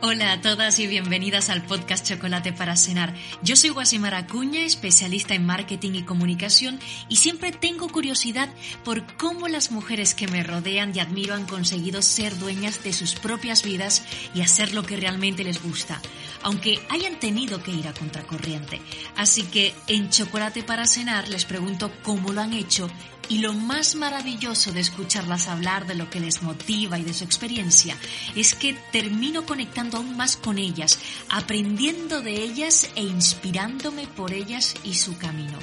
Hola 0.00 0.30
a 0.30 0.40
todas 0.40 0.78
y 0.78 0.86
bienvenidas 0.86 1.50
al 1.50 1.64
podcast 1.64 2.06
Chocolate 2.06 2.52
para 2.52 2.76
Cenar. 2.76 3.12
Yo 3.42 3.56
soy 3.56 3.70
Guasimar 3.70 4.14
Acuña, 4.14 4.60
especialista 4.60 5.34
en 5.34 5.44
marketing 5.44 5.94
y 5.94 6.02
comunicación 6.04 6.78
y 7.08 7.16
siempre 7.16 7.50
tengo 7.50 7.88
curiosidad 7.88 8.48
por 8.84 9.04
cómo 9.16 9.48
las 9.48 9.72
mujeres 9.72 10.14
que 10.14 10.28
me 10.28 10.44
rodean 10.44 10.94
y 10.94 11.00
admiro 11.00 11.34
han 11.34 11.46
conseguido 11.46 12.00
ser 12.00 12.38
dueñas 12.38 12.84
de 12.84 12.92
sus 12.92 13.16
propias 13.16 13.64
vidas 13.64 14.04
y 14.36 14.42
hacer 14.42 14.72
lo 14.72 14.84
que 14.84 14.96
realmente 14.96 15.42
les 15.42 15.60
gusta, 15.60 16.00
aunque 16.42 16.78
hayan 16.90 17.18
tenido 17.18 17.60
que 17.60 17.72
ir 17.72 17.88
a 17.88 17.92
contracorriente. 17.92 18.80
Así 19.16 19.42
que 19.42 19.74
en 19.88 20.10
Chocolate 20.10 20.62
para 20.62 20.86
Cenar 20.86 21.28
les 21.28 21.44
pregunto 21.44 21.90
cómo 22.04 22.32
lo 22.32 22.40
han 22.40 22.52
hecho 22.52 22.88
y 23.28 23.38
lo 23.38 23.52
más 23.52 23.94
maravilloso 23.94 24.72
de 24.72 24.80
escucharlas 24.80 25.48
hablar 25.48 25.86
de 25.86 25.94
lo 25.94 26.08
que 26.08 26.20
les 26.20 26.42
motiva 26.42 26.98
y 26.98 27.04
de 27.04 27.12
su 27.12 27.24
experiencia 27.24 27.96
es 28.34 28.54
que 28.54 28.74
termino 28.90 29.44
conectando 29.44 29.87
aún 29.96 30.16
más 30.16 30.36
con 30.36 30.58
ellas, 30.58 30.98
aprendiendo 31.30 32.20
de 32.20 32.42
ellas 32.42 32.90
e 32.94 33.02
inspirándome 33.02 34.06
por 34.06 34.32
ellas 34.32 34.74
y 34.84 34.94
su 34.94 35.16
camino. 35.18 35.58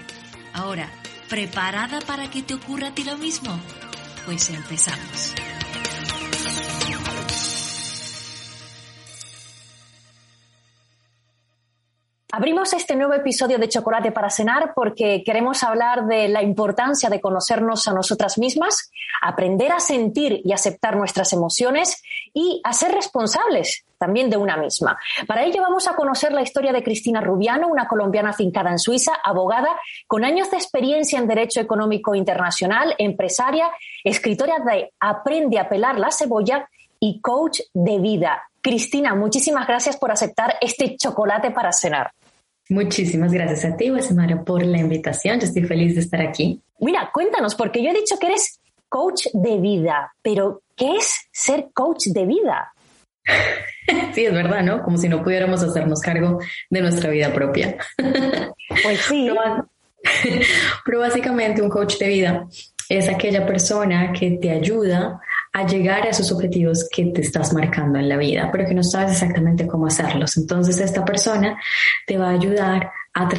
Ahora, 0.54 0.90
¿preparada 1.30 2.00
para 2.02 2.30
que 2.32 2.42
te 2.42 2.56
ocurra 2.56 2.88
a 2.88 2.96
ti 2.96 3.04
lo 3.04 3.18
mismo? 3.18 3.60
Pues 4.26 4.50
empezamos. 4.50 5.36
Abrimos 12.38 12.74
este 12.74 12.98
nuevo 12.98 13.14
episodio 13.14 13.58
de 13.58 13.70
Chocolate 13.70 14.12
para 14.12 14.30
Cenar 14.30 14.74
porque 14.76 15.24
queremos 15.26 15.64
hablar 15.64 16.06
de 16.06 16.28
la 16.28 16.44
importancia 16.44 17.10
de 17.10 17.22
conocernos 17.22 17.88
a 17.88 17.94
nosotras 17.94 18.38
mismas, 18.38 18.92
aprender 19.22 19.72
a 19.72 19.80
sentir 19.80 20.42
y 20.44 20.52
aceptar 20.52 20.98
nuestras 20.98 21.32
emociones 21.32 22.04
y 22.34 22.60
a 22.66 22.74
ser 22.74 22.92
responsables 22.92 23.85
también 23.98 24.30
de 24.30 24.38
una 24.38 24.58
misma. 24.58 24.98
Para 25.28 25.44
ello 25.44 25.62
vamos 25.62 25.88
a 25.88 25.96
conocer 25.96 26.32
la 26.32 26.42
historia 26.42 26.72
de 26.72 26.84
Cristina 26.84 27.22
Rubiano, 27.22 27.68
una 27.68 27.88
colombiana 27.88 28.32
afincada 28.32 28.72
en 28.72 28.80
Suiza, 28.80 29.14
abogada 29.24 29.70
con 30.08 30.24
años 30.24 30.52
de 30.52 30.58
experiencia 30.58 31.20
en 31.20 31.28
Derecho 31.28 31.60
Económico 31.60 32.16
Internacional, 32.16 32.96
empresaria, 32.98 33.70
escritora 34.04 34.56
de 34.60 34.92
Aprende 35.00 35.60
a 35.60 35.70
pelar 35.70 36.00
la 36.00 36.12
cebolla 36.12 36.70
y 37.00 37.22
coach 37.22 37.60
de 37.74 38.00
vida. 38.00 38.44
Cristina, 38.62 39.14
muchísimas 39.14 39.68
gracias 39.68 39.98
por 39.98 40.12
aceptar 40.12 40.56
este 40.62 40.98
chocolate 40.98 41.52
para 41.52 41.72
cenar. 41.72 42.12
Muchísimas 42.70 43.32
gracias 43.32 43.64
a 43.66 43.78
ti, 43.78 43.90
Guasimara, 43.90 44.44
por 44.44 44.66
la 44.66 44.80
invitación. 44.80 45.40
Yo 45.40 45.46
estoy 45.46 45.66
feliz 45.66 45.94
de 45.94 46.02
estar 46.02 46.20
aquí. 46.20 46.62
Mira, 46.80 47.12
cuéntanos, 47.14 47.54
porque 47.54 47.84
yo 47.84 47.92
he 47.92 47.94
dicho 47.94 48.18
que 48.18 48.28
eres 48.28 48.60
coach 48.90 49.28
de 49.34 49.58
vida, 49.58 50.14
pero 50.22 50.62
¿qué 50.76 50.96
es 50.96 51.28
ser 51.32 51.70
coach 51.74 52.08
de 52.08 52.26
vida? 52.26 52.74
Sí, 54.14 54.26
es 54.26 54.34
verdad, 54.34 54.64
¿no? 54.64 54.82
Como 54.82 54.98
si 54.98 55.08
no 55.08 55.24
pudiéramos 55.24 55.62
hacernos 55.62 56.02
cargo 56.02 56.40
de 56.70 56.82
nuestra 56.82 57.10
vida 57.12 57.34
propia. 57.34 57.78
Pues 58.84 59.00
sí. 59.02 59.30
Pero, 59.30 59.70
pero 60.86 61.00
básicamente 61.00 61.62
un 61.62 61.70
coach 61.70 61.98
de 62.00 62.08
vida 62.08 62.48
es 62.90 63.08
aquella 63.08 63.46
persona 63.46 64.12
que 64.12 64.32
te 64.32 64.50
ayuda 64.50 65.22
a 65.54 65.66
llegar 65.66 66.06
a 66.06 66.10
esos 66.10 66.32
objetivos 66.32 66.88
que 66.92 67.06
te 67.06 67.22
estás 67.22 67.54
marcando 67.54 68.00
en 68.00 68.10
la 68.10 68.18
vida, 68.18 68.50
pero 68.52 68.66
que 68.66 68.74
no 68.74 68.84
sabes 68.84 69.12
exactamente 69.14 69.68
cómo 69.68 69.88
hacerlos. 69.88 70.36
Entonces 70.38 70.80
esta 70.80 71.06
persona 71.06 71.58
te 72.06 72.18
va 72.18 72.30
a 72.30 72.34
ayudar 72.34 72.92
a 73.16 73.30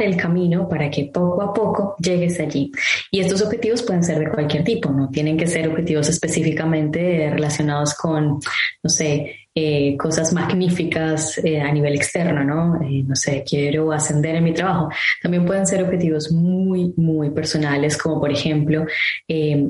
el 0.00 0.16
camino 0.16 0.66
para 0.68 0.90
que 0.90 1.10
poco 1.12 1.42
a 1.42 1.52
poco 1.52 1.94
llegues 1.98 2.40
allí. 2.40 2.72
Y 3.10 3.20
estos 3.20 3.42
objetivos 3.42 3.82
pueden 3.82 4.02
ser 4.02 4.18
de 4.18 4.30
cualquier 4.30 4.64
tipo, 4.64 4.90
no 4.90 5.10
tienen 5.10 5.36
que 5.36 5.46
ser 5.46 5.68
objetivos 5.68 6.08
específicamente 6.08 7.28
relacionados 7.30 7.94
con, 7.94 8.40
no 8.82 8.90
sé, 8.90 9.46
eh, 9.54 9.96
cosas 9.96 10.32
magníficas 10.32 11.38
eh, 11.38 11.60
a 11.60 11.72
nivel 11.72 11.94
externo, 11.94 12.44
¿no? 12.44 12.82
Eh, 12.82 13.02
no 13.06 13.14
sé, 13.14 13.44
quiero 13.46 13.92
ascender 13.92 14.36
en 14.36 14.44
mi 14.44 14.52
trabajo. 14.52 14.88
También 15.22 15.44
pueden 15.44 15.66
ser 15.66 15.82
objetivos 15.82 16.30
muy, 16.32 16.92
muy 16.96 17.30
personales, 17.30 17.96
como 17.96 18.20
por 18.20 18.30
ejemplo 18.30 18.86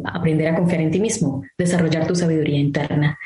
aprender 0.05 0.49
a 0.49 0.57
confiar 0.57 0.81
en 0.81 0.91
ti 0.91 1.01
mismo, 1.01 1.45
desarrollar 1.59 2.07
tu 2.07 2.15
sabiduría 2.15 2.59
interna, 2.59 3.19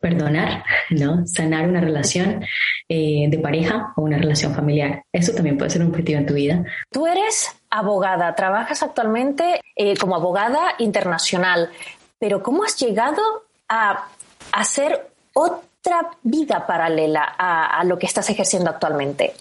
perdonar, 0.00 0.64
¿no? 0.90 1.26
Sanar 1.26 1.68
una 1.68 1.80
relación 1.80 2.44
de 2.88 3.40
pareja 3.42 3.92
o 3.96 4.02
una 4.02 4.18
relación 4.18 4.54
familiar. 4.54 5.02
Eso 5.12 5.32
también 5.32 5.56
puede 5.56 5.70
ser 5.70 5.80
un 5.82 5.88
objetivo 5.88 6.18
en 6.18 6.26
tu 6.26 6.34
vida. 6.34 6.64
Tú 6.90 7.06
eres 7.06 7.48
abogada, 7.70 8.34
trabajas 8.34 8.82
actualmente 8.82 9.60
como 9.98 10.14
abogada 10.14 10.74
internacional, 10.78 11.70
pero 12.18 12.42
¿cómo 12.42 12.64
has 12.64 12.76
llegado 12.78 13.22
a 13.68 14.08
hacer 14.52 15.08
otra 15.32 16.10
vida 16.22 16.66
paralela 16.66 17.34
a, 17.38 17.82
lo 17.84 17.98
que 17.98 18.06
estás 18.06 18.28
ejerciendo 18.30 18.70
actualmente? 18.70 19.32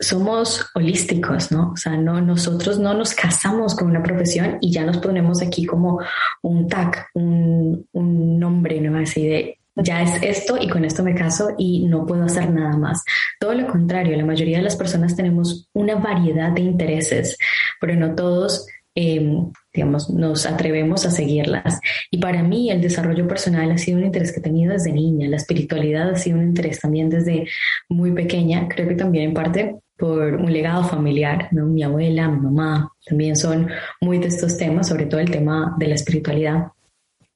Somos 0.00 0.66
holísticos, 0.74 1.52
¿no? 1.52 1.72
O 1.72 1.76
sea, 1.76 1.96
no, 1.96 2.20
nosotros 2.20 2.78
no 2.78 2.94
nos 2.94 3.14
casamos 3.14 3.74
con 3.74 3.88
una 3.88 4.02
profesión 4.02 4.56
y 4.60 4.72
ya 4.72 4.84
nos 4.84 4.98
ponemos 4.98 5.42
aquí 5.42 5.66
como 5.66 6.00
un 6.42 6.66
tag, 6.66 7.06
un, 7.14 7.86
un 7.92 8.38
nombre, 8.38 8.80
¿no? 8.80 8.98
Así 8.98 9.28
de, 9.28 9.58
ya 9.76 10.02
es 10.02 10.22
esto 10.22 10.56
y 10.60 10.68
con 10.68 10.84
esto 10.84 11.02
me 11.02 11.14
caso 11.14 11.50
y 11.58 11.86
no 11.86 12.06
puedo 12.06 12.24
hacer 12.24 12.50
nada 12.50 12.76
más. 12.76 13.04
Todo 13.38 13.54
lo 13.54 13.66
contrario, 13.68 14.16
la 14.16 14.24
mayoría 14.24 14.56
de 14.56 14.64
las 14.64 14.76
personas 14.76 15.14
tenemos 15.14 15.68
una 15.74 15.96
variedad 15.96 16.50
de 16.50 16.62
intereses, 16.62 17.36
pero 17.78 17.94
no 17.94 18.14
todos 18.14 18.66
Em, 18.96 19.52
digamos, 19.72 20.10
nos 20.10 20.46
atrevemos 20.46 21.06
a 21.06 21.10
seguirlas. 21.12 21.80
Y 22.10 22.18
para 22.18 22.42
mí 22.42 22.70
el 22.70 22.80
desarrollo 22.80 23.28
personal 23.28 23.70
ha 23.70 23.78
sido 23.78 23.98
un 23.98 24.04
interés 24.04 24.32
que 24.32 24.40
he 24.40 24.42
tenido 24.42 24.72
desde 24.72 24.92
niña, 24.92 25.28
la 25.28 25.36
espiritualidad 25.36 26.10
ha 26.10 26.16
sido 26.16 26.38
un 26.38 26.44
interés 26.44 26.80
también 26.80 27.08
desde 27.08 27.46
muy 27.88 28.10
pequeña, 28.12 28.68
creo 28.68 28.88
que 28.88 28.96
también 28.96 29.26
en 29.26 29.34
parte 29.34 29.76
por 30.00 30.34
un 30.34 30.52
legado 30.52 30.82
familiar, 30.84 31.48
¿no? 31.52 31.66
mi 31.66 31.82
abuela, 31.82 32.28
mi 32.28 32.40
mamá, 32.40 32.92
también 33.04 33.36
son 33.36 33.68
muy 34.00 34.18
de 34.18 34.28
estos 34.28 34.56
temas, 34.56 34.88
sobre 34.88 35.06
todo 35.06 35.20
el 35.20 35.30
tema 35.30 35.76
de 35.78 35.88
la 35.88 35.94
espiritualidad. 35.94 36.68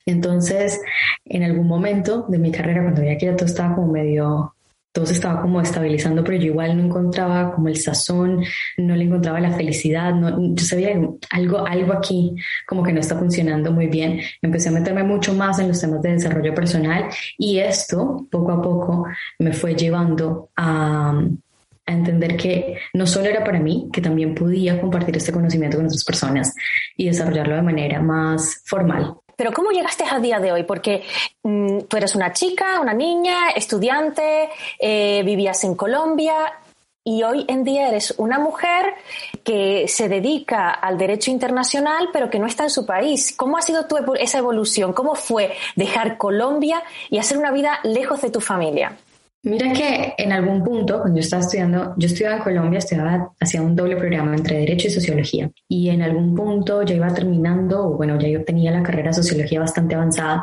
Entonces, 0.07 0.81
en 1.25 1.43
algún 1.43 1.67
momento 1.67 2.27
de 2.29 2.39
mi 2.39 2.51
carrera, 2.51 2.83
cuando 2.83 3.03
veía 3.03 3.19
que 3.19 3.27
ya 3.27 3.37
todo 3.37 3.47
estaba 3.47 3.75
como 3.75 3.93
medio 3.93 4.55
todo 4.95 5.07
se 5.07 5.15
estaba 5.15 5.43
como 5.43 5.61
estabilizando, 5.61 6.23
pero 6.23 6.39
yo 6.39 6.47
igual 6.47 6.77
no 6.77 6.85
encontraba 6.85 7.53
como 7.53 7.67
el 7.67 7.77
sazón, 7.79 8.45
no 8.79 8.95
le 8.95 9.03
encontraba 9.03 9.41
la 9.41 9.51
felicidad, 9.51 10.15
no, 10.15 10.55
yo 10.55 10.65
sabía 10.65 10.97
algo, 11.31 11.67
algo 11.67 11.93
aquí 11.93 12.37
como 12.65 12.85
que 12.85 12.93
no 12.93 13.01
está 13.01 13.19
funcionando 13.19 13.73
muy 13.73 13.89
bien. 13.89 14.21
Empecé 14.41 14.69
a 14.69 14.73
meterme 14.73 15.03
mucho 15.03 15.35
más 15.35 15.59
en 15.59 15.67
los 15.67 15.81
temas 15.81 16.01
de 16.01 16.13
desarrollo 16.13 16.55
personal 16.55 17.07
y 17.37 17.59
esto 17.59 18.29
poco 18.31 18.53
a 18.53 18.63
poco 18.63 19.07
me 19.41 19.53
fue 19.53 19.75
llevando 19.75 20.51
a, 20.57 21.21
a 21.87 21.93
entender 21.93 22.37
que 22.37 22.79
no 22.93 23.07
solo 23.07 23.27
era 23.27 23.45
para 23.45 23.59
mí, 23.59 23.89
que 23.93 24.01
también 24.01 24.35
podía 24.35 24.81
compartir 24.81 25.17
este 25.17 25.33
conocimiento 25.33 25.77
con 25.77 25.87
otras 25.87 26.05
personas 26.05 26.55
y 26.97 27.07
desarrollarlo 27.07 27.57
de 27.57 27.63
manera 27.63 28.01
más 28.01 28.63
formal. 28.65 29.15
Pero 29.37 29.53
¿cómo 29.53 29.71
llegaste 29.71 30.05
a 30.09 30.19
día 30.19 30.39
de 30.39 30.53
hoy? 30.53 30.63
Porque 30.63 31.03
mm, 31.43 31.81
tú 31.89 31.97
eres 31.97 32.15
una 32.15 32.33
chica, 32.33 32.81
una 32.81 32.95
niña, 32.95 33.51
estudiante, 33.55 34.49
eh, 34.79 35.23
vivías 35.25 35.65
en 35.65 35.75
Colombia 35.75 36.35
y 37.03 37.23
hoy 37.23 37.45
en 37.49 37.65
día 37.65 37.89
eres 37.89 38.15
una 38.17 38.39
mujer 38.39 38.95
que 39.43 39.87
se 39.89 40.09
dedica 40.09 40.71
al 40.71 40.97
derecho 40.97 41.31
internacional 41.31 42.09
pero 42.13 42.31
que 42.31 42.39
no 42.39 42.47
está 42.47 42.65
en 42.65 42.71
su 42.71 42.87
país. 42.87 43.35
¿Cómo 43.37 43.59
ha 43.59 43.63
sido 43.63 43.87
tu, 43.87 43.97
esa 44.15 44.39
evolución? 44.39 44.93
¿Cómo 44.93 45.15
fue 45.15 45.53
dejar 45.77 46.17
Colombia 46.17 46.83
y 47.11 47.19
hacer 47.19 47.37
una 47.37 47.51
vida 47.51 47.81
lejos 47.83 48.23
de 48.23 48.31
tu 48.31 48.41
familia? 48.41 48.97
Mira 49.45 49.75
que 49.75 50.15
en 50.17 50.33
algún 50.33 50.65
punto, 50.65 51.01
cuando 51.01 51.19
yo 51.19 51.21
estaba 51.21 51.43
estudiando, 51.43 51.95
yo 51.99 52.07
estudiaba 52.07 52.37
en 52.37 52.43
Colombia, 52.43 52.79
estudiaba, 52.79 53.31
hacía 53.39 53.61
un 53.61 53.77
doble 53.77 53.95
programa 53.97 54.35
entre 54.35 54.61
Derecho 54.61 54.89
y 54.89 54.91
Sociología. 54.91 55.51
Y 55.69 55.91
en 55.91 56.01
algún 56.01 56.35
punto 56.35 56.83
ya 56.83 56.95
iba 56.95 57.13
terminando, 57.13 57.89
o 57.89 57.97
bueno, 57.99 58.19
ya 58.19 58.29
yo 58.29 58.43
tenía 58.43 58.71
la 58.71 58.83
carrera 58.83 59.09
de 59.09 59.15
Sociología 59.15 59.61
bastante 59.61 59.97
avanzada, 59.97 60.43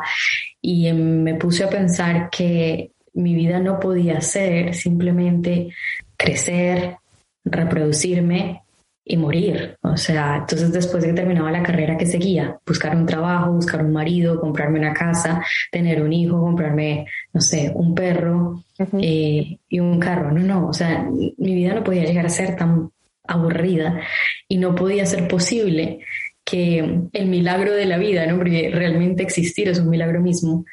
y 0.60 0.86
em, 0.86 1.20
me 1.20 1.34
puse 1.34 1.64
a 1.64 1.68
pensar 1.68 2.30
que 2.30 2.92
mi 3.14 3.34
vida 3.34 3.58
no 3.58 3.80
podía 3.80 4.20
ser 4.20 4.72
simplemente 4.72 5.70
crecer, 6.16 6.98
reproducirme 7.44 8.62
y 9.04 9.16
morir. 9.16 9.76
O 9.82 9.96
sea, 9.96 10.36
entonces 10.36 10.72
después 10.72 11.02
de 11.02 11.10
que 11.10 11.14
terminaba 11.14 11.50
la 11.50 11.62
carrera, 11.62 11.96
que 11.96 12.06
seguía? 12.06 12.56
Buscar 12.66 12.96
un 12.96 13.06
trabajo, 13.06 13.52
buscar 13.52 13.84
un 13.84 13.92
marido, 13.92 14.40
comprarme 14.40 14.78
una 14.78 14.92
casa, 14.92 15.44
tener 15.70 16.02
un 16.02 16.12
hijo, 16.12 16.40
comprarme, 16.40 17.06
no 17.32 17.40
sé, 17.40 17.72
un 17.74 17.94
perro 17.94 18.62
eh, 19.00 19.58
y 19.68 19.80
un 19.80 19.98
carro. 19.98 20.30
No, 20.30 20.40
no, 20.40 20.68
o 20.68 20.72
sea, 20.72 21.08
mi 21.10 21.54
vida 21.54 21.74
no 21.74 21.84
podía 21.84 22.04
llegar 22.04 22.26
a 22.26 22.30
ser 22.30 22.56
tan 22.56 22.90
aburrida 23.26 24.00
y 24.48 24.56
no 24.56 24.74
podía 24.74 25.06
ser 25.06 25.28
posible 25.28 26.00
que 26.44 27.08
el 27.12 27.26
milagro 27.26 27.72
de 27.72 27.86
la 27.86 27.98
vida, 27.98 28.26
¿no? 28.26 28.36
Porque 28.36 28.70
realmente 28.72 29.22
existir 29.22 29.68
es 29.68 29.78
un 29.78 29.90
milagro 29.90 30.20
mismo, 30.20 30.64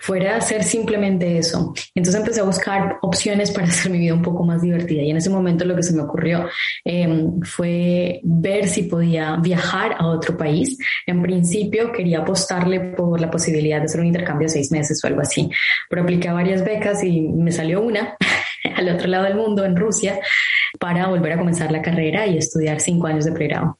fuera 0.00 0.36
a 0.36 0.40
simplemente 0.40 1.38
eso. 1.38 1.74
Entonces 1.94 2.20
empecé 2.20 2.40
a 2.40 2.44
buscar 2.44 2.98
opciones 3.02 3.50
para 3.50 3.66
hacer 3.68 3.92
mi 3.92 3.98
vida 3.98 4.14
un 4.14 4.22
poco 4.22 4.44
más 4.44 4.62
divertida 4.62 5.02
y 5.02 5.10
en 5.10 5.18
ese 5.18 5.30
momento 5.30 5.64
lo 5.64 5.76
que 5.76 5.82
se 5.82 5.94
me 5.94 6.02
ocurrió 6.02 6.46
em, 6.84 7.40
fue 7.42 8.20
ver 8.24 8.66
si 8.66 8.84
podía 8.84 9.36
viajar 9.36 9.94
a 9.98 10.06
otro 10.06 10.36
país. 10.36 10.78
En 11.06 11.22
principio 11.22 11.92
quería 11.92 12.20
apostarle 12.20 12.80
por 12.80 13.20
la 13.20 13.30
posibilidad 13.30 13.78
de 13.78 13.84
hacer 13.84 14.00
un 14.00 14.06
intercambio 14.06 14.46
de 14.46 14.54
seis 14.54 14.72
meses 14.72 15.02
o 15.04 15.06
algo 15.06 15.20
así, 15.20 15.50
pero 15.88 16.02
apliqué 16.02 16.30
varias 16.30 16.64
becas 16.64 17.04
y 17.04 17.20
me 17.20 17.52
salió 17.52 17.82
una 17.82 18.16
al 18.76 18.88
otro 18.88 19.08
lado 19.08 19.24
del 19.24 19.34
mundo, 19.34 19.64
en 19.64 19.76
Rusia, 19.76 20.18
para 20.78 21.08
volver 21.08 21.32
a 21.32 21.38
comenzar 21.38 21.70
la 21.70 21.82
carrera 21.82 22.26
y 22.26 22.38
estudiar 22.38 22.80
cinco 22.80 23.06
años 23.06 23.26
de 23.26 23.32
pregrado. 23.32 23.76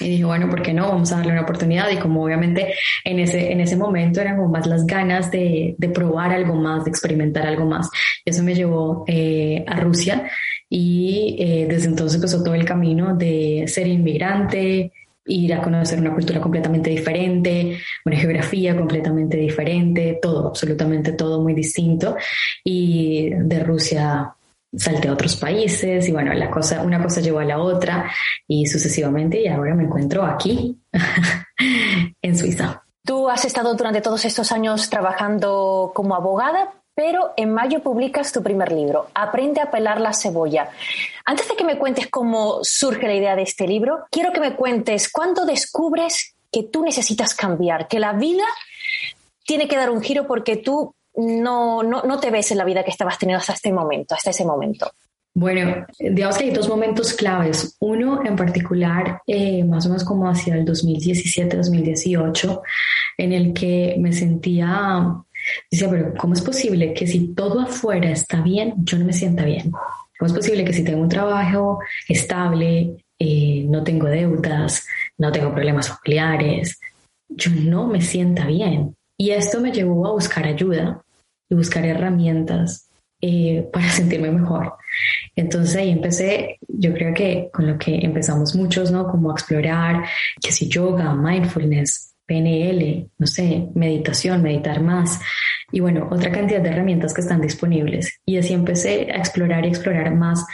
Y 0.00 0.08
dije, 0.08 0.24
bueno, 0.24 0.48
¿por 0.48 0.62
qué 0.62 0.72
no? 0.72 0.88
Vamos 0.88 1.12
a 1.12 1.16
darle 1.16 1.32
una 1.32 1.42
oportunidad. 1.42 1.90
Y 1.90 1.98
como 1.98 2.24
obviamente 2.24 2.74
en 3.04 3.18
ese, 3.18 3.52
en 3.52 3.60
ese 3.60 3.76
momento 3.76 4.20
eran 4.20 4.36
como 4.36 4.48
más 4.48 4.66
las 4.66 4.86
ganas 4.86 5.30
de, 5.30 5.74
de 5.78 5.88
probar 5.88 6.32
algo 6.32 6.54
más, 6.54 6.84
de 6.84 6.90
experimentar 6.90 7.46
algo 7.46 7.66
más. 7.66 7.90
Eso 8.24 8.42
me 8.42 8.54
llevó 8.54 9.04
eh, 9.06 9.64
a 9.66 9.76
Rusia 9.80 10.30
y 10.68 11.36
eh, 11.38 11.66
desde 11.68 11.88
entonces 11.88 12.16
empezó 12.16 12.42
todo 12.42 12.54
el 12.54 12.64
camino 12.64 13.16
de 13.16 13.64
ser 13.66 13.88
inmigrante, 13.88 14.92
ir 15.26 15.54
a 15.54 15.62
conocer 15.62 15.98
una 15.98 16.14
cultura 16.14 16.40
completamente 16.40 16.90
diferente, 16.90 17.78
una 18.04 18.16
geografía 18.16 18.76
completamente 18.76 19.36
diferente, 19.36 20.18
todo, 20.20 20.48
absolutamente 20.48 21.12
todo 21.12 21.42
muy 21.42 21.54
distinto. 21.54 22.16
Y 22.64 23.30
de 23.30 23.60
Rusia 23.60 24.34
salté 24.76 25.08
a 25.08 25.12
otros 25.12 25.36
países 25.36 26.08
y 26.08 26.12
bueno, 26.12 26.32
la 26.34 26.50
cosa, 26.50 26.82
una 26.82 27.02
cosa 27.02 27.20
llevó 27.20 27.40
a 27.40 27.44
la 27.44 27.58
otra 27.58 28.10
y 28.46 28.66
sucesivamente 28.66 29.40
y 29.40 29.48
ahora 29.48 29.74
me 29.74 29.84
encuentro 29.84 30.24
aquí, 30.24 30.78
en 32.22 32.38
Suiza. 32.38 32.84
Tú 33.04 33.28
has 33.28 33.44
estado 33.44 33.74
durante 33.74 34.00
todos 34.00 34.24
estos 34.24 34.52
años 34.52 34.88
trabajando 34.90 35.90
como 35.94 36.14
abogada, 36.14 36.72
pero 36.94 37.32
en 37.36 37.52
mayo 37.52 37.82
publicas 37.82 38.32
tu 38.32 38.42
primer 38.42 38.72
libro, 38.72 39.08
Aprende 39.14 39.60
a 39.60 39.70
pelar 39.70 40.00
la 40.00 40.12
cebolla. 40.12 40.68
Antes 41.24 41.48
de 41.48 41.56
que 41.56 41.64
me 41.64 41.78
cuentes 41.78 42.08
cómo 42.08 42.60
surge 42.62 43.06
la 43.06 43.14
idea 43.14 43.36
de 43.36 43.42
este 43.42 43.66
libro, 43.66 44.04
quiero 44.10 44.32
que 44.32 44.40
me 44.40 44.54
cuentes 44.54 45.10
cuándo 45.10 45.44
descubres 45.46 46.34
que 46.52 46.64
tú 46.64 46.82
necesitas 46.82 47.34
cambiar, 47.34 47.88
que 47.88 48.00
la 48.00 48.12
vida 48.12 48.44
tiene 49.46 49.66
que 49.66 49.76
dar 49.76 49.90
un 49.90 50.02
giro 50.02 50.26
porque 50.26 50.56
tú 50.56 50.94
no, 51.16 51.82
no, 51.82 52.02
no 52.02 52.20
te 52.20 52.30
ves 52.30 52.50
en 52.52 52.58
la 52.58 52.64
vida 52.64 52.84
que 52.84 52.90
estabas 52.90 53.18
teniendo 53.18 53.40
hasta 53.40 53.54
este 53.54 53.72
momento, 53.72 54.14
hasta 54.14 54.30
ese 54.30 54.44
momento? 54.44 54.90
Bueno, 55.32 55.86
digamos 55.98 56.36
que 56.36 56.44
hay 56.44 56.50
dos 56.50 56.68
momentos 56.68 57.12
claves. 57.12 57.76
Uno 57.80 58.24
en 58.24 58.34
particular, 58.34 59.22
eh, 59.26 59.62
más 59.64 59.86
o 59.86 59.90
menos 59.90 60.04
como 60.04 60.28
hacia 60.28 60.56
el 60.56 60.64
2017-2018, 60.64 62.60
en 63.18 63.32
el 63.32 63.52
que 63.52 63.96
me 63.98 64.12
sentía, 64.12 65.06
decía, 65.70 65.88
pero 65.88 66.14
¿cómo 66.18 66.34
es 66.34 66.40
posible 66.40 66.92
que 66.92 67.06
si 67.06 67.28
todo 67.28 67.60
afuera 67.60 68.10
está 68.10 68.40
bien, 68.42 68.74
yo 68.78 68.98
no 68.98 69.04
me 69.04 69.12
sienta 69.12 69.44
bien? 69.44 69.70
¿Cómo 70.18 70.26
es 70.26 70.32
posible 70.32 70.64
que 70.64 70.72
si 70.72 70.82
tengo 70.84 71.00
un 71.00 71.08
trabajo 71.08 71.78
estable, 72.08 72.96
eh, 73.18 73.64
no 73.68 73.84
tengo 73.84 74.08
deudas, 74.08 74.84
no 75.16 75.30
tengo 75.30 75.54
problemas 75.54 75.88
familiares, 75.88 76.80
yo 77.28 77.52
no 77.52 77.86
me 77.86 78.00
sienta 78.00 78.46
bien? 78.46 78.96
Y 79.20 79.32
esto 79.32 79.60
me 79.60 79.70
llevó 79.70 80.06
a 80.06 80.12
buscar 80.12 80.46
ayuda 80.46 81.04
y 81.50 81.54
buscar 81.54 81.84
herramientas 81.84 82.88
eh, 83.20 83.68
para 83.72 83.90
sentirme 83.90 84.30
mejor. 84.30 84.72
Entonces 85.36 85.76
ahí 85.76 85.90
empecé, 85.90 86.58
yo 86.66 86.94
creo 86.94 87.12
que 87.12 87.50
con 87.52 87.66
lo 87.66 87.76
que 87.76 87.98
empezamos 88.02 88.54
muchos, 88.54 88.90
¿no? 88.90 89.06
Como 89.06 89.30
a 89.30 89.34
explorar, 89.34 90.06
que 90.42 90.52
si 90.52 90.70
yoga, 90.70 91.14
mindfulness, 91.14 92.14
PNL, 92.24 93.10
no 93.18 93.26
sé, 93.26 93.68
meditación, 93.74 94.42
meditar 94.42 94.80
más. 94.82 95.20
Y 95.70 95.80
bueno, 95.80 96.08
otra 96.10 96.32
cantidad 96.32 96.62
de 96.62 96.70
herramientas 96.70 97.12
que 97.12 97.20
están 97.20 97.42
disponibles. 97.42 98.20
Y 98.24 98.38
así 98.38 98.54
empecé 98.54 99.12
a 99.12 99.18
explorar 99.18 99.66
y 99.66 99.68
explorar 99.68 100.14
más, 100.14 100.46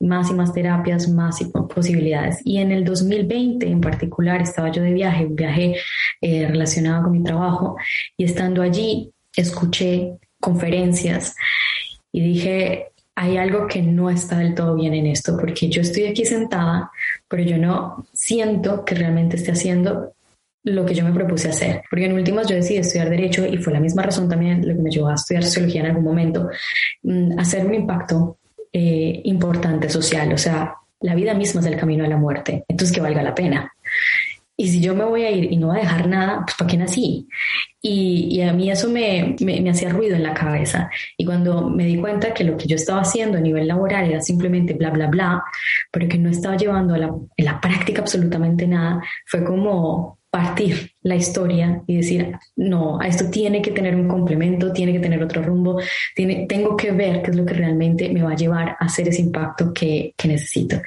más 0.00 0.30
y 0.30 0.34
más 0.34 0.54
terapias, 0.54 1.10
más 1.10 1.42
posibilidades. 1.74 2.40
Y 2.44 2.58
en 2.58 2.72
el 2.72 2.84
2020 2.84 3.66
en 3.66 3.80
particular 3.80 4.40
estaba 4.40 4.70
yo 4.70 4.82
de 4.82 4.92
viaje, 4.92 5.26
un 5.26 5.36
viaje 5.36 5.76
eh, 6.20 6.46
relacionado 6.46 7.04
con 7.04 7.12
mi 7.12 7.22
trabajo. 7.22 7.76
Y 8.16 8.24
estando 8.24 8.62
allí, 8.62 9.12
escuché 9.36 10.14
conferencias 10.40 11.34
y 12.12 12.20
dije, 12.20 12.92
hay 13.16 13.36
algo 13.36 13.66
que 13.66 13.82
no 13.82 14.10
está 14.10 14.38
del 14.38 14.54
todo 14.54 14.74
bien 14.74 14.94
en 14.94 15.06
esto, 15.06 15.36
porque 15.38 15.68
yo 15.68 15.80
estoy 15.82 16.06
aquí 16.06 16.24
sentada, 16.24 16.90
pero 17.28 17.42
yo 17.42 17.58
no 17.58 18.06
siento 18.12 18.84
que 18.84 18.94
realmente 18.94 19.36
esté 19.36 19.52
haciendo 19.52 20.14
lo 20.64 20.86
que 20.86 20.94
yo 20.94 21.04
me 21.04 21.12
propuse 21.12 21.50
hacer. 21.50 21.82
Porque 21.90 22.06
en 22.06 22.14
últimas 22.14 22.46
yo 22.48 22.56
decidí 22.56 22.78
estudiar 22.78 23.10
derecho 23.10 23.46
y 23.46 23.58
fue 23.58 23.72
la 23.72 23.80
misma 23.80 24.02
razón 24.02 24.28
también 24.28 24.66
lo 24.66 24.74
que 24.74 24.82
me 24.82 24.90
llevó 24.90 25.08
a 25.08 25.14
estudiar 25.14 25.44
sociología 25.44 25.82
en 25.82 25.88
algún 25.88 26.04
momento, 26.04 26.48
mm, 27.02 27.38
hacer 27.38 27.66
un 27.66 27.74
impacto 27.74 28.38
eh, 28.72 29.20
importante 29.24 29.88
social. 29.88 30.32
O 30.32 30.38
sea, 30.38 30.74
la 31.04 31.14
vida 31.14 31.34
misma 31.34 31.60
es 31.60 31.66
el 31.66 31.76
camino 31.76 32.02
a 32.04 32.08
la 32.08 32.16
muerte, 32.16 32.64
entonces 32.66 32.94
que 32.94 33.02
valga 33.02 33.22
la 33.22 33.34
pena. 33.34 33.70
Y 34.56 34.68
si 34.68 34.80
yo 34.80 34.94
me 34.94 35.04
voy 35.04 35.24
a 35.24 35.30
ir 35.30 35.52
y 35.52 35.56
no 35.56 35.66
voy 35.66 35.78
a 35.78 35.80
dejar 35.80 36.08
nada, 36.08 36.42
pues 36.44 36.56
¿para 36.56 36.70
qué 36.70 36.76
nací? 36.78 37.28
Y, 37.82 38.28
y 38.30 38.40
a 38.40 38.52
mí 38.54 38.70
eso 38.70 38.88
me, 38.88 39.36
me, 39.40 39.68
hacía 39.68 39.90
ruido 39.90 40.16
en 40.16 40.22
la 40.22 40.32
cabeza. 40.32 40.88
Y 41.18 41.26
cuando 41.26 41.68
me 41.68 41.84
di 41.84 41.98
cuenta 41.98 42.32
que 42.32 42.44
lo 42.44 42.56
que 42.56 42.66
yo 42.66 42.76
estaba 42.76 43.02
haciendo 43.02 43.36
a 43.36 43.40
nivel 43.40 43.66
laboral 43.66 44.08
era 44.08 44.20
simplemente 44.22 44.72
bla, 44.72 44.90
bla, 44.90 45.08
bla, 45.08 45.44
pero 45.90 46.08
que 46.08 46.18
no 46.18 46.30
estaba 46.30 46.56
llevando 46.56 46.94
a 46.94 46.98
en 47.36 47.44
la 47.44 47.60
práctica 47.60 48.00
absolutamente 48.00 48.66
nada, 48.66 49.02
fue 49.26 49.44
como 49.44 50.20
partir 50.34 50.90
la 51.02 51.14
historia 51.14 51.80
y 51.86 51.98
decir, 51.98 52.32
no, 52.56 53.00
a 53.00 53.06
esto 53.06 53.30
tiene 53.30 53.62
que 53.62 53.70
tener 53.70 53.94
un 53.94 54.08
complemento, 54.08 54.72
tiene 54.72 54.92
que 54.92 54.98
tener 54.98 55.22
otro 55.22 55.40
rumbo, 55.40 55.80
tiene, 56.12 56.46
tengo 56.48 56.76
que 56.76 56.90
ver 56.90 57.22
qué 57.22 57.30
es 57.30 57.36
lo 57.36 57.46
que 57.46 57.54
realmente 57.54 58.08
me 58.08 58.20
va 58.20 58.32
a 58.32 58.34
llevar 58.34 58.70
a 58.70 58.86
hacer 58.86 59.06
ese 59.06 59.22
impacto 59.22 59.72
que, 59.72 60.12
que 60.16 60.26
necesito. 60.26 60.82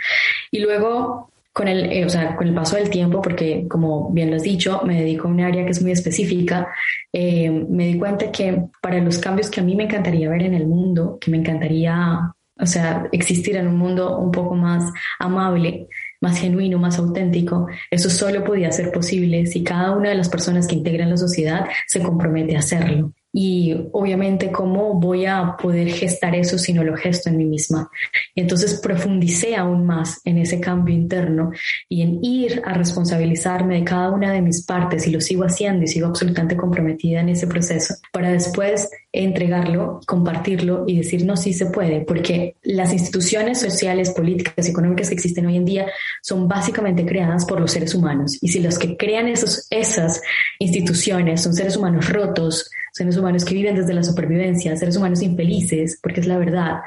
Y 0.52 0.60
luego 0.60 1.32
con 1.54 1.70
el, 1.70 1.90
eh, 1.94 2.04
o 2.04 2.10
sea, 2.10 2.36
con 2.36 2.46
el 2.46 2.54
paso 2.54 2.76
del 2.76 2.90
tiempo, 2.90 3.22
porque 3.22 3.66
como 3.70 4.12
bien 4.12 4.32
lo 4.32 4.36
has 4.36 4.44
dicho, 4.44 4.82
me 4.84 5.00
dedico 5.00 5.30
a 5.30 5.32
un 5.32 5.40
área 5.40 5.64
que 5.64 5.72
es 5.72 5.82
muy 5.82 5.94
específica, 5.94 6.68
eh, 7.14 7.50
me 7.50 7.86
di 7.86 7.98
cuenta 7.98 8.30
que 8.30 8.64
para 8.82 9.00
los 9.00 9.18
cambios 9.18 9.50
que 9.50 9.62
a 9.62 9.64
mí 9.64 9.78
me 9.78 9.86
encantaría 9.86 10.30
ver 10.30 10.42
en 10.42 10.56
el 10.56 10.68
mundo, 10.68 11.18
que 11.22 11.32
me 11.32 11.38
encantaría, 11.38 12.34
o 12.60 12.66
sea, 12.66 13.08
existir 13.14 13.56
en 13.56 13.70
un 13.70 13.78
mundo 13.78 14.18
un 14.18 14.30
poco 14.30 14.56
más 14.56 14.92
amable, 15.20 15.88
más 16.22 16.40
genuino, 16.40 16.80
más 16.80 16.98
auténtico, 17.00 17.68
eso 17.92 18.10
solo 18.10 18.44
podía 18.44 18.72
ser 18.72 18.92
posible 18.92 19.46
si 19.46 19.64
cada 19.64 19.92
una 19.92 20.10
de 20.10 20.16
las 20.16 20.30
personas 20.30 20.68
que 20.68 20.76
integran 20.76 21.10
la 21.10 21.18
sociedad 21.18 21.68
se 21.88 22.02
compromete 22.02 22.56
a 22.56 22.60
hacerlo 22.60 23.14
y 23.40 23.76
obviamente 23.92 24.52
cómo 24.52 25.00
voy 25.00 25.28
a 25.28 25.56
poder 25.62 25.90
gestar 25.90 26.34
eso 26.34 26.58
si 26.58 26.74
no 26.74 26.84
lo 26.84 26.98
gesto 26.98 27.30
en 27.30 27.38
mí 27.38 27.46
misma. 27.46 27.88
Y 28.34 28.42
entonces 28.42 28.80
profundicé 28.82 29.56
aún 29.56 29.86
más 29.86 30.22
en 30.26 30.40
ese 30.40 30.60
cambio 30.60 30.96
interno 30.96 31.52
y 31.88 32.02
en 32.02 32.24
ir 32.24 32.64
a 32.66 32.74
responsabilizarme 32.74 33.76
de 33.76 33.84
cada 33.84 34.10
una 34.10 34.32
de 34.32 34.42
mis 34.42 34.66
partes 34.66 35.06
y 35.06 35.12
lo 35.12 35.22
sigo 35.22 35.44
haciendo 35.44 35.84
y 35.84 35.88
sigo 35.88 36.08
absolutamente 36.08 36.58
comprometida 36.58 37.20
en 37.20 37.30
ese 37.30 37.46
proceso 37.46 37.94
para 38.12 38.32
después 38.32 38.90
entregarlo, 39.12 40.00
compartirlo 40.06 40.84
y 40.86 40.98
decir 40.98 41.26
no, 41.26 41.38
sí 41.38 41.54
se 41.54 41.68
puede, 41.68 42.02
porque 42.02 42.56
las 42.64 42.94
instituciones 42.94 43.60
sociales, 43.60 44.12
políticas, 44.12 44.68
económicas 44.68 45.10
que 45.10 45.16
existen 45.16 45.46
hoy 45.46 45.58
en 45.58 45.66
día 45.66 45.88
son 46.22 46.48
básicamente 46.48 47.06
creadas 47.06 47.46
por 47.46 47.60
los 47.60 47.72
seres 47.72 47.96
humanos 47.96 48.38
y 48.42 48.50
si 48.50 48.60
los 48.60 48.78
que 48.78 48.98
crean 48.98 49.28
esos, 49.28 49.66
esas 49.70 50.22
instituciones 50.60 51.42
son 51.42 51.54
seres 51.54 51.78
humanos 51.78 52.10
rotos, 52.10 52.70
seres 52.92 53.18
humanos 53.18 53.46
que 53.46 53.56
viven 53.56 53.76
desde 53.76 53.94
la 53.94 54.04
supervivencia, 54.04 54.76
seres 54.76 54.98
humanos 54.98 55.22
infelices, 55.22 56.00
porque 56.02 56.20
es 56.20 56.28
la 56.28 56.38
verdad. 56.38 56.82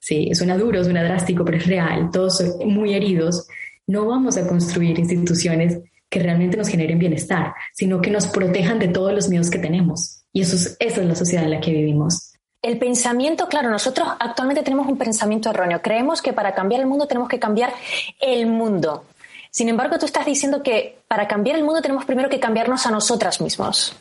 Sí, 0.00 0.30
suena 0.34 0.58
duro, 0.58 0.84
suena 0.84 1.02
drástico, 1.02 1.44
pero 1.44 1.56
es 1.56 1.66
real. 1.66 2.10
Todos 2.12 2.38
son 2.38 2.68
muy 2.68 2.94
heridos. 2.94 3.46
No 3.86 4.06
vamos 4.06 4.36
a 4.36 4.46
construir 4.46 4.98
instituciones 4.98 5.78
que 6.10 6.20
realmente 6.20 6.56
nos 6.56 6.68
generen 6.68 6.98
bienestar, 6.98 7.54
sino 7.72 8.00
que 8.00 8.10
nos 8.10 8.26
protejan 8.26 8.78
de 8.78 8.88
todos 8.88 9.12
los 9.12 9.28
miedos 9.28 9.48
que 9.48 9.58
tenemos. 9.58 10.23
Y 10.34 10.42
eso 10.42 10.56
es, 10.56 10.76
esa 10.80 11.00
es 11.00 11.06
la 11.06 11.14
sociedad 11.14 11.44
en 11.44 11.52
la 11.52 11.60
que 11.60 11.70
vivimos. 11.70 12.32
El 12.60 12.78
pensamiento, 12.78 13.46
claro, 13.46 13.70
nosotros 13.70 14.08
actualmente 14.18 14.62
tenemos 14.62 14.88
un 14.88 14.98
pensamiento 14.98 15.48
erróneo. 15.48 15.80
Creemos 15.80 16.20
que 16.20 16.32
para 16.32 16.54
cambiar 16.54 16.80
el 16.80 16.86
mundo 16.86 17.06
tenemos 17.06 17.28
que 17.28 17.38
cambiar 17.38 17.72
el 18.20 18.46
mundo. 18.46 19.04
Sin 19.50 19.68
embargo, 19.68 19.96
tú 19.98 20.06
estás 20.06 20.26
diciendo 20.26 20.62
que 20.62 20.98
para 21.06 21.28
cambiar 21.28 21.56
el 21.56 21.62
mundo 21.62 21.80
tenemos 21.80 22.04
primero 22.04 22.28
que 22.28 22.40
cambiarnos 22.40 22.84
a 22.86 22.90
nosotras 22.90 23.40
mismos. 23.40 23.96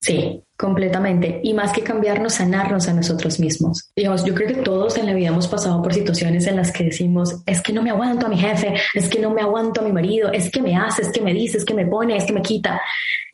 Sí, 0.00 0.42
completamente. 0.56 1.40
Y 1.42 1.54
más 1.54 1.72
que 1.72 1.82
cambiarnos, 1.82 2.34
sanarnos 2.34 2.88
a 2.88 2.92
nosotros 2.92 3.40
mismos. 3.40 3.90
Digamos, 3.96 4.24
yo 4.24 4.34
creo 4.34 4.48
que 4.48 4.62
todos 4.62 4.96
en 4.98 5.06
la 5.06 5.14
vida 5.14 5.28
hemos 5.28 5.48
pasado 5.48 5.82
por 5.82 5.92
situaciones 5.92 6.46
en 6.46 6.56
las 6.56 6.70
que 6.70 6.84
decimos, 6.84 7.42
es 7.46 7.62
que 7.62 7.72
no 7.72 7.82
me 7.82 7.90
aguanto 7.90 8.26
a 8.26 8.28
mi 8.28 8.38
jefe, 8.38 8.74
es 8.94 9.08
que 9.08 9.18
no 9.18 9.30
me 9.30 9.40
aguanto 9.40 9.80
a 9.80 9.84
mi 9.84 9.92
marido, 9.92 10.30
es 10.32 10.50
que 10.50 10.62
me 10.62 10.76
hace, 10.76 11.02
es 11.02 11.10
que 11.10 11.20
me 11.20 11.34
dice, 11.34 11.58
es 11.58 11.64
que 11.64 11.74
me 11.74 11.86
pone, 11.86 12.16
es 12.16 12.24
que 12.24 12.32
me 12.32 12.42
quita. 12.42 12.80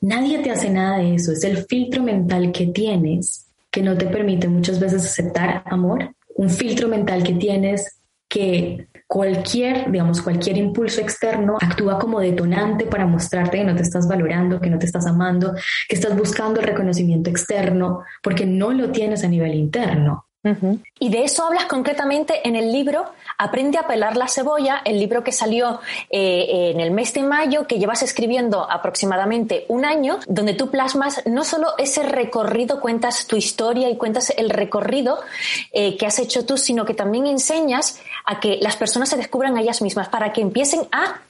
Nadie 0.00 0.38
te 0.38 0.50
hace 0.50 0.71
nada 0.71 0.99
de 0.99 1.14
eso. 1.14 1.33
Es 1.33 1.45
el 1.45 1.59
filtro 1.66 2.02
mental 2.02 2.52
que 2.52 2.66
tienes 2.66 3.49
que 3.71 3.83
no 3.83 3.97
te 3.97 4.07
permite 4.07 4.49
muchas 4.49 4.78
veces 4.78 5.04
aceptar 5.04 5.62
amor. 5.66 6.14
Un 6.37 6.50
filtro 6.50 6.88
mental 6.88 7.23
que 7.23 7.35
tienes 7.35 8.00
que 8.28 8.87
cualquier, 9.12 9.92
digamos, 9.92 10.23
cualquier 10.23 10.57
impulso 10.57 11.02
externo 11.02 11.59
actúa 11.61 11.99
como 11.99 12.19
detonante 12.19 12.87
para 12.87 13.04
mostrarte 13.04 13.59
que 13.59 13.64
no 13.64 13.76
te 13.76 13.83
estás 13.83 14.09
valorando, 14.09 14.59
que 14.59 14.71
no 14.71 14.78
te 14.78 14.87
estás 14.87 15.07
amando, 15.07 15.52
que 15.87 15.97
estás 15.97 16.16
buscando 16.16 16.61
el 16.61 16.66
reconocimiento 16.66 17.28
externo, 17.28 18.04
porque 18.23 18.47
no 18.47 18.73
lo 18.73 18.90
tienes 18.90 19.23
a 19.23 19.28
nivel 19.28 19.52
interno. 19.52 20.28
Y 20.99 21.09
de 21.09 21.23
eso 21.23 21.45
hablas 21.45 21.67
concretamente 21.67 22.47
en 22.49 22.57
el 22.57 22.73
libro 22.73 23.13
Aprende 23.39 23.79
a 23.79 23.87
pelar 23.87 24.17
la 24.17 24.27
cebolla, 24.27 24.83
el 24.85 24.99
libro 24.99 25.23
que 25.23 25.33
salió 25.33 25.81
eh, 26.11 26.73
en 26.73 26.81
el 26.81 26.91
mes 26.91 27.13
de 27.15 27.23
mayo, 27.23 27.67
que 27.67 27.79
llevas 27.79 28.03
escribiendo 28.03 28.69
aproximadamente 28.71 29.67
un 29.69 29.85
año, 29.85 30.19
donde 30.27 30.55
tú 30.55 30.71
plasmas 30.71 31.23
no 31.27 31.45
solo 31.45 31.75
ese 31.79 32.03
recorrido, 32.03 32.81
cuentas 32.81 33.27
tu 33.27 33.37
historia 33.37 33.89
y 33.89 33.97
cuentas 33.97 34.33
el 34.37 34.51
recorrido 34.51 35.21
eh, 35.73 35.97
que 35.97 36.07
has 36.07 36.19
hecho 36.19 36.45
tú, 36.45 36.57
sino 36.57 36.85
que 36.85 36.95
también 36.95 37.27
enseñas 37.27 38.01
a 38.25 38.41
que 38.41 38.59
las 38.61 38.77
personas 38.77 39.09
se 39.09 39.17
descubran 39.17 39.57
a 39.57 39.61
ellas 39.61 39.83
mismas 39.83 40.09
para 40.09 40.33
que 40.33 40.41
empiecen 40.41 40.83
a 40.93 41.21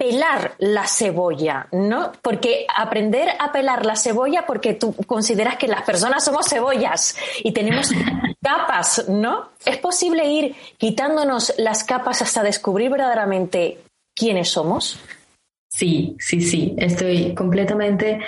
pelar 0.00 0.54
la 0.56 0.86
cebolla, 0.86 1.68
¿no? 1.72 2.12
Porque 2.22 2.64
aprender 2.74 3.28
a 3.38 3.52
pelar 3.52 3.84
la 3.84 3.96
cebolla 3.96 4.46
porque 4.46 4.72
tú 4.72 4.94
consideras 5.06 5.58
que 5.58 5.68
las 5.68 5.82
personas 5.82 6.24
somos 6.24 6.48
cebollas 6.48 7.14
y 7.44 7.52
tenemos 7.52 7.92
capas, 8.42 9.10
¿no? 9.10 9.50
¿Es 9.62 9.76
posible 9.76 10.24
ir 10.24 10.56
quitándonos 10.78 11.52
las 11.58 11.84
capas 11.84 12.22
hasta 12.22 12.42
descubrir 12.42 12.90
verdaderamente 12.90 13.82
quiénes 14.16 14.48
somos? 14.48 14.98
Sí, 15.68 16.16
sí, 16.18 16.40
sí, 16.40 16.74
estoy 16.78 17.34
completamente 17.34 18.20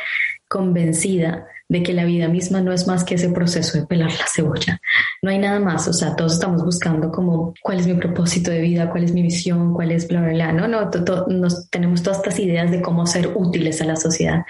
convencida 0.47 1.47
de 1.73 1.83
que 1.83 1.95
la 1.95 2.05
vida 2.05 2.29
misma 2.29 2.61
no 2.61 2.71
es 2.71 2.87
más 2.87 3.03
que 3.03 3.15
ese 3.15 3.31
proceso 3.31 3.79
de 3.79 3.87
pelar 3.87 4.11
la 4.11 4.27
cebolla. 4.31 4.79
No 5.23 5.31
hay 5.31 5.39
nada 5.39 5.59
más, 5.59 5.89
o 5.89 5.93
sea, 5.95 6.15
todos 6.15 6.35
estamos 6.35 6.63
buscando 6.63 7.11
como 7.11 7.55
cuál 7.63 7.81
es 7.81 7.87
mi 7.87 7.95
propósito 7.95 8.51
de 8.51 8.61
vida, 8.61 8.91
cuál 8.91 9.05
es 9.05 9.15
mi 9.15 9.23
visión, 9.23 9.73
cuál 9.73 9.91
es 9.91 10.07
bla, 10.07 10.21
bla. 10.21 10.53
No, 10.53 10.69
no, 10.69 10.91
nos, 11.29 11.71
tenemos 11.71 12.03
todas 12.03 12.19
estas 12.19 12.39
ideas 12.41 12.71
de 12.71 12.83
cómo 12.83 13.07
ser 13.07 13.33
útiles 13.35 13.81
a 13.81 13.87
la 13.87 13.97
sociedad, 13.97 14.45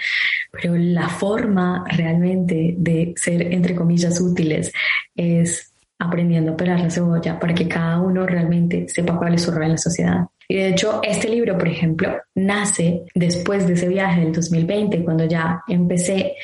pero 0.51 0.75
la 0.75 1.07
forma 1.07 1.85
realmente 1.87 2.75
de 2.77 3.13
ser, 3.15 3.53
entre 3.53 3.73
comillas, 3.73 4.19
útiles 4.19 4.73
es 5.15 5.71
aprendiendo 5.99 6.51
a 6.51 6.57
pelar 6.57 6.81
la 6.81 6.89
cebolla 6.89 7.39
para 7.39 7.53
que 7.53 7.69
cada 7.69 8.01
uno 8.01 8.27
realmente 8.27 8.89
sepa 8.89 9.17
cuál 9.17 9.35
es 9.35 9.43
su 9.43 9.51
rol 9.51 9.63
en 9.63 9.71
la 9.71 9.77
sociedad. 9.77 10.25
Y 10.49 10.55
de 10.55 10.69
hecho, 10.69 10.99
este 11.03 11.29
libro, 11.29 11.57
por 11.57 11.69
ejemplo, 11.69 12.17
nace 12.35 13.05
después 13.15 13.65
de 13.65 13.73
ese 13.75 13.87
viaje 13.87 14.19
del 14.19 14.33
2020, 14.33 15.05
cuando 15.05 15.23
ya 15.25 15.63
empecé 15.69 16.35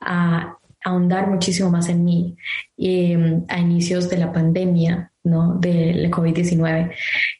a 0.00 0.56
ahondar 0.82 1.28
muchísimo 1.28 1.70
más 1.70 1.88
en 1.88 2.04
mí 2.04 2.36
em, 2.78 3.44
a 3.48 3.58
inicios 3.58 4.08
de 4.08 4.18
la 4.18 4.32
pandemia, 4.32 5.12
¿no? 5.24 5.54
De 5.54 5.92
la 5.94 6.10
COVID-19, 6.10 6.92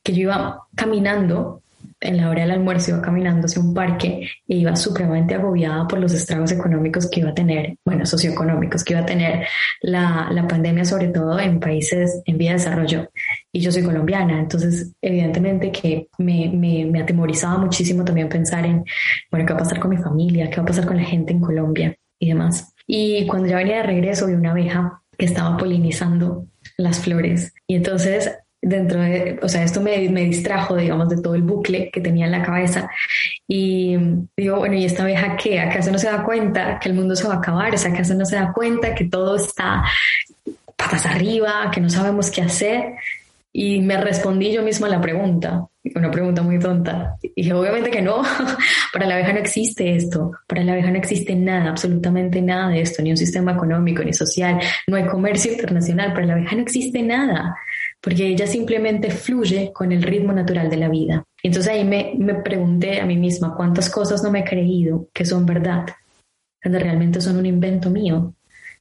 que 0.03 0.13
yo 0.13 0.23
iba 0.23 0.67
caminando 0.75 1.63
en 2.01 2.17
la 2.17 2.31
hora 2.31 2.43
del 2.43 2.51
almuerzo 2.53 2.93
iba 2.93 3.03
caminando 3.03 3.47
hacia 3.47 3.61
un 3.61 3.75
parque 3.75 4.29
e 4.49 4.57
iba 4.57 4.75
supremamente 4.75 5.35
agobiada 5.35 5.87
por 5.87 5.99
los 5.99 6.13
estragos 6.13 6.51
económicos 6.53 7.09
que 7.11 7.21
iba 7.21 7.31
a 7.31 7.35
tener, 7.35 7.77
bueno, 7.85 8.07
socioeconómicos 8.07 8.85
que 8.85 8.95
iba 8.95 9.03
a 9.03 9.07
tener 9.07 9.47
la, 9.83 10.29
la 10.31 10.47
pandemia, 10.49 10.85
sobre 10.85 11.09
todo 11.09 11.39
en 11.39 11.61
países 11.61 12.23
en 12.25 12.39
vía 12.39 12.51
de 12.51 12.57
desarrollo. 12.57 13.11
Y 13.53 13.61
yo 13.61 13.71
soy 13.71 13.83
colombiana, 13.83 14.39
entonces 14.39 14.93
evidentemente 15.03 15.71
que 15.73 16.09
me, 16.19 16.49
me, 16.49 16.87
me 16.87 17.03
atemorizaba 17.03 17.59
muchísimo 17.59 18.05
también 18.05 18.29
pensar 18.29 18.65
en, 18.65 18.85
bueno, 19.31 19.47
¿qué 19.47 19.53
va 19.53 19.61
a 19.61 19.63
pasar 19.63 19.79
con 19.81 19.91
mi 19.91 19.99
familia? 19.99 20.49
¿Qué 20.49 20.57
va 20.57 20.63
a 20.63 20.67
pasar 20.67 20.87
con 20.87 20.97
la 20.97 21.05
gente 21.05 21.33
en 21.33 21.41
Colombia? 21.41 21.97
Y 22.21 22.29
demás. 22.29 22.73
Y 22.87 23.27
cuando 23.27 23.49
ya 23.49 23.57
venía 23.57 23.79
de 23.79 23.83
regreso 23.83 24.29
vi 24.29 24.35
una 24.35 24.53
abeja 24.53 25.03
que 25.19 25.27
estaba 25.27 25.57
polinizando 25.57 26.47
las 26.77 27.01
flores. 27.01 27.53
Y 27.67 27.75
entonces 27.75 28.31
dentro 28.63 29.01
de, 29.01 29.39
o 29.43 29.49
sea, 29.49 29.65
esto 29.65 29.81
me, 29.81 30.09
me, 30.11 30.25
distrajo, 30.25 30.77
digamos, 30.77 31.09
de 31.09 31.21
todo 31.21 31.35
el 31.35 31.43
bucle 31.43 31.91
que 31.91 32.01
tenía 32.01 32.27
en 32.27 32.33
la 32.33 32.43
cabeza. 32.43 32.91
Y 33.49 33.97
digo, 34.37 34.59
bueno, 34.59 34.75
¿y 34.75 34.85
esta 34.85 35.03
abeja 35.03 35.37
qué? 35.37 35.61
¿Acaso 35.61 35.91
no 35.91 35.99
se 35.99 36.09
da 36.09 36.23
cuenta 36.23 36.79
que 36.79 36.89
el 36.91 36.95
mundo 36.95 37.17
se 37.17 37.27
va 37.27 37.35
a 37.35 37.39
acabar? 37.39 37.75
¿Acaso 37.75 38.15
no 38.15 38.27
se 38.27 38.37
da 38.37 38.53
cuenta 38.53 38.95
que 38.95 39.05
todo 39.05 39.37
está 39.37 39.83
patas 40.77 41.07
arriba, 41.07 41.71
que 41.73 41.81
no 41.81 41.89
sabemos 41.89 42.31
qué 42.31 42.43
hacer? 42.43 42.95
Y 43.53 43.81
me 43.81 43.97
respondí 43.97 44.53
yo 44.53 44.63
misma 44.63 44.89
la 44.89 45.01
pregunta, 45.01 45.67
una 45.95 46.11
pregunta 46.11 46.43
muy 46.43 46.59
tonta. 46.59 47.17
Y 47.23 47.43
dije, 47.43 47.53
obviamente 47.53 47.91
que 47.91 48.01
no, 48.01 48.23
para 48.93 49.07
la 49.07 49.15
abeja 49.15 49.33
no 49.33 49.41
existe 49.41 49.97
esto, 49.97 50.33
para 50.47 50.63
la 50.63 50.73
abeja 50.73 50.91
no 50.91 50.99
existe 50.99 51.35
nada, 51.35 51.71
absolutamente 51.71 52.41
nada 52.41 52.69
de 52.69 52.81
esto, 52.81 53.03
ni 53.03 53.11
un 53.11 53.17
sistema 53.17 53.53
económico, 53.53 54.05
ni 54.05 54.13
social, 54.13 54.61
no 54.87 54.97
hay 54.97 55.07
comercio 55.07 55.53
internacional, 55.53 56.13
para 56.13 56.27
la 56.27 56.33
abeja 56.35 56.55
no 56.55 56.63
existe 56.63 57.03
nada 57.03 57.57
porque 58.01 58.27
ella 58.27 58.47
simplemente 58.47 59.11
fluye 59.11 59.73
con 59.73 59.93
el 59.93 60.03
ritmo 60.03 60.33
natural 60.33 60.71
de 60.71 60.77
la 60.77 60.89
vida. 60.89 61.25
entonces 61.43 61.73
ahí 61.73 61.85
me, 61.85 62.15
me 62.17 62.35
pregunté 62.35 63.01
a 63.01 63.07
mí 63.07 63.17
misma 63.17 63.55
cuántas 63.55 63.91
cosas 63.91 64.23
no 64.23 64.31
me 64.31 64.41
he 64.41 64.45
creído 64.45 65.09
que 65.13 65.25
son 65.25 65.45
verdad, 65.45 65.87
cuando 66.63 66.79
realmente 66.79 67.21
son 67.21 67.37
un 67.37 67.47
invento 67.47 67.91
mío, 67.91 68.35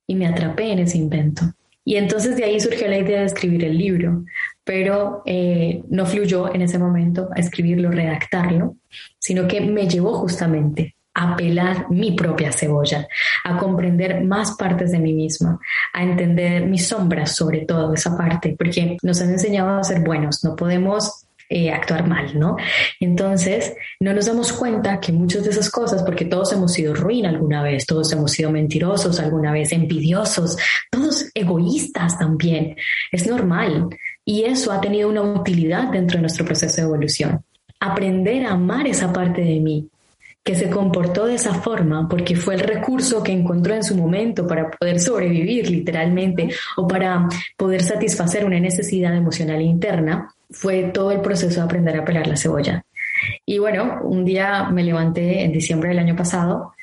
y 0.07 0.15
me 0.15 0.25
atrapé 0.25 0.71
en 0.71 0.79
ese 0.79 0.97
invento. 0.97 1.43
Y 1.85 1.95
entonces 1.95 2.35
de 2.35 2.43
ahí 2.43 2.59
surgió 2.59 2.87
la 2.87 2.97
idea 2.97 3.19
de 3.19 3.25
escribir 3.25 3.63
el 3.65 3.77
libro, 3.77 4.23
pero 4.69 5.23
eh, 5.25 5.81
no 5.89 6.05
fluyó 6.05 6.53
en 6.53 6.61
ese 6.61 6.77
momento 6.77 7.27
a 7.35 7.39
escribirlo, 7.39 7.89
redactarlo, 7.89 8.75
sino 9.17 9.47
que 9.47 9.61
me 9.61 9.89
llevó 9.89 10.13
justamente 10.13 10.95
a 11.15 11.35
pelar 11.35 11.89
mi 11.89 12.11
propia 12.11 12.51
cebolla, 12.51 13.07
a 13.45 13.57
comprender 13.57 14.23
más 14.23 14.51
partes 14.51 14.91
de 14.91 14.99
mí 14.99 15.13
misma, 15.13 15.59
a 15.91 16.03
entender 16.03 16.67
mis 16.67 16.87
sombras 16.87 17.35
sobre 17.35 17.61
todo 17.61 17.95
esa 17.95 18.15
parte, 18.15 18.55
porque 18.55 18.95
nos 19.01 19.19
han 19.21 19.31
enseñado 19.31 19.79
a 19.79 19.83
ser 19.83 20.01
buenos, 20.01 20.43
no 20.43 20.55
podemos 20.55 21.25
eh, 21.51 21.71
actuar 21.71 22.07
mal, 22.07 22.37
¿no? 22.37 22.57
Entonces, 22.99 23.73
no 23.99 24.13
nos 24.13 24.27
damos 24.27 24.53
cuenta 24.53 24.99
que 24.99 25.11
muchas 25.11 25.45
de 25.45 25.49
esas 25.49 25.71
cosas, 25.71 26.03
porque 26.03 26.25
todos 26.25 26.53
hemos 26.53 26.73
sido 26.73 26.93
ruin 26.93 27.25
alguna 27.25 27.63
vez, 27.63 27.87
todos 27.87 28.11
hemos 28.13 28.33
sido 28.33 28.51
mentirosos 28.51 29.19
alguna 29.19 29.51
vez, 29.51 29.71
envidiosos, 29.71 30.57
todos 30.91 31.25
egoístas 31.33 32.19
también, 32.19 32.75
es 33.11 33.25
normal. 33.25 33.89
Y 34.29 34.43
eso 34.43 34.71
ha 34.71 34.79
tenido 34.79 35.09
una 35.09 35.23
utilidad 35.23 35.89
dentro 35.91 36.17
de 36.17 36.21
nuestro 36.21 36.45
proceso 36.45 36.75
de 36.75 36.83
evolución. 36.83 37.43
Aprender 37.79 38.45
a 38.45 38.51
amar 38.51 38.85
esa 38.85 39.11
parte 39.11 39.41
de 39.41 39.59
mí, 39.59 39.87
que 40.43 40.53
se 40.53 40.69
comportó 40.69 41.25
de 41.25 41.33
esa 41.33 41.55
forma 41.55 42.07
porque 42.07 42.35
fue 42.35 42.53
el 42.53 42.59
recurso 42.59 43.23
que 43.23 43.31
encontró 43.31 43.73
en 43.73 43.83
su 43.83 43.97
momento 43.97 44.45
para 44.45 44.69
poder 44.69 44.99
sobrevivir 44.99 45.71
literalmente 45.71 46.47
o 46.77 46.87
para 46.87 47.27
poder 47.57 47.81
satisfacer 47.81 48.45
una 48.45 48.59
necesidad 48.59 49.15
emocional 49.15 49.63
interna, 49.63 50.31
fue 50.51 50.91
todo 50.93 51.09
el 51.09 51.21
proceso 51.21 51.55
de 51.61 51.65
aprender 51.65 51.97
a 51.99 52.05
pelar 52.05 52.27
la 52.27 52.37
cebolla. 52.37 52.85
Y 53.47 53.57
bueno, 53.57 53.97
un 54.03 54.25
día 54.25 54.69
me 54.69 54.83
levanté 54.83 55.43
en 55.43 55.51
diciembre 55.51 55.89
del 55.89 55.97
año 55.97 56.15
pasado, 56.15 56.73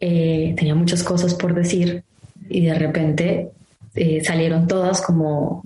eh, 0.00 0.54
tenía 0.56 0.74
muchas 0.74 1.02
cosas 1.02 1.34
por 1.34 1.52
decir 1.52 2.02
y 2.48 2.64
de 2.64 2.74
repente 2.74 3.50
eh, 3.94 4.24
salieron 4.24 4.66
todas 4.66 5.02
como 5.02 5.60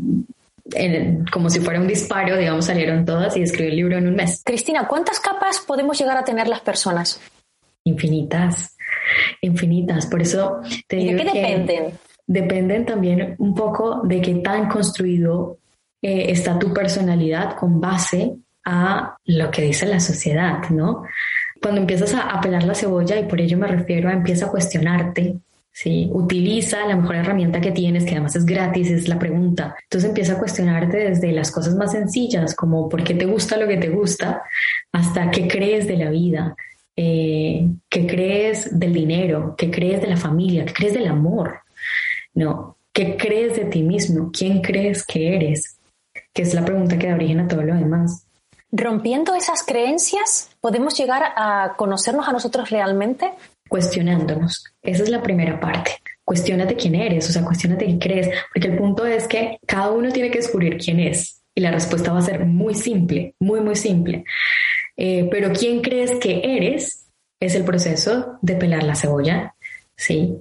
como 1.32 1.50
si 1.50 1.60
fuera 1.60 1.80
un 1.80 1.86
disparo, 1.86 2.36
digamos, 2.36 2.66
salieron 2.66 3.04
todas 3.04 3.36
y 3.36 3.42
escribí 3.42 3.70
el 3.70 3.76
libro 3.76 3.98
en 3.98 4.08
un 4.08 4.14
mes. 4.14 4.42
Cristina, 4.44 4.86
¿cuántas 4.86 5.20
capas 5.20 5.60
podemos 5.60 5.98
llegar 5.98 6.16
a 6.16 6.24
tener 6.24 6.48
las 6.48 6.60
personas? 6.60 7.20
infinitas, 7.88 8.76
infinitas. 9.40 10.06
Por 10.06 10.22
eso 10.22 10.60
te 10.86 10.96
digo 10.96 11.12
¿De 11.12 11.24
qué 11.24 11.32
dependen? 11.32 11.98
Dependen 12.26 12.86
también 12.86 13.34
un 13.38 13.54
poco 13.54 14.02
de 14.04 14.20
qué 14.20 14.34
tan 14.36 14.68
construido 14.68 15.58
eh, 16.02 16.30
está 16.30 16.58
tu 16.58 16.72
personalidad 16.72 17.56
con 17.56 17.80
base 17.80 18.36
a 18.64 19.16
lo 19.24 19.50
que 19.50 19.62
dice 19.62 19.86
la 19.86 19.98
sociedad, 19.98 20.68
¿no? 20.68 21.04
Cuando 21.60 21.80
empiezas 21.80 22.14
a, 22.14 22.22
a 22.30 22.40
pelar 22.40 22.64
la 22.64 22.74
cebolla, 22.74 23.18
y 23.18 23.24
por 23.24 23.40
ello 23.40 23.56
me 23.56 23.66
refiero 23.66 24.08
a 24.08 24.12
empieza 24.12 24.46
a 24.46 24.50
cuestionarte, 24.50 25.38
¿sí? 25.80 26.08
Utiliza 26.12 26.84
la 26.86 26.96
mejor 26.96 27.16
herramienta 27.16 27.60
que 27.60 27.70
tienes, 27.70 28.04
que 28.04 28.12
además 28.12 28.34
es 28.34 28.44
gratis, 28.44 28.90
es 28.90 29.06
la 29.06 29.16
pregunta. 29.16 29.76
Entonces 29.84 30.08
empieza 30.08 30.32
a 30.32 30.38
cuestionarte 30.38 30.96
desde 30.96 31.30
las 31.30 31.52
cosas 31.52 31.76
más 31.76 31.92
sencillas, 31.92 32.56
como 32.56 32.88
por 32.88 33.04
qué 33.04 33.14
te 33.14 33.26
gusta 33.26 33.56
lo 33.56 33.68
que 33.68 33.76
te 33.76 33.88
gusta, 33.88 34.42
hasta 34.90 35.30
qué 35.30 35.46
crees 35.46 35.86
de 35.86 35.96
la 35.96 36.10
vida, 36.10 36.56
eh, 36.96 37.68
¿qué 37.88 38.06
crees 38.08 38.76
del 38.76 38.92
dinero? 38.92 39.54
¿Qué 39.56 39.70
crees 39.70 40.00
de 40.00 40.08
la 40.08 40.16
familia? 40.16 40.64
¿Qué 40.64 40.72
crees 40.72 40.94
del 40.94 41.06
amor? 41.06 41.60
¿No? 42.34 42.76
¿Qué 42.92 43.16
crees 43.16 43.54
de 43.56 43.66
ti 43.66 43.84
mismo? 43.84 44.32
¿Quién 44.32 44.60
crees 44.60 45.06
que 45.06 45.36
eres? 45.36 45.78
Que 46.32 46.42
es 46.42 46.54
la 46.54 46.64
pregunta 46.64 46.98
que 46.98 47.06
da 47.06 47.14
origen 47.14 47.38
a 47.38 47.46
todo 47.46 47.62
lo 47.62 47.76
demás. 47.76 48.26
Rompiendo 48.72 49.36
esas 49.36 49.62
creencias, 49.62 50.50
¿podemos 50.60 50.98
llegar 50.98 51.22
a 51.36 51.74
conocernos 51.76 52.28
a 52.28 52.32
nosotros 52.32 52.68
realmente? 52.68 53.30
Cuestionándonos. 53.68 54.64
Esa 54.82 55.02
es 55.02 55.08
la 55.08 55.22
primera 55.22 55.60
parte. 55.60 55.92
Cuestiónate 56.24 56.76
quién 56.76 56.94
eres, 56.94 57.28
o 57.28 57.32
sea, 57.32 57.44
cuestionate 57.44 57.86
qué 57.86 57.98
crees, 57.98 58.28
porque 58.52 58.68
el 58.68 58.76
punto 58.76 59.06
es 59.06 59.26
que 59.26 59.58
cada 59.66 59.90
uno 59.90 60.10
tiene 60.10 60.30
que 60.30 60.38
descubrir 60.38 60.76
quién 60.76 61.00
es 61.00 61.42
y 61.54 61.60
la 61.60 61.70
respuesta 61.72 62.12
va 62.12 62.20
a 62.20 62.22
ser 62.22 62.44
muy 62.44 62.74
simple, 62.74 63.34
muy, 63.40 63.60
muy 63.60 63.74
simple. 63.74 64.24
Eh, 64.96 65.28
pero 65.30 65.52
quién 65.52 65.80
crees 65.80 66.12
que 66.20 66.40
eres 66.56 67.06
es 67.40 67.54
el 67.54 67.64
proceso 67.64 68.38
de 68.42 68.54
pelar 68.54 68.82
la 68.84 68.94
cebolla, 68.94 69.54
¿sí? 69.96 70.36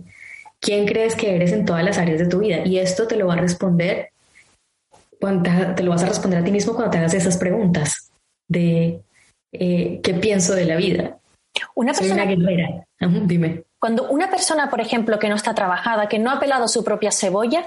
¿Quién 0.60 0.86
crees 0.86 1.15
que 1.15 1.36
eres 1.36 1.51
en 1.53 1.65
todas 1.65 1.84
las 1.84 1.98
áreas 1.98 2.19
de 2.19 2.27
tu 2.27 2.39
vida? 2.39 2.65
Y 2.65 2.77
esto 2.77 3.07
te 3.07 3.15
lo 3.15 3.27
va 3.27 3.34
a 3.34 3.38
responder, 3.38 4.10
te 5.19 5.84
lo 5.84 5.91
vas 5.91 6.03
a 6.03 6.07
responder 6.07 6.39
a 6.39 6.43
ti 6.43 6.51
mismo 6.51 6.74
cuando 6.74 6.91
te 6.91 6.98
hagas 7.00 7.13
esas 7.13 7.38
preguntas 7.38 8.12
de 8.48 9.01
eh, 9.51 10.00
qué 10.03 10.13
pienso 10.15 10.53
de 10.53 10.65
la 10.65 10.75
vida. 10.75 11.17
Una 11.75 11.93
persona, 11.93 12.23
Soy 12.23 12.33
una 12.35 12.47
guerrera. 12.49 12.85
dime. 13.25 13.63
Cuando 13.79 14.09
una 14.09 14.29
persona, 14.29 14.69
por 14.69 14.81
ejemplo, 14.81 15.19
que 15.19 15.29
no 15.29 15.35
está 15.35 15.53
trabajada, 15.53 16.07
que 16.07 16.19
no 16.19 16.31
ha 16.31 16.39
pelado 16.39 16.67
su 16.67 16.83
propia 16.83 17.11
cebolla, 17.11 17.65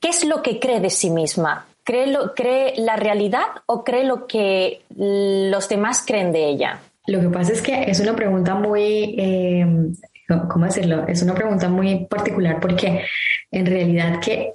¿qué 0.00 0.08
es 0.08 0.24
lo 0.24 0.42
que 0.42 0.58
cree 0.58 0.80
de 0.80 0.90
sí 0.90 1.10
misma? 1.10 1.66
¿Cree, 1.84 2.06
lo, 2.06 2.34
¿Cree 2.34 2.74
la 2.78 2.96
realidad 2.96 3.46
o 3.66 3.84
cree 3.84 4.04
lo 4.04 4.26
que 4.26 4.82
los 4.96 5.68
demás 5.68 6.04
creen 6.06 6.32
de 6.32 6.48
ella? 6.48 6.80
Lo 7.06 7.20
que 7.20 7.28
pasa 7.28 7.52
es 7.52 7.60
que 7.60 7.90
es 7.90 8.00
una 8.00 8.14
pregunta 8.14 8.54
muy, 8.54 9.16
eh, 9.18 9.66
¿cómo 10.48 10.64
decirlo? 10.64 11.06
Es 11.08 11.22
una 11.22 11.34
pregunta 11.34 11.68
muy 11.68 12.06
particular 12.06 12.60
porque 12.60 13.04
en 13.50 13.66
realidad 13.66 14.20
que 14.20 14.54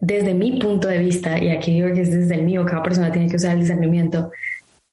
desde 0.00 0.32
mi 0.32 0.58
punto 0.58 0.88
de 0.88 0.98
vista, 0.98 1.38
y 1.38 1.50
aquí 1.50 1.72
digo 1.72 1.92
que 1.92 2.02
es 2.02 2.10
desde 2.10 2.34
el 2.34 2.44
mío, 2.44 2.64
cada 2.64 2.82
persona 2.82 3.12
tiene 3.12 3.28
que 3.28 3.36
usar 3.36 3.52
el 3.52 3.60
discernimiento, 3.60 4.30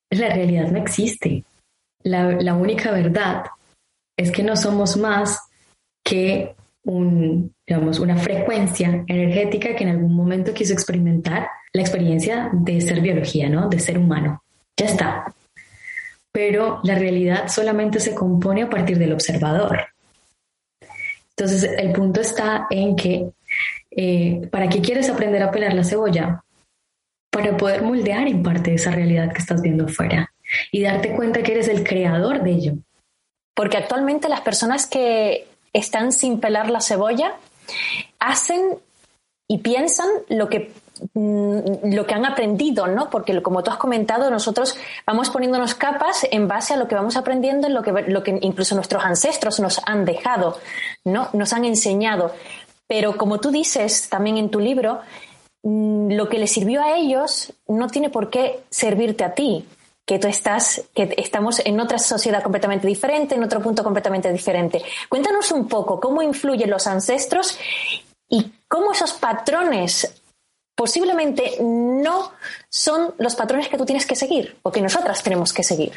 la 0.10 0.30
realidad 0.30 0.70
no 0.72 0.80
existe. 0.80 1.44
La, 2.06 2.54
única 2.54 2.92
verdad 2.92 3.46
es 4.16 4.32
que 4.32 4.44
no 4.44 4.56
somos 4.56 4.96
más 4.96 5.40
que 6.04 6.56
una 6.84 8.18
frecuencia 8.18 9.04
energética 9.08 9.76
que 9.76 9.84
en 9.86 9.90
algún 9.90 10.16
momento 10.16 10.54
quiso 10.54 10.74
experimentar 10.74 11.48
la 11.74 11.82
experiencia 11.82 12.52
de 12.54 12.80
ser 12.80 13.02
biología, 13.02 13.50
¿no? 13.50 13.70
De 13.70 13.80
ser 13.80 13.98
humano. 13.98 14.44
Ya 14.78 14.86
está. 14.86 15.34
Pero 16.32 16.80
la 16.84 16.94
realidad 16.94 17.48
solamente 17.48 18.00
se 18.00 18.14
compone 18.14 18.62
a 18.62 18.70
partir 18.70 19.00
del 19.00 19.14
observador. 19.14 19.88
Entonces, 21.36 21.64
el 21.76 21.92
punto 21.92 22.22
está 22.22 22.68
en 22.70 22.96
que, 22.96 23.32
eh, 23.90 24.48
¿para 24.52 24.70
qué 24.70 24.80
quieres 24.80 25.10
aprender 25.10 25.42
a 25.42 25.50
pelar 25.50 25.74
la 25.74 25.84
cebolla? 25.84 26.44
Para 27.32 27.58
poder 27.58 27.82
moldear 27.82 28.28
en 28.28 28.44
parte 28.44 28.76
esa 28.76 28.92
realidad 28.92 29.34
que 29.34 29.40
estás 29.40 29.60
viendo 29.60 29.86
afuera 29.86 30.32
y 30.72 30.84
darte 30.84 31.16
cuenta 31.16 31.44
que 31.44 31.54
eres 31.54 31.68
el 31.68 31.84
creador 31.84 32.44
de 32.44 32.52
ello. 32.52 32.74
Porque 33.54 33.78
actualmente 33.78 34.30
las 34.30 34.42
personas 34.42 34.86
que 34.86 35.48
están 35.74 36.12
sin 36.12 36.40
pelar 36.40 36.70
la 36.70 36.82
cebolla 36.82 37.36
hacen 38.20 38.78
y 39.48 39.60
piensan 39.60 40.08
lo 40.30 40.50
que 40.50 40.72
mm, 41.14 41.94
lo 41.94 42.06
que 42.06 42.14
han 42.14 42.26
aprendido, 42.26 42.88
¿no? 42.88 43.10
Porque 43.10 43.42
como 43.42 43.64
tú 43.64 43.72
has 43.72 43.78
comentado, 43.78 44.30
nosotros 44.30 44.78
vamos 45.06 45.30
poniéndonos 45.30 45.76
capas 45.76 46.28
en 46.32 46.48
base 46.48 46.74
a 46.74 46.78
lo 46.78 46.88
que 46.88 46.96
vamos 46.96 47.16
aprendiendo, 47.16 47.68
en 47.68 47.74
lo 47.74 47.82
que, 47.82 47.92
lo 47.92 48.24
que 48.24 48.40
incluso 48.42 48.76
nuestros 48.76 49.04
ancestros 49.04 49.60
nos 49.60 49.82
han 49.86 50.06
dejado, 50.06 50.60
¿no? 51.04 51.30
Nos 51.34 51.54
han 51.54 51.66
enseñado. 51.66 52.34
Pero 52.88 53.18
como 53.18 53.40
tú 53.40 53.52
dices 53.52 54.10
también 54.10 54.38
en 54.38 54.50
tu 54.50 54.60
libro, 54.60 55.02
mm, 55.64 56.12
lo 56.12 56.30
que 56.30 56.40
les 56.40 56.52
sirvió 56.52 56.82
a 56.82 56.98
ellos 56.98 57.54
no 57.68 57.88
tiene 57.88 58.10
por 58.10 58.30
qué 58.30 58.62
servirte 58.70 59.24
a 59.24 59.34
ti 59.34 59.66
que 60.06 60.20
tú 60.20 60.28
estás, 60.28 60.84
que 60.94 61.14
estamos 61.18 61.62
en 61.66 61.80
otra 61.80 61.98
sociedad 61.98 62.44
completamente 62.44 62.88
diferente, 62.88 63.36
en 63.36 63.44
otro 63.44 63.60
punto 63.60 63.84
completamente 63.84 64.32
diferente. 64.32 64.82
Cuéntanos 65.10 65.52
un 65.52 65.68
poco 65.68 66.00
cómo 66.00 66.22
influyen 66.22 66.70
los 66.70 66.86
ancestros 66.86 67.58
y 68.30 68.52
cómo 68.68 68.92
esos 68.92 69.14
patrones 69.14 70.22
posiblemente 70.76 71.58
no 71.62 72.32
son 72.70 73.14
los 73.18 73.36
patrones 73.36 73.70
que 73.70 73.78
tú 73.78 73.86
tienes 73.86 74.06
que 74.06 74.16
seguir 74.16 74.58
o 74.62 74.72
que 74.72 74.82
nosotras 74.82 75.24
tenemos 75.24 75.54
que 75.54 75.64
seguir. 75.64 75.94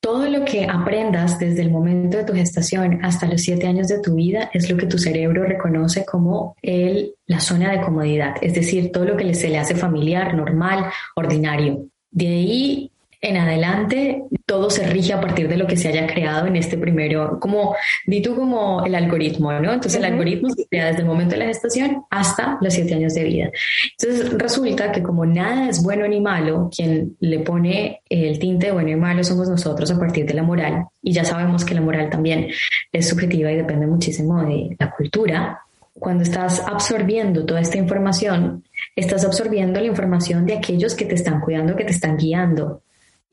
Todo 0.00 0.28
lo 0.28 0.44
que 0.44 0.66
aprendas 0.66 1.38
desde 1.38 1.62
el 1.62 1.70
momento 1.70 2.18
de 2.18 2.24
tu 2.24 2.34
gestación 2.34 3.04
hasta 3.04 3.26
los 3.26 3.40
siete 3.40 3.66
años 3.66 3.88
de 3.88 4.00
tu 4.00 4.14
vida 4.14 4.50
es 4.52 4.68
lo 4.68 4.76
que 4.76 4.86
tu 4.86 4.98
cerebro 4.98 5.44
reconoce 5.44 6.04
como 6.04 6.56
el, 6.60 7.14
la 7.26 7.40
zona 7.40 7.70
de 7.72 7.80
comodidad, 7.80 8.34
es 8.42 8.54
decir, 8.54 8.92
todo 8.92 9.04
lo 9.04 9.16
que 9.16 9.32
se 9.34 9.48
le 9.48 9.58
hace 9.58 9.74
familiar, 9.74 10.34
normal, 10.34 10.90
ordinario. 11.14 11.86
De 12.10 12.26
ahí 12.26 12.92
en 13.24 13.38
adelante 13.38 14.22
todo 14.44 14.68
se 14.68 14.86
rige 14.86 15.14
a 15.14 15.20
partir 15.20 15.48
de 15.48 15.56
lo 15.56 15.66
que 15.66 15.78
se 15.78 15.88
haya 15.88 16.06
creado 16.06 16.46
en 16.46 16.56
este 16.56 16.76
primero, 16.76 17.38
como 17.40 17.74
di 18.06 18.20
tú 18.20 18.36
como 18.36 18.84
el 18.84 18.94
algoritmo, 18.94 19.50
¿no? 19.52 19.72
Entonces 19.72 19.96
el 19.96 20.04
algoritmo 20.04 20.50
se 20.50 20.66
crea 20.66 20.88
desde 20.88 21.00
el 21.00 21.06
momento 21.06 21.32
de 21.32 21.38
la 21.38 21.46
gestación 21.46 22.04
hasta 22.10 22.58
los 22.60 22.74
siete 22.74 22.94
años 22.94 23.14
de 23.14 23.24
vida. 23.24 23.50
Entonces 23.98 24.32
resulta 24.34 24.92
que 24.92 25.02
como 25.02 25.24
nada 25.24 25.70
es 25.70 25.82
bueno 25.82 26.06
ni 26.06 26.20
malo, 26.20 26.68
quien 26.74 27.16
le 27.20 27.38
pone 27.40 28.02
el 28.10 28.38
tinte 28.38 28.66
de 28.66 28.72
bueno 28.72 28.90
y 28.90 28.96
malo 28.96 29.24
somos 29.24 29.48
nosotros 29.48 29.90
a 29.90 29.98
partir 29.98 30.26
de 30.26 30.34
la 30.34 30.42
moral. 30.42 30.84
Y 31.02 31.12
ya 31.12 31.24
sabemos 31.24 31.64
que 31.64 31.74
la 31.74 31.80
moral 31.80 32.10
también 32.10 32.48
es 32.92 33.08
subjetiva 33.08 33.50
y 33.50 33.56
depende 33.56 33.86
muchísimo 33.86 34.42
de 34.42 34.76
la 34.78 34.90
cultura. 34.90 35.60
Cuando 35.98 36.24
estás 36.24 36.60
absorbiendo 36.60 37.46
toda 37.46 37.60
esta 37.60 37.78
información, 37.78 38.64
estás 38.96 39.24
absorbiendo 39.24 39.80
la 39.80 39.86
información 39.86 40.44
de 40.44 40.54
aquellos 40.54 40.94
que 40.94 41.06
te 41.06 41.14
están 41.14 41.40
cuidando, 41.40 41.76
que 41.76 41.84
te 41.84 41.92
están 41.92 42.18
guiando, 42.18 42.82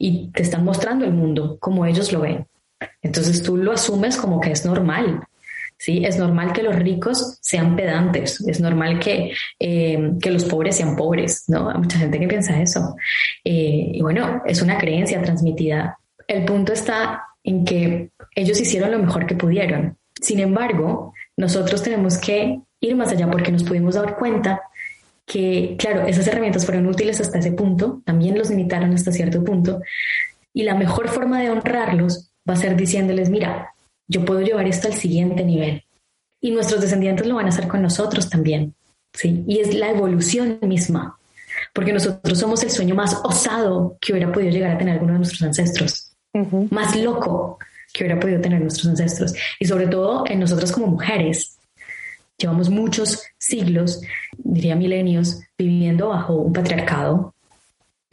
y 0.04 0.32
te 0.32 0.42
están 0.42 0.66
mostrando 0.66 1.06
el 1.06 1.14
mundo 1.14 1.58
como 1.60 1.86
ellos 1.86 2.12
lo 2.12 2.22
ven. 2.22 2.48
Entonces 3.04 3.44
tú 3.44 3.56
lo 3.56 3.72
asumes 3.72 4.18
como 4.18 4.42
que 4.42 4.52
es 4.52 4.66
normal. 4.66 5.22
¿sí? 5.78 6.04
Es 6.04 6.18
normal 6.18 6.54
que 6.54 6.64
los 6.64 6.76
ricos 6.76 7.38
sean 7.40 7.76
pedantes, 7.76 8.42
es 8.48 8.60
normal 8.60 9.00
que, 9.00 9.32
eh, 9.60 10.14
que 10.20 10.32
los 10.32 10.46
pobres 10.46 10.78
sean 10.78 10.96
pobres, 10.96 11.44
¿no? 11.48 11.70
Hay 11.70 11.78
mucha 11.78 12.00
gente 12.00 12.20
que 12.20 12.28
piensa 12.28 12.60
eso. 12.60 12.96
Eh, 13.44 13.92
y 13.94 14.02
bueno, 14.02 14.42
es 14.48 14.64
una 14.64 14.80
creencia 14.80 15.22
transmitida. 15.22 16.00
El 16.28 16.46
punto 16.46 16.74
está 16.74 17.24
en 17.44 17.64
que 17.64 18.10
ellos 18.36 18.60
hicieron 18.60 18.92
lo 18.92 19.00
mejor 19.00 19.28
que 19.28 19.36
pudieron. 19.36 19.98
Sin 20.20 20.40
embargo, 20.40 21.14
nosotros 21.38 21.84
tenemos 21.84 22.18
que 22.18 22.60
ir 22.80 22.96
más 22.96 23.12
allá 23.12 23.30
porque 23.30 23.52
nos 23.52 23.64
pudimos 23.64 23.94
dar 23.94 24.18
cuenta 24.18 24.62
que, 25.32 25.78
claro, 25.80 26.06
esas 26.08 26.28
herramientas 26.28 26.66
fueron 26.66 26.88
útiles 26.88 27.22
hasta 27.22 27.40
ese 27.40 27.54
punto, 27.54 28.02
también 28.04 28.38
los 28.38 28.50
limitaron 28.50 28.94
hasta 28.94 29.14
cierto 29.14 29.42
punto, 29.42 29.82
y 30.54 30.64
la 30.64 30.76
mejor 30.76 31.08
forma 31.08 31.40
de 31.40 31.50
honrarlos 31.50 32.34
va 32.48 32.56
a 32.56 32.58
ser 32.58 32.76
diciéndoles, 32.76 33.30
mira, 33.30 33.74
yo 34.10 34.26
puedo 34.26 34.42
llevar 34.42 34.68
esto 34.68 34.90
al 34.90 34.94
siguiente 34.94 35.46
nivel. 35.46 35.86
Y 36.42 36.52
nuestros 36.52 36.82
descendientes 36.82 37.26
lo 37.28 37.36
van 37.36 37.46
a 37.46 37.50
hacer 37.50 37.70
con 37.70 37.82
nosotros 37.82 38.30
también, 38.30 38.76
¿sí? 39.14 39.46
Y 39.48 39.60
es 39.60 39.74
la 39.74 39.92
evolución 39.92 40.60
misma, 40.64 41.18
porque 41.74 41.94
nosotros 41.94 42.38
somos 42.38 42.62
el 42.64 42.70
sueño 42.70 42.94
más 42.94 43.22
osado 43.24 43.98
que 44.02 44.12
hubiera 44.12 44.34
podido 44.34 44.52
llegar 44.52 44.72
a 44.72 44.78
tener 44.78 44.96
alguno 44.96 45.14
de 45.14 45.20
nuestros 45.20 45.44
ancestros, 45.44 46.12
más 46.72 46.94
loco 46.98 47.58
que 47.94 48.04
hubiera 48.04 48.20
podido 48.20 48.42
tener 48.42 48.60
nuestros 48.60 48.88
ancestros, 48.88 49.34
y 49.62 49.66
sobre 49.66 49.88
todo 49.88 50.26
en 50.28 50.42
nosotras 50.42 50.74
como 50.74 50.88
mujeres, 50.88 51.58
Llevamos 52.42 52.70
muchos 52.70 53.24
siglos, 53.38 54.02
diría 54.38 54.76
milenios, 54.76 55.42
viviendo 55.56 56.10
bajo 56.10 56.34
un 56.34 56.52
patriarcado, 56.52 57.36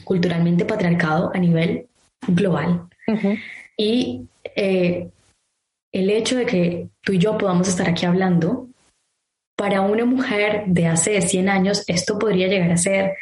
culturalmente 0.05 0.67
patriarcado 0.67 1.31
a 1.35 1.39
nivel 1.39 1.87
global. 2.27 2.89
Y 3.77 4.29
eh, 4.55 5.09
el 5.93 6.11
hecho 6.11 6.37
de 6.37 6.45
que 6.45 6.89
tú 7.01 7.13
y 7.13 7.19
yo 7.19 7.39
podamos 7.39 7.69
estar 7.69 7.89
aquí 7.89 8.05
hablando, 8.05 8.69
para 9.57 9.81
una 9.81 10.05
mujer 10.05 10.65
de 10.67 10.87
hace 10.87 11.21
100 11.21 11.49
años, 11.49 11.85
esto 11.89 12.19
podría 12.19 12.47
llegar 12.47 12.71
a 12.71 12.77
ser 12.77 13.15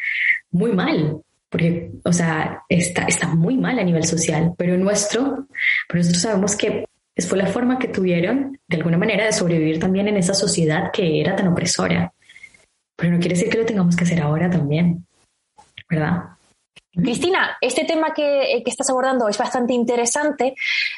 muy 0.51 0.73
mal, 0.73 1.23
porque, 1.49 1.93
o 2.05 2.13
sea, 2.13 2.63
está, 2.69 3.05
está 3.05 3.29
muy 3.29 3.57
mal 3.57 3.79
a 3.79 3.85
nivel 3.85 4.05
social, 4.05 4.53
pero 4.59 4.77
nuestro, 4.77 5.47
pero 5.89 5.99
nosotros 6.01 6.23
sabemos 6.23 6.57
que 6.57 6.85
fue 7.25 7.39
la 7.39 7.47
forma 7.47 7.79
que 7.79 7.89
tuvieron, 7.89 8.59
de 8.67 8.77
alguna 8.77 8.99
manera, 8.99 9.25
de 9.25 9.33
sobrevivir 9.33 9.79
también 9.79 10.09
en 10.09 10.17
esa 10.17 10.35
sociedad 10.35 10.91
que 10.93 11.21
era 11.21 11.35
tan 11.35 11.49
opresora. 11.49 12.13
Pero 12.97 13.13
no 13.13 13.19
quiere 13.19 13.35
decir 13.35 13.51
que 13.51 13.59
lo 13.59 13.67
tengamos 13.67 13.97
que 13.97 14.05
hacer 14.05 14.21
ahora 14.21 14.51
también, 14.51 15.07
¿verdad? 15.89 16.37
Cristina, 16.97 17.59
este 17.61 17.85
tema 17.85 18.15
que, 18.15 18.63
estás 18.65 18.89
abordando 18.89 19.29
es 19.29 19.37
bastante 19.37 19.75
interesante, 19.75 20.55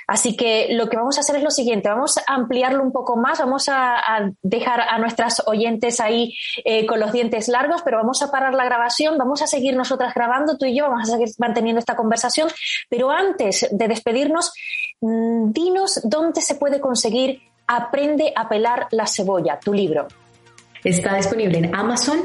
así 0.07 0.37
que 0.37 0.69
lo 0.71 0.89
que 0.89 0.97
vamos 0.97 1.19
a 1.19 1.23
hacer 1.23 1.37
es 1.37 1.43
lo 1.43 1.51
siguiente, 1.51 1.89
vamos 1.89 2.19
a 2.19 2.35
ampliarlo 2.35 2.85
un 2.85 2.93
poco 2.93 3.17
más, 3.17 3.41
vamos 3.41 3.69
a, 3.69 4.31
dejar 4.43 4.81
a 4.81 4.99
nuestras 4.99 5.43
oyentes 5.47 5.99
ahí 6.01 6.37
eh, 6.65 6.87
con 6.87 7.01
los 7.01 7.13
dientes 7.13 7.49
largos, 7.49 7.83
pero 7.83 7.99
vamos 7.99 8.23
a 8.23 8.31
parar 8.31 8.55
la 8.55 8.65
grabación, 8.65 9.19
vamos 9.19 9.43
a 9.43 9.49
seguir 9.49 9.75
nosotras 9.75 10.15
grabando, 10.15 10.57
tú 10.57 10.67
y 10.67 10.77
yo 10.77 10.89
vamos 10.89 11.09
a 11.09 11.13
seguir 11.13 11.31
manteniendo 11.39 11.81
esta 11.81 11.97
conversación, 11.97 12.49
pero 12.89 13.11
antes 13.11 13.69
de 13.73 13.89
despedirnos, 13.89 14.53
dinos 15.01 16.01
dónde 16.05 16.41
se 16.41 16.57
puede 16.57 16.81
conseguir 16.81 17.41
Aprende 17.71 18.33
a 18.35 18.49
pelar 18.49 18.89
la 18.93 19.07
cebolla, 19.07 19.61
tu 19.61 19.75
libro. 19.75 20.09
Está 20.83 21.17
disponible 21.17 21.59
en 21.59 21.75
Amazon 21.75 22.19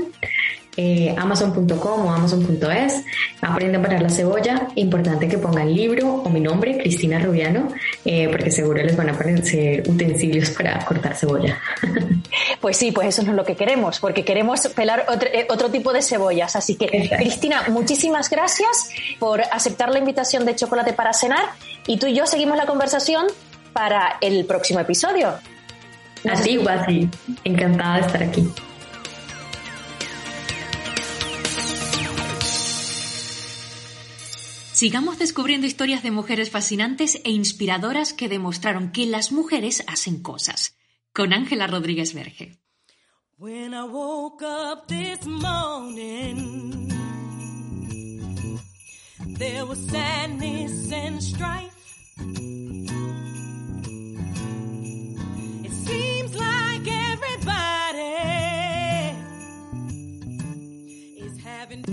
eh, 0.77 1.13
amazon.com 1.17 2.05
o 2.05 2.11
amazon.es. 2.11 3.03
Aprende 3.41 3.77
a 3.77 3.81
parar 3.81 4.01
la 4.01 4.09
cebolla. 4.09 4.67
Importante 4.75 5.27
que 5.27 5.37
pongan 5.37 5.73
libro 5.73 6.23
o 6.23 6.29
mi 6.29 6.39
nombre, 6.39 6.77
Cristina 6.77 7.19
Rubiano, 7.19 7.67
eh, 8.05 8.27
porque 8.29 8.51
seguro 8.51 8.81
les 8.83 8.95
van 8.95 9.09
a 9.09 9.13
aparecer 9.13 9.83
utensilios 9.87 10.49
para 10.51 10.83
cortar 10.85 11.15
cebolla. 11.15 11.59
Pues 12.59 12.77
sí, 12.77 12.91
pues 12.91 13.09
eso 13.09 13.23
no 13.23 13.31
es 13.31 13.35
lo 13.35 13.43
que 13.43 13.55
queremos, 13.55 13.99
porque 13.99 14.23
queremos 14.23 14.67
pelar 14.69 15.05
otro, 15.09 15.29
eh, 15.31 15.45
otro 15.49 15.69
tipo 15.69 15.91
de 15.91 16.01
cebollas. 16.01 16.55
Así 16.55 16.75
que, 16.75 17.09
Cristina, 17.17 17.65
muchísimas 17.67 18.29
gracias 18.29 18.89
por 19.19 19.41
aceptar 19.41 19.89
la 19.89 19.99
invitación 19.99 20.45
de 20.45 20.55
Chocolate 20.55 20.93
para 20.93 21.13
Cenar 21.13 21.45
y 21.85 21.97
tú 21.97 22.07
y 22.07 22.15
yo 22.15 22.25
seguimos 22.25 22.57
la 22.57 22.65
conversación 22.65 23.27
para 23.73 24.17
el 24.21 24.45
próximo 24.45 24.79
episodio. 24.79 25.33
Así, 26.29 26.57
Guasi. 26.57 27.09
Encantada 27.43 27.95
de 27.95 28.01
estar 28.01 28.23
aquí. 28.23 28.49
Sigamos 34.83 35.17
descubriendo 35.17 35.65
historias 35.65 36.03
de 36.03 36.11
mujeres 36.11 36.49
fascinantes 36.49 37.21
e 37.23 37.31
inspiradoras 37.31 38.11
que 38.11 38.27
demostraron 38.27 38.91
que 38.91 39.05
las 39.05 39.31
mujeres 39.31 39.81
hacen 39.87 40.21
cosas. 40.21 40.75
Con 41.13 41.31
Ángela 41.31 41.67
Rodríguez 41.67 42.13
Verge. 42.13 42.59
When 43.37 43.73
I 43.73 43.85
woke 43.85 44.43
up 44.43 44.87
this 44.89 45.25
morning, 45.25 46.89
there 49.37 49.63
was 49.63 49.79
sadness 49.87 50.91
and 50.91 51.23
strife. 51.23 51.73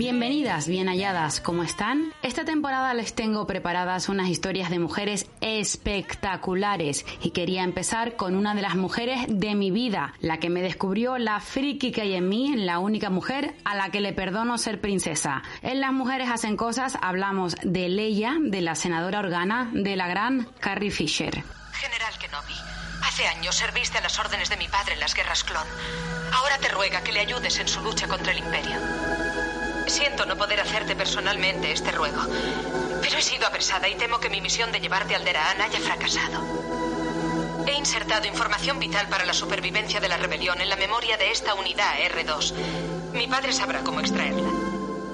Bienvenidas, 0.01 0.67
bien 0.67 0.87
halladas, 0.87 1.41
¿cómo 1.41 1.61
están? 1.61 2.11
Esta 2.23 2.43
temporada 2.43 2.91
les 2.95 3.13
tengo 3.13 3.45
preparadas 3.45 4.09
unas 4.09 4.29
historias 4.29 4.71
de 4.71 4.79
mujeres 4.79 5.27
espectaculares 5.41 7.05
y 7.21 7.29
quería 7.29 7.61
empezar 7.61 8.15
con 8.15 8.35
una 8.35 8.55
de 8.55 8.63
las 8.63 8.73
mujeres 8.73 9.27
de 9.27 9.53
mi 9.53 9.69
vida, 9.69 10.15
la 10.19 10.39
que 10.39 10.49
me 10.49 10.63
descubrió 10.63 11.19
la 11.19 11.39
friki 11.39 11.91
que 11.91 12.01
hay 12.01 12.15
en 12.15 12.29
mí, 12.29 12.55
la 12.55 12.79
única 12.79 13.11
mujer 13.11 13.53
a 13.63 13.75
la 13.75 13.91
que 13.91 14.01
le 14.01 14.11
perdono 14.11 14.57
ser 14.57 14.81
princesa. 14.81 15.43
En 15.61 15.79
Las 15.79 15.93
Mujeres 15.93 16.31
Hacen 16.31 16.57
Cosas 16.57 16.97
hablamos 16.99 17.55
de 17.61 17.87
Leia, 17.87 18.37
de 18.41 18.61
la 18.61 18.73
senadora 18.73 19.19
organa, 19.19 19.69
de 19.71 19.95
la 19.95 20.07
gran 20.07 20.45
Carrie 20.59 20.89
Fisher. 20.89 21.43
General 21.73 22.17
Kenobi, 22.17 22.55
hace 23.03 23.27
años 23.27 23.53
serviste 23.53 23.99
a 23.99 24.01
las 24.01 24.17
órdenes 24.17 24.49
de 24.49 24.57
mi 24.57 24.67
padre 24.67 24.95
en 24.95 24.99
las 24.99 25.13
guerras 25.13 25.43
clon. 25.43 25.67
Ahora 26.33 26.57
te 26.57 26.69
ruega 26.69 27.03
que 27.03 27.11
le 27.11 27.19
ayudes 27.19 27.59
en 27.59 27.67
su 27.67 27.81
lucha 27.81 28.07
contra 28.07 28.31
el 28.31 28.39
imperio. 28.39 28.79
Siento 29.91 30.25
no 30.25 30.37
poder 30.37 30.61
hacerte 30.61 30.95
personalmente 30.95 31.73
este 31.73 31.91
ruego, 31.91 32.21
pero 33.01 33.17
he 33.17 33.21
sido 33.21 33.45
apresada 33.45 33.89
y 33.89 33.95
temo 33.95 34.21
que 34.21 34.29
mi 34.29 34.39
misión 34.39 34.71
de 34.71 34.79
llevarte 34.79 35.15
al 35.15 35.25
Deraan 35.25 35.59
haya 35.59 35.81
fracasado. 35.81 36.41
He 37.67 37.73
insertado 37.73 38.25
información 38.25 38.79
vital 38.79 39.09
para 39.09 39.25
la 39.25 39.33
supervivencia 39.33 39.99
de 39.99 40.07
la 40.07 40.15
rebelión 40.15 40.61
en 40.61 40.69
la 40.69 40.77
memoria 40.77 41.17
de 41.17 41.31
esta 41.31 41.55
unidad 41.55 41.93
R2. 42.09 42.53
Mi 43.11 43.27
padre 43.27 43.51
sabrá 43.51 43.81
cómo 43.81 43.99
extraerla. 43.99 44.60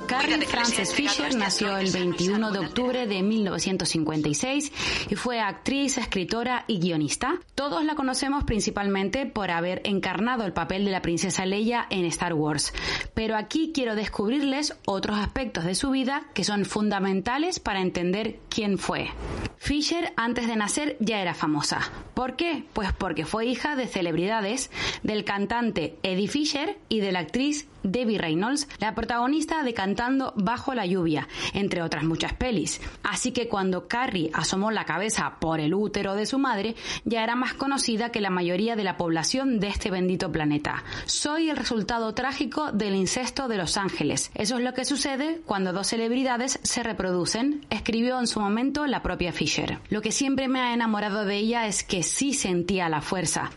Carrie 0.08 0.46
Frances 0.46 0.93
Fisher 0.93 1.36
nació 1.36 1.78
el 1.78 1.91
21 1.91 2.52
de 2.52 2.60
octubre 2.60 3.08
de 3.08 3.22
1956 3.22 4.72
y 5.10 5.15
fue 5.15 5.41
actriz, 5.41 5.98
escritora 5.98 6.63
y 6.65 6.80
guionista. 6.80 7.36
Todos 7.56 7.84
la 7.84 7.96
conocemos 7.96 8.46
principalmente 8.46 9.26
por 9.26 9.52
haber 9.52 9.82
encarnado 9.84 10.46
el 10.46 10.54
papel 10.54 10.86
de 10.86 10.91
la 10.91 11.02
princesa 11.02 11.46
Leia 11.46 11.88
en 11.89 12.06
Star 12.06 12.34
Wars, 12.34 12.74
pero 13.13 13.36
aquí 13.36 13.72
quiero 13.74 13.96
descubrirles 13.96 14.78
otros 14.86 15.17
aspectos 15.17 15.65
de 15.65 15.76
su 15.76 15.91
vida 15.91 16.24
que 16.34 16.46
son 16.46 16.63
fundamentales 16.63 17.60
para 17.60 17.82
entender 17.82 18.39
quién 18.50 18.78
fue. 18.78 19.10
Fisher 19.58 20.13
antes 20.15 20.48
de 20.48 20.56
nacer 20.56 20.96
ya 21.02 21.20
era 21.20 21.34
famosa. 21.34 21.82
¿Por 22.13 22.38
qué? 22.38 22.63
Pues 22.74 22.93
porque 22.93 23.26
fue 23.26 23.48
hija 23.48 23.76
de 23.76 23.88
celebridades, 23.88 24.72
del 25.04 25.26
cantante 25.26 25.98
Eddie 26.04 26.30
Fisher 26.30 26.78
y 26.88 27.02
de 27.02 27.12
la 27.12 27.20
actriz 27.20 27.67
Debbie 27.91 28.17
Reynolds, 28.17 28.67
la 28.80 28.95
protagonista 28.95 29.63
de 29.63 29.73
Cantando 29.73 30.34
bajo 30.36 30.73
la 30.73 30.86
lluvia, 30.86 31.28
entre 31.54 31.82
otras 31.82 32.04
muchas 32.04 32.34
pelis. 32.34 32.82
Así 33.04 33.32
que 33.32 33.47
cuando 33.47 33.88
Carrie 33.88 34.32
asomó 34.34 34.71
la 34.71 34.86
cabeza 34.86 35.38
por 35.39 35.60
el 35.60 35.73
útero 35.73 36.15
de 36.15 36.26
su 36.26 36.39
madre, 36.39 36.76
ya 37.06 37.23
era 37.23 37.36
más 37.36 37.54
conocida 37.54 38.12
que 38.12 38.21
la 38.21 38.30
mayoría 38.30 38.76
de 38.76 38.84
la 38.84 38.97
población 38.97 39.60
de 39.60 39.67
este 39.67 39.91
bendito 39.91 40.32
planeta. 40.32 40.84
Soy 41.06 41.50
el 41.50 41.58
resultado 41.58 42.13
trágico 42.13 42.71
del 42.71 42.95
incesto 42.95 43.47
de 43.47 43.58
Los 43.58 43.78
Ángeles. 43.78 44.32
Eso 44.36 44.58
es 44.58 44.63
lo 44.63 44.73
que 44.73 44.86
sucede 44.86 45.41
cuando 45.45 45.73
dos 45.73 45.88
celebridades 45.88 46.60
se 46.63 46.84
reproducen, 46.84 47.65
escribió 47.69 48.19
en 48.19 48.28
su 48.28 48.39
momento 48.39 48.86
la 48.88 49.02
propia 49.02 49.32
Fisher. 49.32 49.80
Lo 49.89 50.02
que 50.02 50.12
siempre 50.12 50.47
me 50.47 50.60
ha 50.60 50.73
enamorado 50.73 51.26
de 51.26 51.38
ella 51.38 51.67
es 51.67 51.84
que 51.84 52.04
sí 52.04 52.34
sentía 52.34 52.89
la 52.89 53.02
fuerza. 53.02 53.52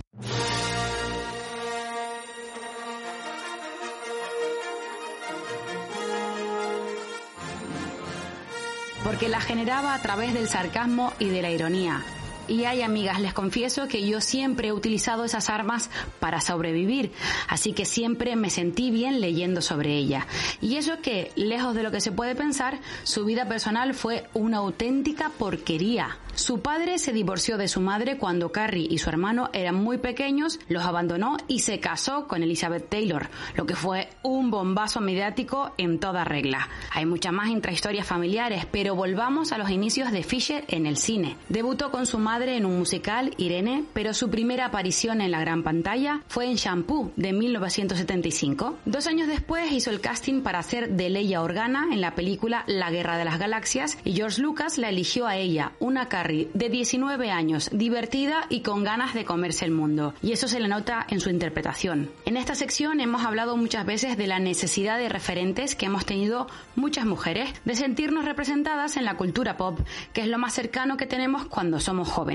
Porque 9.10 9.28
la 9.28 9.40
generaba 9.40 9.92
a 9.92 10.00
través 10.00 10.32
del 10.34 10.46
sarcasmo 10.46 11.12
y 11.18 11.30
de 11.30 11.42
la 11.42 11.50
ironía. 11.50 12.04
Y 12.50 12.64
hay 12.64 12.82
amigas, 12.82 13.20
les 13.20 13.32
confieso 13.32 13.86
que 13.86 14.04
yo 14.04 14.20
siempre 14.20 14.68
he 14.68 14.72
utilizado 14.72 15.24
esas 15.24 15.48
armas 15.48 15.88
para 16.18 16.40
sobrevivir, 16.40 17.12
así 17.46 17.72
que 17.72 17.84
siempre 17.84 18.34
me 18.34 18.50
sentí 18.50 18.90
bien 18.90 19.20
leyendo 19.20 19.62
sobre 19.62 19.96
ella. 19.96 20.26
Y 20.60 20.74
eso 20.74 21.00
que, 21.00 21.30
lejos 21.36 21.76
de 21.76 21.84
lo 21.84 21.92
que 21.92 22.00
se 22.00 22.10
puede 22.10 22.34
pensar, 22.34 22.80
su 23.04 23.24
vida 23.24 23.46
personal 23.46 23.94
fue 23.94 24.28
una 24.34 24.56
auténtica 24.56 25.30
porquería. 25.30 26.18
Su 26.34 26.60
padre 26.60 26.98
se 26.98 27.12
divorció 27.12 27.56
de 27.56 27.68
su 27.68 27.80
madre 27.80 28.16
cuando 28.16 28.50
Carrie 28.50 28.88
y 28.90 28.98
su 28.98 29.10
hermano 29.10 29.50
eran 29.52 29.76
muy 29.76 29.98
pequeños, 29.98 30.58
los 30.68 30.84
abandonó 30.84 31.36
y 31.46 31.60
se 31.60 31.78
casó 31.78 32.26
con 32.26 32.42
Elizabeth 32.42 32.88
Taylor, 32.88 33.28
lo 33.56 33.66
que 33.66 33.76
fue 33.76 34.08
un 34.22 34.50
bombazo 34.50 35.00
mediático 35.00 35.72
en 35.76 36.00
toda 36.00 36.24
regla. 36.24 36.68
Hay 36.92 37.04
muchas 37.06 37.32
más 37.32 37.48
intrahistorias 37.48 38.06
familiares, 38.06 38.66
pero 38.70 38.94
volvamos 38.94 39.52
a 39.52 39.58
los 39.58 39.70
inicios 39.70 40.10
de 40.12 40.22
Fisher 40.22 40.64
en 40.68 40.86
el 40.86 40.96
cine. 40.96 41.36
Debutó 41.48 41.90
con 41.90 42.06
su 42.06 42.18
madre 42.18 42.39
en 42.48 42.66
un 42.66 42.78
musical, 42.78 43.34
Irene, 43.38 43.84
pero 43.92 44.14
su 44.14 44.30
primera 44.30 44.66
aparición 44.66 45.20
en 45.20 45.30
la 45.30 45.40
gran 45.40 45.62
pantalla 45.62 46.22
fue 46.28 46.46
en 46.46 46.56
Shampoo 46.56 47.12
de 47.16 47.32
1975. 47.32 48.78
Dos 48.84 49.06
años 49.06 49.28
después 49.28 49.72
hizo 49.72 49.90
el 49.90 50.00
casting 50.00 50.42
para 50.42 50.58
hacer 50.58 50.90
de 50.90 51.10
Leia 51.10 51.42
Organa 51.42 51.88
en 51.92 52.00
la 52.00 52.14
película 52.14 52.64
La 52.66 52.90
Guerra 52.90 53.16
de 53.16 53.24
las 53.24 53.38
Galaxias 53.38 53.98
y 54.04 54.12
George 54.12 54.40
Lucas 54.40 54.78
la 54.78 54.88
eligió 54.88 55.26
a 55.26 55.36
ella, 55.36 55.72
una 55.78 56.08
de 56.54 56.68
19 56.68 57.30
años, 57.30 57.70
divertida 57.72 58.46
y 58.48 58.60
con 58.60 58.82
ganas 58.84 59.14
de 59.14 59.24
comerse 59.24 59.64
el 59.64 59.70
mundo. 59.70 60.14
Y 60.22 60.32
eso 60.32 60.48
se 60.48 60.60
le 60.60 60.68
nota 60.68 61.06
en 61.08 61.20
su 61.20 61.30
interpretación. 61.30 62.10
En 62.26 62.36
esta 62.36 62.54
sección 62.54 63.00
hemos 63.00 63.24
hablado 63.24 63.56
muchas 63.56 63.86
veces 63.86 64.16
de 64.16 64.26
la 64.26 64.38
necesidad 64.38 64.98
de 64.98 65.08
referentes 65.08 65.74
que 65.74 65.86
hemos 65.86 66.04
tenido 66.04 66.46
muchas 66.74 67.06
mujeres, 67.06 67.50
de 67.64 67.74
sentirnos 67.74 68.24
representadas 68.24 68.96
en 68.96 69.04
la 69.04 69.16
cultura 69.16 69.56
pop, 69.56 69.80
que 70.12 70.22
es 70.22 70.28
lo 70.28 70.38
más 70.38 70.54
cercano 70.54 70.96
que 70.96 71.06
tenemos 71.06 71.46
cuando 71.46 71.80
somos 71.80 72.08
jóvenes. 72.08 72.29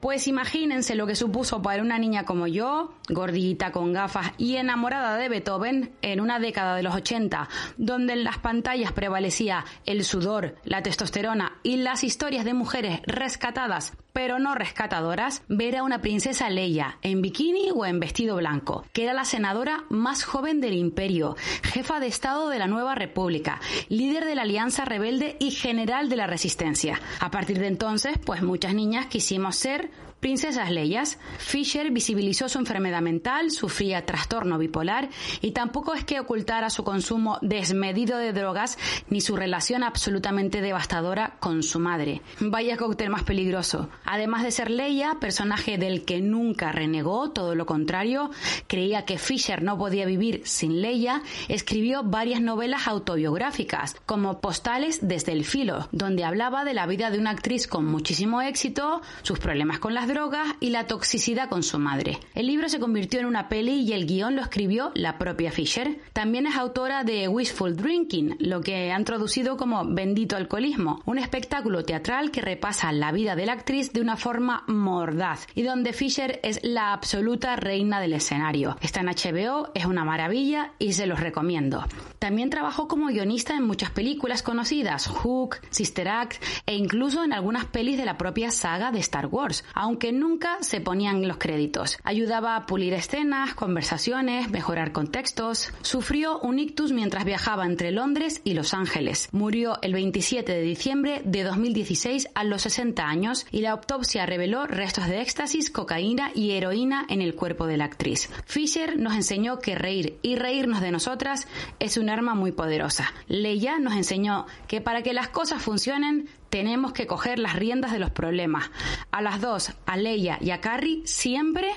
Pues 0.00 0.26
imagínense 0.26 0.94
lo 0.94 1.06
que 1.06 1.14
supuso 1.14 1.62
para 1.62 1.82
una 1.82 1.98
niña 1.98 2.24
como 2.24 2.46
yo, 2.46 2.94
gordita, 3.08 3.70
con 3.72 3.92
gafas 3.92 4.32
y 4.36 4.56
enamorada 4.56 5.16
de 5.16 5.28
Beethoven, 5.28 5.92
en 6.02 6.20
una 6.20 6.38
década 6.38 6.74
de 6.74 6.82
los 6.82 6.94
80, 6.94 7.48
donde 7.76 8.14
en 8.14 8.24
las 8.24 8.38
pantallas 8.38 8.92
prevalecía 8.92 9.64
el 9.86 10.04
sudor, 10.04 10.56
la 10.64 10.82
testosterona 10.82 11.58
y 11.62 11.76
las 11.76 12.04
historias 12.04 12.44
de 12.44 12.54
mujeres 12.54 13.00
rescatadas 13.06 13.92
pero 14.12 14.38
no 14.38 14.54
rescatadoras, 14.54 15.42
ver 15.48 15.76
a 15.76 15.82
una 15.82 16.00
princesa 16.00 16.50
Leia 16.50 16.98
en 17.02 17.22
bikini 17.22 17.70
o 17.74 17.86
en 17.86 18.00
vestido 18.00 18.36
blanco, 18.36 18.84
que 18.92 19.04
era 19.04 19.14
la 19.14 19.24
senadora 19.24 19.84
más 19.88 20.24
joven 20.24 20.60
del 20.60 20.74
imperio, 20.74 21.36
jefa 21.62 22.00
de 22.00 22.06
Estado 22.06 22.48
de 22.48 22.58
la 22.58 22.66
nueva 22.66 22.94
República, 22.94 23.60
líder 23.88 24.24
de 24.24 24.34
la 24.34 24.42
Alianza 24.42 24.84
Rebelde 24.84 25.36
y 25.40 25.50
general 25.50 26.08
de 26.08 26.16
la 26.16 26.26
Resistencia. 26.26 27.00
A 27.20 27.30
partir 27.30 27.58
de 27.58 27.68
entonces, 27.68 28.18
pues 28.18 28.42
muchas 28.42 28.74
niñas 28.74 29.06
quisimos 29.06 29.56
ser 29.56 29.90
Princesas 30.22 30.70
Leias, 30.70 31.18
Fisher 31.38 31.90
visibilizó 31.90 32.48
su 32.48 32.60
enfermedad 32.60 33.02
mental, 33.02 33.50
sufría 33.50 34.06
trastorno 34.06 34.56
bipolar 34.56 35.08
y 35.40 35.50
tampoco 35.50 35.94
es 35.94 36.04
que 36.04 36.20
ocultara 36.20 36.70
su 36.70 36.84
consumo 36.84 37.40
desmedido 37.42 38.18
de 38.18 38.32
drogas 38.32 38.78
ni 39.08 39.20
su 39.20 39.34
relación 39.34 39.82
absolutamente 39.82 40.60
devastadora 40.60 41.34
con 41.40 41.64
su 41.64 41.80
madre. 41.80 42.22
Vaya 42.38 42.76
cóctel 42.76 43.10
más 43.10 43.24
peligroso. 43.24 43.88
Además 44.04 44.44
de 44.44 44.52
ser 44.52 44.70
Leia, 44.70 45.16
personaje 45.18 45.76
del 45.76 46.04
que 46.04 46.20
nunca 46.20 46.70
renegó, 46.70 47.32
todo 47.32 47.56
lo 47.56 47.66
contrario, 47.66 48.30
creía 48.68 49.04
que 49.04 49.18
Fisher 49.18 49.64
no 49.64 49.76
podía 49.76 50.06
vivir 50.06 50.42
sin 50.44 50.82
Leia, 50.82 51.24
escribió 51.48 52.04
varias 52.04 52.40
novelas 52.40 52.86
autobiográficas, 52.86 53.96
como 54.06 54.40
Postales 54.40 55.00
desde 55.02 55.32
el 55.32 55.44
filo, 55.44 55.88
donde 55.90 56.22
hablaba 56.22 56.64
de 56.64 56.74
la 56.74 56.86
vida 56.86 57.10
de 57.10 57.18
una 57.18 57.30
actriz 57.30 57.66
con 57.66 57.86
muchísimo 57.86 58.40
éxito, 58.40 59.02
sus 59.22 59.40
problemas 59.40 59.80
con 59.80 59.94
las 59.94 60.11
drogas 60.12 60.48
y 60.60 60.70
la 60.70 60.86
toxicidad 60.86 61.48
con 61.48 61.62
su 61.62 61.78
madre. 61.78 62.18
El 62.34 62.46
libro 62.46 62.68
se 62.68 62.78
convirtió 62.78 63.20
en 63.20 63.26
una 63.26 63.48
peli 63.48 63.80
y 63.80 63.92
el 63.92 64.06
guion 64.06 64.36
lo 64.36 64.42
escribió 64.42 64.92
la 64.94 65.18
propia 65.18 65.50
Fisher. 65.50 66.00
También 66.12 66.46
es 66.46 66.56
autora 66.56 67.04
de 67.04 67.28
Wishful 67.28 67.76
Drinking, 67.76 68.36
lo 68.38 68.60
que 68.60 68.92
han 68.92 69.04
traducido 69.04 69.56
como 69.56 69.84
Bendito 69.86 70.36
Alcoholismo, 70.36 71.02
un 71.06 71.18
espectáculo 71.18 71.84
teatral 71.84 72.30
que 72.30 72.42
repasa 72.42 72.92
la 72.92 73.12
vida 73.12 73.36
de 73.36 73.46
la 73.46 73.52
actriz 73.52 73.92
de 73.92 74.00
una 74.00 74.16
forma 74.16 74.64
mordaz 74.66 75.46
y 75.54 75.62
donde 75.62 75.92
Fisher 75.92 76.40
es 76.42 76.60
la 76.62 76.92
absoluta 76.92 77.56
reina 77.56 78.00
del 78.00 78.12
escenario. 78.12 78.76
Está 78.80 79.00
en 79.00 79.06
HBO, 79.06 79.70
es 79.74 79.86
una 79.86 80.04
maravilla 80.04 80.72
y 80.78 80.92
se 80.92 81.06
los 81.06 81.20
recomiendo. 81.20 81.84
También 82.18 82.50
trabajó 82.50 82.88
como 82.88 83.06
guionista 83.06 83.56
en 83.56 83.66
muchas 83.66 83.90
películas 83.90 84.42
conocidas, 84.42 85.06
Hook, 85.06 85.56
Sister 85.70 86.08
Act 86.08 86.42
e 86.66 86.74
incluso 86.74 87.24
en 87.24 87.32
algunas 87.32 87.64
pelis 87.66 87.98
de 87.98 88.04
la 88.04 88.18
propia 88.18 88.50
saga 88.50 88.92
de 88.92 89.00
Star 89.00 89.26
Wars, 89.26 89.64
aunque 89.74 90.01
nunca 90.10 90.56
se 90.62 90.80
ponían 90.80 91.28
los 91.28 91.36
créditos. 91.36 91.98
Ayudaba 92.02 92.56
a 92.56 92.66
pulir 92.66 92.94
escenas, 92.94 93.54
conversaciones, 93.54 94.50
mejorar 94.50 94.90
contextos. 94.90 95.72
Sufrió 95.82 96.40
un 96.40 96.58
ictus 96.58 96.90
mientras 96.90 97.24
viajaba 97.24 97.66
entre 97.66 97.92
Londres 97.92 98.40
y 98.42 98.54
Los 98.54 98.74
Ángeles. 98.74 99.28
Murió 99.30 99.78
el 99.82 99.92
27 99.92 100.50
de 100.50 100.62
diciembre 100.62 101.22
de 101.24 101.44
2016 101.44 102.30
a 102.34 102.42
los 102.42 102.62
60 102.62 103.06
años 103.06 103.46
y 103.52 103.60
la 103.60 103.70
autopsia 103.70 104.26
reveló 104.26 104.66
restos 104.66 105.06
de 105.06 105.20
éxtasis, 105.20 105.70
cocaína 105.70 106.32
y 106.34 106.52
heroína 106.52 107.06
en 107.08 107.20
el 107.20 107.34
cuerpo 107.34 107.66
de 107.66 107.76
la 107.76 107.84
actriz. 107.84 108.30
Fisher 108.46 108.98
nos 108.98 109.14
enseñó 109.14 109.58
que 109.58 109.74
reír 109.74 110.18
y 110.22 110.36
reírnos 110.36 110.80
de 110.80 110.90
nosotras 110.90 111.46
es 111.78 111.96
un 111.96 112.08
arma 112.08 112.34
muy 112.34 112.52
poderosa. 112.52 113.12
Leia 113.28 113.78
nos 113.78 113.94
enseñó 113.94 114.46
que 114.66 114.80
para 114.80 115.02
que 115.02 115.12
las 115.12 115.28
cosas 115.28 115.62
funcionen 115.62 116.28
tenemos 116.52 116.92
que 116.92 117.06
coger 117.06 117.38
las 117.38 117.56
riendas 117.56 117.92
de 117.92 117.98
los 117.98 118.10
problemas. 118.10 118.70
A 119.10 119.22
las 119.22 119.40
dos, 119.40 119.72
a 119.86 119.96
Leia 119.96 120.36
y 120.38 120.50
a 120.50 120.60
Carrie, 120.60 121.00
siempre 121.06 121.70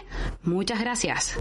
muchas 0.44 0.82
gracias. 0.82 1.38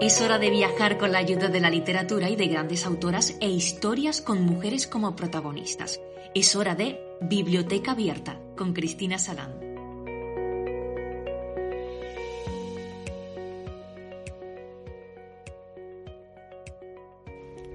Es 0.00 0.20
hora 0.20 0.38
de 0.38 0.50
viajar 0.50 0.96
con 0.96 1.10
la 1.10 1.18
ayuda 1.18 1.48
de 1.48 1.60
la 1.60 1.70
literatura 1.70 2.30
y 2.30 2.36
de 2.36 2.46
grandes 2.46 2.86
autoras 2.86 3.36
e 3.40 3.48
historias 3.48 4.20
con 4.20 4.42
mujeres 4.42 4.86
como 4.86 5.16
protagonistas. 5.16 6.00
Es 6.36 6.54
hora 6.54 6.76
de 6.76 7.00
Biblioteca 7.20 7.92
Abierta 7.92 8.38
con 8.56 8.74
Cristina 8.74 9.18
Salán. 9.18 9.71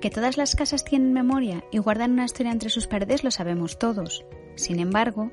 Que 0.08 0.13
todas 0.13 0.38
las 0.38 0.56
casas 0.56 0.86
tienen 0.86 1.12
memoria 1.12 1.65
y 1.70 1.80
guardan 1.80 2.13
una 2.13 2.24
historia 2.24 2.54
entre 2.54 2.70
sus 2.70 2.88
paredes 2.88 3.26
lo 3.26 3.30
sabemos 3.30 3.78
todos. 3.78 4.24
Sin 4.56 4.80
embargo, 4.80 5.32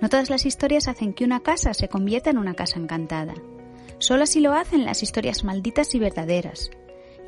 no 0.00 0.08
todas 0.08 0.30
las 0.30 0.46
historias 0.46 0.88
hacen 0.88 1.12
que 1.12 1.26
una 1.26 1.40
casa 1.40 1.74
se 1.74 1.90
convierta 1.90 2.30
en 2.30 2.38
una 2.38 2.54
casa 2.54 2.78
encantada. 2.78 3.34
Solo 3.98 4.22
así 4.22 4.40
lo 4.40 4.54
hacen 4.54 4.86
las 4.86 5.02
historias 5.02 5.44
malditas 5.44 5.94
y 5.94 5.98
verdaderas. 5.98 6.70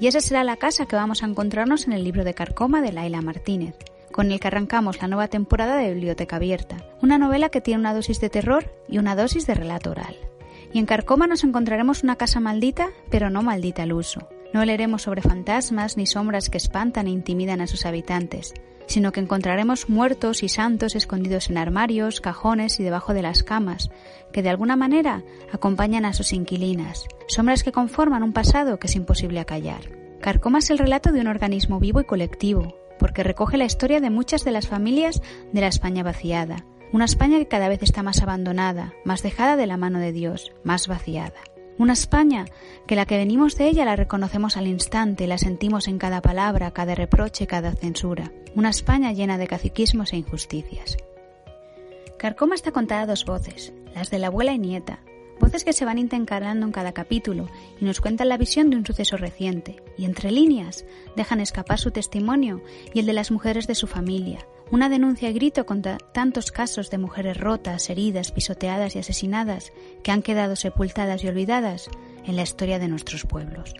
Y 0.00 0.06
esa 0.06 0.22
será 0.22 0.42
la 0.42 0.56
casa 0.56 0.86
que 0.86 0.96
vamos 0.96 1.22
a 1.22 1.26
encontrarnos 1.26 1.86
en 1.86 1.92
el 1.92 2.02
libro 2.02 2.24
de 2.24 2.32
Carcoma 2.32 2.80
de 2.80 2.92
Laila 2.92 3.20
Martínez, 3.20 3.76
con 4.10 4.32
el 4.32 4.40
que 4.40 4.48
arrancamos 4.48 5.02
la 5.02 5.08
nueva 5.08 5.28
temporada 5.28 5.76
de 5.76 5.92
Biblioteca 5.92 6.36
Abierta, 6.36 6.78
una 7.02 7.18
novela 7.18 7.50
que 7.50 7.60
tiene 7.60 7.80
una 7.80 7.92
dosis 7.92 8.20
de 8.20 8.30
terror 8.30 8.72
y 8.88 8.96
una 8.96 9.14
dosis 9.14 9.46
de 9.46 9.52
relato 9.52 9.90
oral. 9.90 10.16
Y 10.72 10.78
en 10.78 10.86
Carcoma 10.86 11.26
nos 11.26 11.44
encontraremos 11.44 12.02
una 12.02 12.16
casa 12.16 12.40
maldita, 12.40 12.88
pero 13.10 13.28
no 13.28 13.42
maldita 13.42 13.82
al 13.82 13.92
uso. 13.92 14.30
No 14.56 14.64
leeremos 14.64 15.02
sobre 15.02 15.20
fantasmas 15.20 15.98
ni 15.98 16.06
sombras 16.06 16.48
que 16.48 16.56
espantan 16.56 17.08
e 17.08 17.10
intimidan 17.10 17.60
a 17.60 17.66
sus 17.66 17.84
habitantes, 17.84 18.54
sino 18.86 19.12
que 19.12 19.20
encontraremos 19.20 19.90
muertos 19.90 20.42
y 20.42 20.48
santos 20.48 20.94
escondidos 20.94 21.50
en 21.50 21.58
armarios, 21.58 22.22
cajones 22.22 22.80
y 22.80 22.82
debajo 22.82 23.12
de 23.12 23.20
las 23.20 23.42
camas, 23.42 23.90
que 24.32 24.40
de 24.40 24.48
alguna 24.48 24.74
manera 24.74 25.22
acompañan 25.52 26.06
a 26.06 26.14
sus 26.14 26.32
inquilinas, 26.32 27.04
sombras 27.28 27.64
que 27.64 27.70
conforman 27.70 28.22
un 28.22 28.32
pasado 28.32 28.78
que 28.78 28.86
es 28.86 28.96
imposible 28.96 29.40
acallar. 29.40 29.90
Carcoma 30.22 30.60
es 30.60 30.70
el 30.70 30.78
relato 30.78 31.12
de 31.12 31.20
un 31.20 31.26
organismo 31.26 31.78
vivo 31.78 32.00
y 32.00 32.04
colectivo, 32.04 32.78
porque 32.98 33.22
recoge 33.22 33.58
la 33.58 33.66
historia 33.66 34.00
de 34.00 34.08
muchas 34.08 34.42
de 34.42 34.52
las 34.52 34.68
familias 34.68 35.20
de 35.52 35.60
la 35.60 35.68
España 35.68 36.02
vaciada, 36.02 36.64
una 36.94 37.04
España 37.04 37.36
que 37.36 37.48
cada 37.48 37.68
vez 37.68 37.82
está 37.82 38.02
más 38.02 38.22
abandonada, 38.22 38.94
más 39.04 39.22
dejada 39.22 39.56
de 39.56 39.66
la 39.66 39.76
mano 39.76 39.98
de 39.98 40.12
Dios, 40.12 40.52
más 40.64 40.88
vaciada. 40.88 41.42
Una 41.78 41.92
España 41.92 42.46
que 42.86 42.96
la 42.96 43.04
que 43.04 43.18
venimos 43.18 43.56
de 43.56 43.68
ella 43.68 43.84
la 43.84 43.96
reconocemos 43.96 44.56
al 44.56 44.66
instante, 44.66 45.26
la 45.26 45.36
sentimos 45.36 45.88
en 45.88 45.98
cada 45.98 46.22
palabra, 46.22 46.70
cada 46.70 46.94
reproche, 46.94 47.46
cada 47.46 47.72
censura. 47.72 48.32
Una 48.54 48.70
España 48.70 49.12
llena 49.12 49.36
de 49.36 49.46
caciquismos 49.46 50.14
e 50.14 50.16
injusticias. 50.16 50.96
Carcoma 52.18 52.54
está 52.54 52.72
contada 52.72 53.04
dos 53.04 53.26
voces, 53.26 53.74
las 53.94 54.10
de 54.10 54.18
la 54.18 54.28
abuela 54.28 54.52
y 54.52 54.58
nieta, 54.58 55.00
voces 55.38 55.64
que 55.64 55.74
se 55.74 55.84
van 55.84 55.98
intercalando 55.98 56.64
en 56.64 56.72
cada 56.72 56.92
capítulo 56.92 57.46
y 57.78 57.84
nos 57.84 58.00
cuentan 58.00 58.30
la 58.30 58.38
visión 58.38 58.70
de 58.70 58.76
un 58.76 58.86
suceso 58.86 59.18
reciente, 59.18 59.82
y 59.98 60.06
entre 60.06 60.30
líneas 60.30 60.86
dejan 61.14 61.40
escapar 61.40 61.78
su 61.78 61.90
testimonio 61.90 62.62
y 62.94 63.00
el 63.00 63.06
de 63.06 63.12
las 63.12 63.30
mujeres 63.30 63.66
de 63.66 63.74
su 63.74 63.86
familia, 63.86 64.46
una 64.70 64.88
denuncia 64.88 65.30
y 65.30 65.32
grito 65.32 65.64
contra 65.64 65.98
tantos 65.98 66.50
casos 66.50 66.90
de 66.90 66.98
mujeres 66.98 67.36
rotas, 67.36 67.88
heridas, 67.88 68.32
pisoteadas 68.32 68.96
y 68.96 68.98
asesinadas 68.98 69.72
que 70.02 70.10
han 70.10 70.22
quedado 70.22 70.56
sepultadas 70.56 71.22
y 71.22 71.28
olvidadas 71.28 71.88
en 72.24 72.36
la 72.36 72.42
historia 72.42 72.78
de 72.78 72.88
nuestros 72.88 73.24
pueblos. 73.24 73.74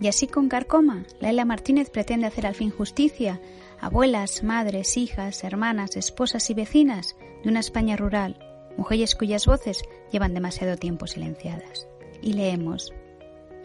Y 0.00 0.08
así 0.08 0.26
con 0.26 0.48
Carcoma, 0.48 1.04
Laila 1.20 1.44
Martínez 1.44 1.90
pretende 1.90 2.26
hacer 2.26 2.46
al 2.46 2.54
fin 2.54 2.70
justicia 2.70 3.38
a 3.80 3.86
abuelas, 3.86 4.42
madres, 4.42 4.96
hijas, 4.96 5.44
hermanas, 5.44 5.96
esposas 5.96 6.48
y 6.48 6.54
vecinas 6.54 7.16
de 7.42 7.50
una 7.50 7.60
España 7.60 7.96
rural, 7.96 8.38
mujeres 8.78 9.14
cuyas 9.14 9.46
voces 9.46 9.82
llevan 10.10 10.32
demasiado 10.32 10.76
tiempo 10.76 11.06
silenciadas. 11.06 11.86
Y 12.22 12.32
leemos. 12.32 12.94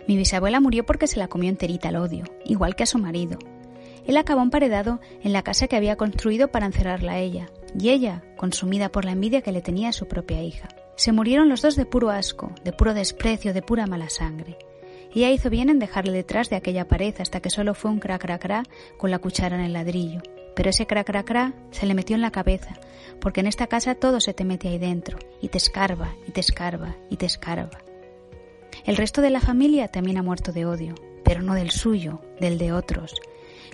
Mi 0.08 0.18
bisabuela 0.18 0.60
murió 0.60 0.86
porque 0.86 1.08
se 1.08 1.20
la 1.20 1.30
comió 1.30 1.50
enterita 1.50 1.90
el 1.90 1.96
odio, 1.96 2.26
igual 2.44 2.76
que 2.76 2.84
a 2.84 2.88
su 2.88 3.00
marido, 3.00 3.40
él 4.08 4.18
acabó 4.18 4.42
emparedado 4.42 5.00
en 5.24 5.34
la 5.34 5.44
casa 5.44 5.68
que 5.68 5.76
había 5.76 5.96
construido 5.96 6.50
para 6.50 6.66
encerrarla 6.66 7.14
a 7.14 7.20
ella, 7.20 7.50
y 7.78 7.90
ella, 7.90 8.24
consumida 8.38 8.90
por 8.90 9.06
la 9.06 9.12
envidia 9.12 9.42
que 9.42 9.52
le 9.52 9.62
tenía 9.62 9.90
a 9.90 9.94
su 9.94 10.08
propia 10.08 10.42
hija. 10.42 10.70
Se 10.96 11.12
murieron 11.12 11.50
los 11.50 11.62
dos 11.62 11.76
de 11.76 11.86
puro 11.86 12.10
asco, 12.10 12.52
de 12.64 12.72
puro 12.72 12.94
desprecio, 12.94 13.54
de 13.54 13.62
pura 13.62 13.86
mala 13.86 14.10
sangre. 14.10 14.58
Ella 15.14 15.32
hizo 15.32 15.50
bien 15.50 15.70
en 15.70 15.80
dejarle 15.80 16.12
detrás 16.12 16.50
de 16.50 16.56
aquella 16.56 16.88
pared 16.88 17.16
hasta 17.20 17.40
que 17.40 17.50
solo 17.50 17.74
fue 17.74 17.92
un 17.92 18.00
cra 18.00 18.20
cra 18.20 18.38
cra 18.38 18.64
con 18.98 19.12
la 19.12 19.20
cuchara 19.20 19.56
en 19.58 19.64
el 19.64 19.74
ladrillo. 19.74 20.22
Pero 20.56 20.70
ese 20.70 20.88
cra 20.88 21.04
cra 21.04 21.24
cra 21.24 21.54
se 21.72 21.86
le 21.86 21.94
metió 21.94 22.16
en 22.16 22.22
la 22.22 22.32
cabeza, 22.32 22.76
porque 23.20 23.42
en 23.42 23.48
esta 23.48 23.68
casa 23.68 23.96
todo 23.96 24.20
se 24.20 24.34
te 24.34 24.46
mete 24.46 24.70
ahí 24.70 24.78
dentro, 24.78 25.18
y 25.42 25.50
te 25.50 25.58
escarba, 25.58 26.16
y 26.28 26.32
te 26.32 26.40
escarba, 26.40 26.96
y 27.10 27.18
te 27.18 27.26
escarba. 27.26 27.80
El 28.86 28.98
resto 28.98 29.22
de 29.22 29.30
la 29.30 29.42
familia 29.42 29.90
también 29.90 30.18
ha 30.18 30.24
muerto 30.24 30.52
de 30.52 30.66
odio, 30.66 30.96
pero 31.24 31.42
no 31.42 31.56
del 31.56 31.72
suyo, 31.72 32.22
del 32.40 32.58
de 32.58 32.72
otros, 32.72 33.16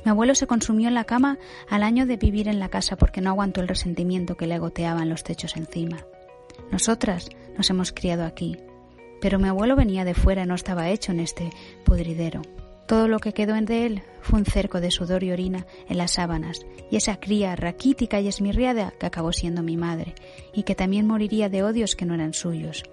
mi 0.04 0.12
abuelo 0.12 0.36
se 0.36 0.48
consumió 0.48 0.88
en 0.88 0.96
la 0.96 1.06
cama 1.06 1.38
al 1.70 1.84
año 1.84 2.06
de 2.06 2.18
vivir 2.18 2.48
en 2.48 2.60
la 2.60 2.70
casa 2.70 2.96
porque 2.96 3.22
no 3.22 3.30
aguantó 3.30 3.62
el 3.62 3.68
resentimiento 3.68 4.36
que 4.36 4.48
le 4.48 4.60
goteaban 4.60 5.10
los 5.10 5.24
techos 5.24 5.56
encima. 5.56 6.06
Nosotras 6.72 7.30
nos 7.58 7.70
hemos 7.70 7.92
criado 7.92 8.26
aquí, 8.26 8.58
pero 9.22 9.40
mi 9.40 9.48
abuelo 9.48 9.76
venía 9.76 10.04
de 10.06 10.14
fuera 10.14 10.44
y 10.44 10.48
no 10.48 10.56
estaba 10.56 10.90
hecho 10.90 11.12
en 11.12 11.20
este 11.20 11.52
podridero. 11.86 12.42
Todo 12.88 13.08
lo 13.08 13.20
que 13.20 13.34
quedó 13.34 13.54
de 13.54 13.86
él 13.86 14.04
fue 14.22 14.40
un 14.40 14.46
cerco 14.46 14.82
de 14.82 14.92
sudor 14.92 15.24
y 15.24 15.32
orina 15.32 15.66
en 15.88 15.98
las 15.98 16.12
sábanas, 16.12 16.66
y 16.90 16.98
esa 16.98 17.20
cría 17.22 17.56
raquítica 17.56 18.20
y 18.20 18.28
esmirriada 18.28 18.92
que 19.00 19.06
acabó 19.06 19.32
siendo 19.32 19.64
mi 19.64 19.78
madre, 19.78 20.14
y 20.54 20.64
que 20.64 20.76
también 20.76 21.08
moriría 21.08 21.48
de 21.48 21.64
odios 21.64 21.96
que 21.96 22.06
no 22.06 22.16
eran 22.16 22.34
suyos. 22.34 22.84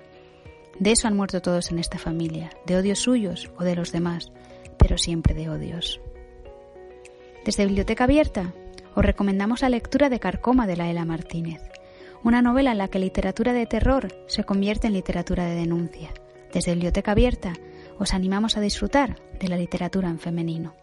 De 0.79 0.92
eso 0.92 1.09
han 1.09 1.16
muerto 1.16 1.42
todos 1.42 1.73
en 1.73 1.81
esta 1.81 1.99
familia, 1.99 2.51
de 2.64 2.77
odios 2.77 3.01
suyos 3.01 3.51
o 3.59 3.64
de 3.64 3.75
los 3.75 3.90
demás, 3.90 4.31
pero 4.79 4.99
siempre 4.99 5.35
de 5.35 5.49
odios. 5.49 6.01
Desde 7.49 7.65
Biblioteca 7.65 8.05
Abierta 8.05 8.53
os 8.95 9.03
recomendamos 9.03 9.63
la 9.63 9.71
lectura 9.71 10.11
de 10.11 10.21
Carcoma 10.21 10.67
de 10.67 10.77
la 10.77 10.91
Ela 10.91 11.07
Martínez, 11.07 11.63
una 12.23 12.43
novela 12.43 12.73
en 12.73 12.77
la 12.77 12.89
que 12.89 12.99
literatura 12.99 13.55
de 13.55 13.65
terror 13.65 14.09
se 14.27 14.45
convierte 14.45 14.87
en 14.87 14.93
literatura 14.93 15.47
de 15.47 15.55
denuncia. 15.55 16.11
Desde 16.53 16.75
Biblioteca 16.75 17.13
Abierta 17.13 17.55
os 17.99 18.13
animamos 18.13 18.59
a 18.59 18.61
disfrutar 18.61 19.17
de 19.41 19.49
la 19.49 19.57
literatura 19.57 20.11
en 20.11 20.19
femenino. 20.19 20.75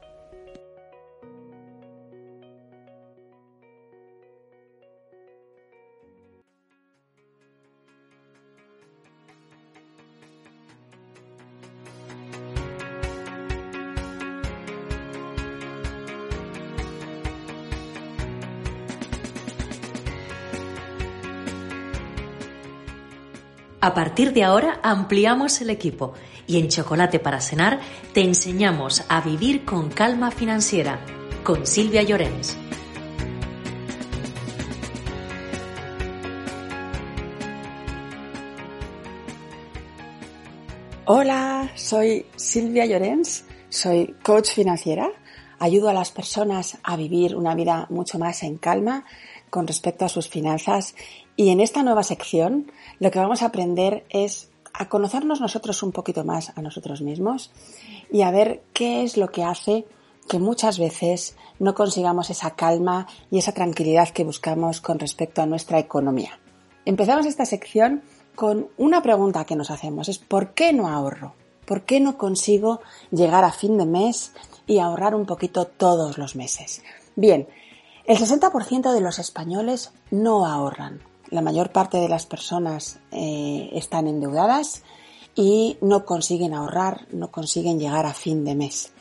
A 23.85 23.93
partir 23.93 24.33
de 24.33 24.43
ahora 24.43 24.79
ampliamos 24.81 25.61
el 25.61 25.69
equipo 25.69 26.15
y 26.47 26.57
en 26.57 26.69
Chocolate 26.69 27.19
para 27.19 27.39
Cenar 27.39 27.79
te 28.15 28.21
enseñamos 28.21 29.03
a 29.09 29.21
vivir 29.21 29.63
con 29.63 29.89
calma 29.89 30.31
financiera. 30.31 31.05
Con 31.43 31.67
Silvia 31.67 32.01
Llorens. 32.01 32.57
Hola, 41.05 41.69
soy 41.75 42.25
Silvia 42.35 42.87
Llorens, 42.87 43.45
soy 43.69 44.15
coach 44.23 44.49
financiera, 44.49 45.11
ayudo 45.59 45.89
a 45.89 45.93
las 45.93 46.09
personas 46.09 46.79
a 46.81 46.95
vivir 46.95 47.35
una 47.35 47.53
vida 47.53 47.85
mucho 47.91 48.17
más 48.17 48.41
en 48.41 48.57
calma 48.57 49.05
con 49.55 49.67
respecto 49.67 50.03
a 50.03 50.09
sus 50.09 50.27
finanzas 50.27 50.95
y 51.37 51.47
en 51.47 51.61
esta 51.61 51.81
nueva 51.81 52.03
sección 52.03 52.69
lo 52.99 53.09
que 53.09 53.19
vamos 53.19 53.41
a 53.41 53.45
aprender 53.45 54.05
es 54.09 54.49
a 54.73 54.89
conocernos 54.89 55.39
nosotros 55.39 55.81
un 55.81 55.93
poquito 55.93 56.25
más 56.25 56.51
a 56.57 56.61
nosotros 56.61 57.01
mismos 57.01 57.51
y 58.11 58.23
a 58.23 58.31
ver 58.31 58.63
qué 58.73 59.03
es 59.03 59.15
lo 59.15 59.29
que 59.31 59.45
hace 59.45 59.85
que 60.27 60.39
muchas 60.39 60.77
veces 60.77 61.37
no 61.57 61.73
consigamos 61.73 62.29
esa 62.31 62.51
calma 62.51 63.07
y 63.31 63.37
esa 63.37 63.53
tranquilidad 63.53 64.09
que 64.09 64.25
buscamos 64.25 64.81
con 64.81 64.99
respecto 64.99 65.41
a 65.41 65.45
nuestra 65.45 65.79
economía. 65.79 66.37
Empezamos 66.83 67.25
esta 67.25 67.45
sección 67.45 68.01
con 68.35 68.67
una 68.75 69.01
pregunta 69.01 69.45
que 69.45 69.55
nos 69.55 69.71
hacemos, 69.71 70.09
es 70.09 70.17
¿por 70.17 70.49
qué 70.49 70.73
no 70.73 70.89
ahorro? 70.89 71.33
¿Por 71.65 71.83
qué 71.83 72.01
no 72.01 72.17
consigo 72.17 72.81
llegar 73.09 73.45
a 73.45 73.53
fin 73.53 73.77
de 73.77 73.85
mes 73.85 74.33
y 74.67 74.79
ahorrar 74.79 75.15
un 75.15 75.25
poquito 75.25 75.63
todos 75.65 76.17
los 76.17 76.35
meses? 76.35 76.83
Bien, 77.15 77.47
el 78.07 78.17
60% 78.17 78.93
de 78.93 79.01
los 79.01 79.19
españoles 79.19 79.91
no 80.11 80.45
ahorran. 80.45 81.01
La 81.29 81.41
mayor 81.41 81.71
parte 81.71 81.97
de 81.97 82.09
las 82.09 82.25
personas 82.25 82.99
eh, 83.11 83.69
están 83.73 84.07
endeudadas 84.07 84.83
y 85.33 85.77
no 85.81 86.05
consiguen 86.05 86.53
ahorrar, 86.53 87.07
no 87.11 87.31
consiguen 87.31 87.79
llegar 87.79 88.05
a 88.05 88.13
fin 88.13 88.45
de 88.45 88.55
mes. 88.55 88.91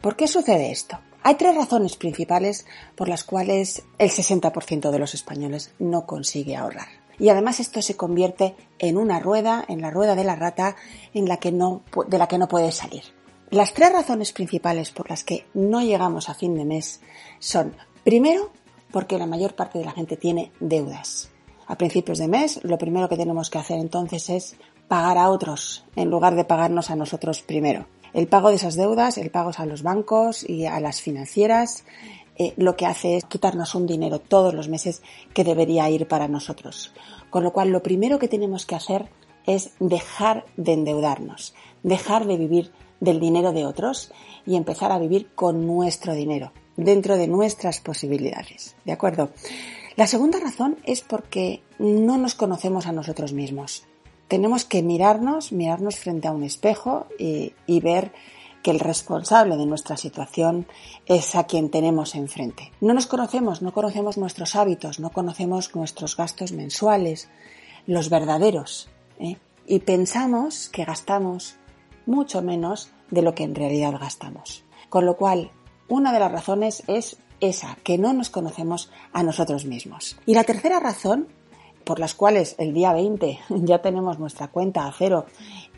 ¿Por 0.00 0.16
qué 0.16 0.28
sucede 0.28 0.70
esto? 0.70 0.98
Hay 1.22 1.36
tres 1.36 1.54
razones 1.54 1.96
principales 1.96 2.66
por 2.96 3.08
las 3.08 3.24
cuales 3.24 3.82
el 3.98 4.10
60% 4.10 4.90
de 4.90 4.98
los 4.98 5.14
españoles 5.14 5.72
no 5.78 6.06
consigue 6.06 6.56
ahorrar 6.56 7.02
y 7.18 7.28
además 7.28 7.60
esto 7.60 7.80
se 7.82 7.96
convierte 7.96 8.56
en 8.80 8.96
una 8.96 9.20
rueda, 9.20 9.64
en 9.68 9.80
la 9.80 9.90
rueda 9.90 10.16
de 10.16 10.24
la 10.24 10.34
rata, 10.34 10.74
en 11.14 11.28
la 11.28 11.36
que 11.36 11.52
de 11.52 12.18
la 12.18 12.26
que 12.26 12.38
no 12.38 12.48
puede 12.48 12.72
salir. 12.72 13.04
Las 13.50 13.74
tres 13.74 13.92
razones 13.92 14.32
principales 14.32 14.90
por 14.90 15.08
las 15.10 15.24
que 15.24 15.46
no 15.54 15.82
llegamos 15.82 16.28
a 16.28 16.34
fin 16.34 16.56
de 16.56 16.64
mes 16.64 17.00
son, 17.38 17.76
primero, 18.04 18.50
porque 18.90 19.18
la 19.18 19.26
mayor 19.26 19.54
parte 19.54 19.78
de 19.78 19.84
la 19.84 19.92
gente 19.92 20.16
tiene 20.16 20.52
deudas. 20.60 21.30
A 21.66 21.76
principios 21.76 22.18
de 22.18 22.28
mes, 22.28 22.60
lo 22.62 22.78
primero 22.78 23.08
que 23.08 23.16
tenemos 23.16 23.48
que 23.48 23.58
hacer 23.58 23.78
entonces 23.78 24.28
es 24.30 24.56
pagar 24.88 25.16
a 25.16 25.30
otros 25.30 25.84
en 25.96 26.10
lugar 26.10 26.34
de 26.34 26.44
pagarnos 26.44 26.90
a 26.90 26.96
nosotros 26.96 27.42
primero. 27.42 27.86
El 28.12 28.28
pago 28.28 28.50
de 28.50 28.56
esas 28.56 28.76
deudas, 28.76 29.16
el 29.16 29.30
pago 29.30 29.50
a 29.56 29.66
los 29.66 29.82
bancos 29.82 30.48
y 30.48 30.66
a 30.66 30.78
las 30.80 31.00
financieras, 31.00 31.84
eh, 32.36 32.52
lo 32.56 32.76
que 32.76 32.86
hace 32.86 33.16
es 33.16 33.24
quitarnos 33.24 33.74
un 33.74 33.86
dinero 33.86 34.18
todos 34.18 34.52
los 34.52 34.68
meses 34.68 35.02
que 35.32 35.44
debería 35.44 35.88
ir 35.88 36.08
para 36.08 36.28
nosotros. 36.28 36.92
Con 37.30 37.42
lo 37.42 37.52
cual, 37.52 37.70
lo 37.70 37.82
primero 37.82 38.18
que 38.18 38.28
tenemos 38.28 38.66
que 38.66 38.74
hacer 38.74 39.08
es 39.46 39.72
dejar 39.80 40.44
de 40.56 40.74
endeudarnos, 40.74 41.54
dejar 41.82 42.26
de 42.26 42.36
vivir 42.36 42.72
del 43.00 43.18
dinero 43.18 43.52
de 43.52 43.66
otros 43.66 44.12
y 44.46 44.56
empezar 44.56 44.92
a 44.92 44.98
vivir 44.98 45.28
con 45.34 45.66
nuestro 45.66 46.14
dinero, 46.14 46.52
dentro 46.76 47.16
de 47.16 47.28
nuestras 47.28 47.80
posibilidades. 47.80 48.76
¿De 48.84 48.92
acuerdo? 48.92 49.30
La 49.96 50.06
segunda 50.06 50.40
razón 50.40 50.78
es 50.84 51.02
porque 51.02 51.62
no 51.78 52.16
nos 52.16 52.34
conocemos 52.34 52.86
a 52.86 52.92
nosotros 52.92 53.32
mismos. 53.32 53.84
Tenemos 54.28 54.64
que 54.64 54.82
mirarnos, 54.82 55.52
mirarnos 55.52 55.96
frente 55.96 56.28
a 56.28 56.32
un 56.32 56.44
espejo 56.44 57.06
y, 57.18 57.52
ver 57.80 58.12
que 58.62 58.70
el 58.70 58.80
responsable 58.80 59.56
de 59.56 59.66
nuestra 59.66 59.96
situación 59.96 60.66
es 61.04 61.34
a 61.34 61.44
quien 61.44 61.68
tenemos 61.68 62.14
enfrente. 62.14 62.72
No 62.80 62.94
nos 62.94 63.06
conocemos, 63.06 63.60
no 63.60 63.74
conocemos 63.74 64.16
nuestros 64.16 64.56
hábitos, 64.56 65.00
no 65.00 65.10
conocemos 65.10 65.74
nuestros 65.74 66.16
gastos 66.16 66.52
mensuales, 66.52 67.28
los 67.86 68.08
verdaderos, 68.08 68.88
¿eh? 69.18 69.36
y 69.66 69.80
pensamos 69.80 70.68
que 70.68 70.84
gastamos 70.84 71.56
mucho 72.06 72.40
menos 72.40 72.90
de 73.10 73.22
lo 73.22 73.34
que 73.34 73.44
en 73.44 73.54
realidad 73.54 73.98
gastamos. 74.00 74.64
Con 74.88 75.04
lo 75.04 75.16
cual, 75.16 75.50
una 75.88 76.12
de 76.12 76.20
las 76.20 76.32
razones 76.32 76.82
es 76.86 77.18
esa, 77.40 77.76
que 77.82 77.98
no 77.98 78.12
nos 78.12 78.30
conocemos 78.30 78.90
a 79.12 79.22
nosotros 79.22 79.64
mismos. 79.64 80.16
Y 80.26 80.34
la 80.34 80.44
tercera 80.44 80.80
razón 80.80 81.28
por 81.84 81.98
las 81.98 82.14
cuales 82.14 82.54
el 82.58 82.72
día 82.72 82.92
20 82.92 83.38
ya 83.48 83.80
tenemos 83.80 84.18
nuestra 84.18 84.48
cuenta 84.48 84.86
a 84.86 84.92
cero 84.92 85.26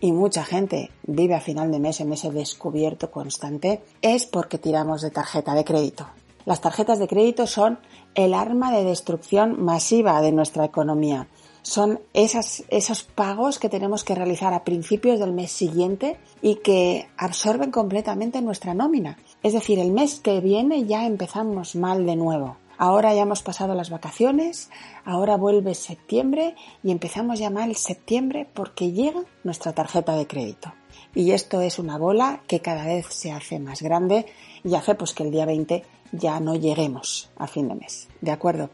y 0.00 0.12
mucha 0.12 0.44
gente 0.44 0.90
vive 1.04 1.34
a 1.34 1.40
final 1.40 1.70
de 1.70 1.80
mes 1.80 2.00
en 2.00 2.12
ese 2.12 2.30
descubierto 2.30 3.10
constante, 3.10 3.82
es 4.02 4.26
porque 4.26 4.58
tiramos 4.58 5.02
de 5.02 5.10
tarjeta 5.10 5.54
de 5.54 5.64
crédito. 5.64 6.06
Las 6.44 6.60
tarjetas 6.60 6.98
de 6.98 7.08
crédito 7.08 7.46
son 7.46 7.78
el 8.14 8.34
arma 8.34 8.70
de 8.70 8.84
destrucción 8.84 9.64
masiva 9.64 10.20
de 10.20 10.32
nuestra 10.32 10.66
economía. 10.66 11.26
Son 11.62 12.00
esos 12.12 13.02
pagos 13.04 13.58
que 13.58 13.70
tenemos 13.70 14.04
que 14.04 14.14
realizar 14.14 14.52
a 14.52 14.64
principios 14.64 15.18
del 15.18 15.32
mes 15.32 15.50
siguiente 15.50 16.18
y 16.42 16.56
que 16.56 17.08
absorben 17.16 17.70
completamente 17.70 18.42
nuestra 18.42 18.74
nómina. 18.74 19.16
Es 19.44 19.52
decir, 19.52 19.78
el 19.78 19.92
mes 19.92 20.20
que 20.20 20.40
viene 20.40 20.86
ya 20.86 21.04
empezamos 21.04 21.76
mal 21.76 22.06
de 22.06 22.16
nuevo. 22.16 22.56
Ahora 22.78 23.14
ya 23.14 23.24
hemos 23.24 23.42
pasado 23.42 23.74
las 23.74 23.90
vacaciones, 23.90 24.70
ahora 25.04 25.36
vuelve 25.36 25.74
septiembre 25.74 26.54
y 26.82 26.90
empezamos 26.90 27.40
ya 27.40 27.50
mal 27.50 27.76
septiembre 27.76 28.48
porque 28.54 28.92
llega 28.92 29.22
nuestra 29.42 29.74
tarjeta 29.74 30.16
de 30.16 30.26
crédito. 30.26 30.72
Y 31.14 31.32
esto 31.32 31.60
es 31.60 31.78
una 31.78 31.98
bola 31.98 32.40
que 32.46 32.60
cada 32.60 32.86
vez 32.86 33.04
se 33.10 33.32
hace 33.32 33.58
más 33.58 33.82
grande 33.82 34.24
y 34.64 34.76
hace 34.76 34.94
pues 34.94 35.12
que 35.12 35.24
el 35.24 35.30
día 35.30 35.44
20 35.44 35.84
ya 36.12 36.40
no 36.40 36.54
lleguemos 36.54 37.28
a 37.36 37.46
fin 37.46 37.68
de 37.68 37.74
mes. 37.74 38.08
¿De 38.22 38.30
acuerdo? 38.30 38.70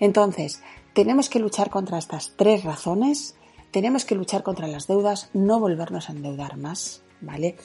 Entonces, 0.00 0.62
tenemos 0.94 1.28
que 1.28 1.38
luchar 1.38 1.68
contra 1.68 1.98
estas 1.98 2.32
tres 2.34 2.64
razones. 2.64 3.36
Tenemos 3.72 4.06
que 4.06 4.14
luchar 4.14 4.42
contra 4.42 4.68
las 4.68 4.86
deudas, 4.86 5.28
no 5.34 5.60
volvernos 5.60 6.08
a 6.08 6.12
endeudar 6.12 6.56
más, 6.56 7.03
¿vale? 7.24 7.56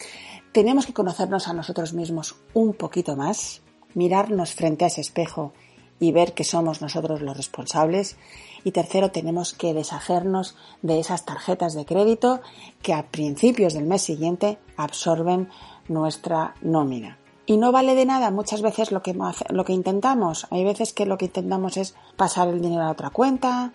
Tenemos 0.52 0.86
que 0.86 0.93
conocernos 0.93 1.48
a 1.48 1.54
nosotros 1.54 1.93
mismos 1.93 2.36
un 2.54 2.74
poquito 2.74 3.15
más, 3.15 3.62
mirarnos 3.93 4.54
frente 4.54 4.86
a 4.86 4.88
ese 4.88 5.02
espejo 5.02 5.54
y 6.00 6.12
ver 6.12 6.34
que 6.34 6.43
somos 6.43 6.82
nosotros 6.82 7.22
los 7.22 7.36
responsables. 7.36 8.17
Y 8.63 8.72
tercero, 8.72 9.12
tenemos 9.12 9.54
que 9.54 9.74
deshacernos 9.74 10.56
de 10.82 11.00
esas 11.00 11.26
tarjetas 11.26 11.74
de 11.74 11.86
crédito 11.86 12.41
que 12.82 12.93
a 12.93 13.08
principios 13.08 13.74
del 13.74 13.86
mes 13.86 14.02
siguiente 14.02 14.58
absorben 14.78 15.50
nuestra 15.88 16.56
nómina. 16.62 17.19
Y 17.45 17.58
no 17.58 17.72
vale 17.72 17.95
de 17.95 18.06
nada 18.06 18.30
muchas 18.32 18.62
veces 18.62 18.91
lo 18.91 19.02
que, 19.02 19.15
lo 19.50 19.65
que 19.65 19.74
intentamos. 19.74 20.45
Hay 20.52 20.63
veces 20.63 20.93
que 20.93 21.06
lo 21.06 21.17
que 21.17 21.26
intentamos 21.26 21.78
es 21.78 21.95
pasar 22.15 22.48
el 22.48 22.62
dinero 22.62 22.84
a 22.84 22.91
otra 22.91 23.10
cuenta, 23.10 23.74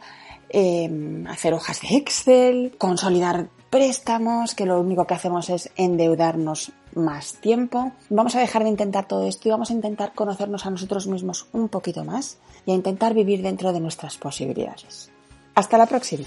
em, 0.48 1.26
hacer 1.26 1.54
hojas 1.54 1.80
de 1.80 1.96
Excel, 1.96 2.76
consolidar 2.78 3.48
préstamos, 3.74 4.54
que 4.54 4.66
lo 4.66 4.80
único 4.80 5.04
que 5.04 5.14
hacemos 5.14 5.50
es 5.50 5.68
endeudarnos 5.74 6.70
más 6.94 7.34
tiempo. 7.40 7.90
Vamos 8.08 8.36
a 8.36 8.38
dejar 8.38 8.62
de 8.62 8.68
intentar 8.68 9.08
todo 9.08 9.26
esto 9.26 9.48
y 9.48 9.50
vamos 9.50 9.70
a 9.70 9.72
intentar 9.72 10.12
conocernos 10.14 10.64
a 10.64 10.70
nosotros 10.70 11.08
mismos 11.08 11.48
un 11.50 11.68
poquito 11.68 12.04
más 12.04 12.38
y 12.66 12.70
a 12.70 12.74
intentar 12.76 13.14
vivir 13.14 13.42
dentro 13.42 13.72
de 13.72 13.80
nuestras 13.80 14.16
posibilidades. 14.16 15.10
Hasta 15.56 15.76
la 15.76 15.86
próxima. 15.86 16.24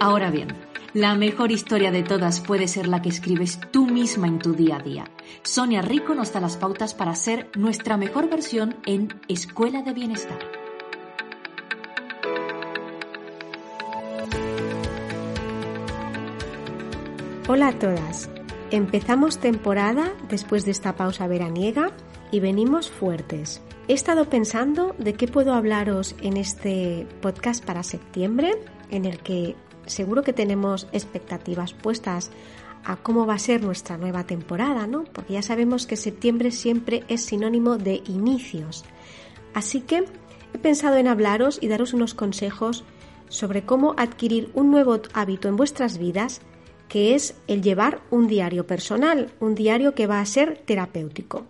Ahora 0.00 0.32
bien, 0.32 0.48
la 0.94 1.14
mejor 1.14 1.52
historia 1.52 1.92
de 1.92 2.02
todas 2.02 2.40
puede 2.40 2.66
ser 2.66 2.88
la 2.88 3.00
que 3.00 3.10
escribes 3.10 3.60
tú 3.70 3.86
misma 3.86 4.26
en 4.26 4.40
tu 4.40 4.54
día 4.54 4.78
a 4.78 4.82
día. 4.82 5.04
Sonia 5.44 5.80
Rico 5.80 6.16
nos 6.16 6.32
da 6.32 6.40
las 6.40 6.56
pautas 6.56 6.94
para 6.94 7.14
ser 7.14 7.48
nuestra 7.54 7.96
mejor 7.96 8.28
versión 8.28 8.74
en 8.84 9.14
Escuela 9.28 9.82
de 9.82 9.92
Bienestar. 9.92 10.57
Hola 17.50 17.68
a 17.68 17.78
todas. 17.78 18.28
Empezamos 18.70 19.38
temporada 19.38 20.12
después 20.28 20.66
de 20.66 20.70
esta 20.70 20.96
pausa 20.96 21.26
veraniega 21.26 21.92
y 22.30 22.40
venimos 22.40 22.90
fuertes. 22.90 23.62
He 23.88 23.94
estado 23.94 24.26
pensando 24.26 24.94
de 24.98 25.14
qué 25.14 25.28
puedo 25.28 25.54
hablaros 25.54 26.14
en 26.20 26.36
este 26.36 27.06
podcast 27.22 27.64
para 27.64 27.84
septiembre, 27.84 28.52
en 28.90 29.06
el 29.06 29.20
que 29.20 29.56
seguro 29.86 30.24
que 30.24 30.34
tenemos 30.34 30.88
expectativas 30.92 31.72
puestas 31.72 32.30
a 32.84 32.96
cómo 32.96 33.24
va 33.24 33.36
a 33.36 33.38
ser 33.38 33.62
nuestra 33.62 33.96
nueva 33.96 34.24
temporada, 34.24 34.86
¿no? 34.86 35.04
Porque 35.04 35.32
ya 35.32 35.42
sabemos 35.42 35.86
que 35.86 35.96
septiembre 35.96 36.50
siempre 36.50 37.04
es 37.08 37.24
sinónimo 37.24 37.78
de 37.78 38.02
inicios. 38.08 38.84
Así 39.54 39.80
que 39.80 40.04
he 40.52 40.58
pensado 40.58 40.98
en 40.98 41.08
hablaros 41.08 41.60
y 41.62 41.68
daros 41.68 41.94
unos 41.94 42.12
consejos 42.12 42.84
sobre 43.30 43.64
cómo 43.64 43.94
adquirir 43.96 44.50
un 44.52 44.70
nuevo 44.70 45.00
hábito 45.14 45.48
en 45.48 45.56
vuestras 45.56 45.96
vidas 45.96 46.42
que 46.88 47.14
es 47.14 47.34
el 47.46 47.62
llevar 47.62 48.00
un 48.10 48.26
diario 48.26 48.66
personal, 48.66 49.30
un 49.40 49.54
diario 49.54 49.94
que 49.94 50.06
va 50.06 50.20
a 50.20 50.26
ser 50.26 50.58
terapéutico. 50.64 51.46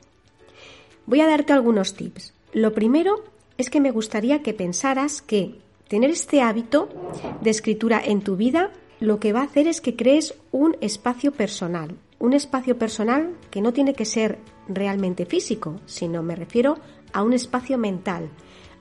Voy 1.06 1.20
a 1.20 1.26
darte 1.26 1.52
algunos 1.52 1.94
tips. 1.94 2.34
Lo 2.52 2.74
primero 2.74 3.24
es 3.56 3.70
que 3.70 3.80
me 3.80 3.90
gustaría 3.90 4.42
que 4.42 4.54
pensaras 4.54 5.22
que 5.22 5.54
tener 5.88 6.10
este 6.10 6.42
hábito 6.42 6.88
de 7.40 7.50
escritura 7.50 8.00
en 8.04 8.20
tu 8.20 8.36
vida 8.36 8.72
lo 9.00 9.20
que 9.20 9.32
va 9.32 9.40
a 9.40 9.44
hacer 9.44 9.68
es 9.68 9.80
que 9.80 9.94
crees 9.94 10.34
un 10.50 10.76
espacio 10.80 11.30
personal, 11.32 11.96
un 12.18 12.32
espacio 12.32 12.78
personal 12.78 13.36
que 13.50 13.60
no 13.60 13.72
tiene 13.72 13.94
que 13.94 14.04
ser 14.04 14.38
realmente 14.66 15.24
físico, 15.24 15.80
sino 15.86 16.22
me 16.22 16.34
refiero 16.34 16.78
a 17.12 17.22
un 17.22 17.32
espacio 17.32 17.78
mental, 17.78 18.28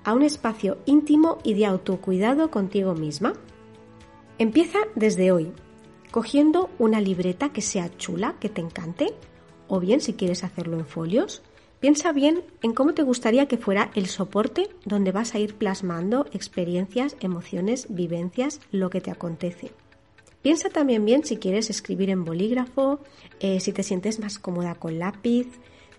a 0.04 0.14
un 0.14 0.24
espacio 0.24 0.80
íntimo 0.86 1.38
y 1.44 1.54
de 1.54 1.68
autocuidado 1.68 2.50
contigo 2.50 2.96
misma. 2.96 3.34
Empieza 4.40 4.80
desde 4.96 5.32
hoy, 5.32 5.52
cogiendo 6.12 6.70
una 6.80 7.02
libreta 7.02 7.50
que 7.50 7.62
sea 7.62 7.96
chula, 7.98 8.36
que 8.40 8.50
te 8.50 8.62
encante, 8.62 9.14
o 9.68 9.80
bien 9.80 10.02
si 10.02 10.14
quieres 10.14 10.44
hacerlo 10.44 10.78
en 10.78 10.86
folios, 10.86 11.42
piensa 11.80 12.12
bien 12.12 12.42
en 12.62 12.74
cómo 12.74 12.94
te 12.94 13.04
gustaría 13.04 13.48
que 13.48 13.58
fuera 13.58 13.92
el 13.96 14.08
soporte 14.08 14.70
donde 14.86 15.12
vas 15.12 15.36
a 15.36 15.40
ir 15.40 15.56
plasmando 15.56 16.26
experiencias, 16.32 17.16
emociones, 17.20 17.88
vivencias, 17.90 18.62
lo 18.72 18.90
que 18.90 19.02
te 19.02 19.12
acontece. 19.12 19.72
Piensa 20.42 20.70
también 20.70 21.04
bien 21.04 21.26
si 21.26 21.38
quieres 21.38 21.70
escribir 21.70 22.10
en 22.10 22.24
bolígrafo, 22.24 23.00
eh, 23.40 23.60
si 23.60 23.74
te 23.74 23.84
sientes 23.84 24.20
más 24.20 24.40
cómoda 24.40 24.76
con 24.76 24.98
lápiz, 24.98 25.48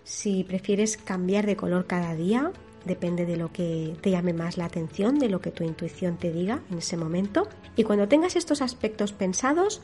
si 0.03 0.43
prefieres 0.43 0.97
cambiar 0.97 1.45
de 1.45 1.55
color 1.55 1.85
cada 1.85 2.15
día, 2.15 2.51
depende 2.85 3.25
de 3.25 3.37
lo 3.37 3.51
que 3.51 3.95
te 4.01 4.09
llame 4.09 4.33
más 4.33 4.57
la 4.57 4.65
atención, 4.65 5.19
de 5.19 5.29
lo 5.29 5.41
que 5.41 5.51
tu 5.51 5.63
intuición 5.63 6.17
te 6.17 6.31
diga 6.31 6.61
en 6.71 6.79
ese 6.79 6.97
momento. 6.97 7.47
Y 7.75 7.83
cuando 7.83 8.07
tengas 8.07 8.35
estos 8.35 8.61
aspectos 8.61 9.11
pensados, 9.11 9.81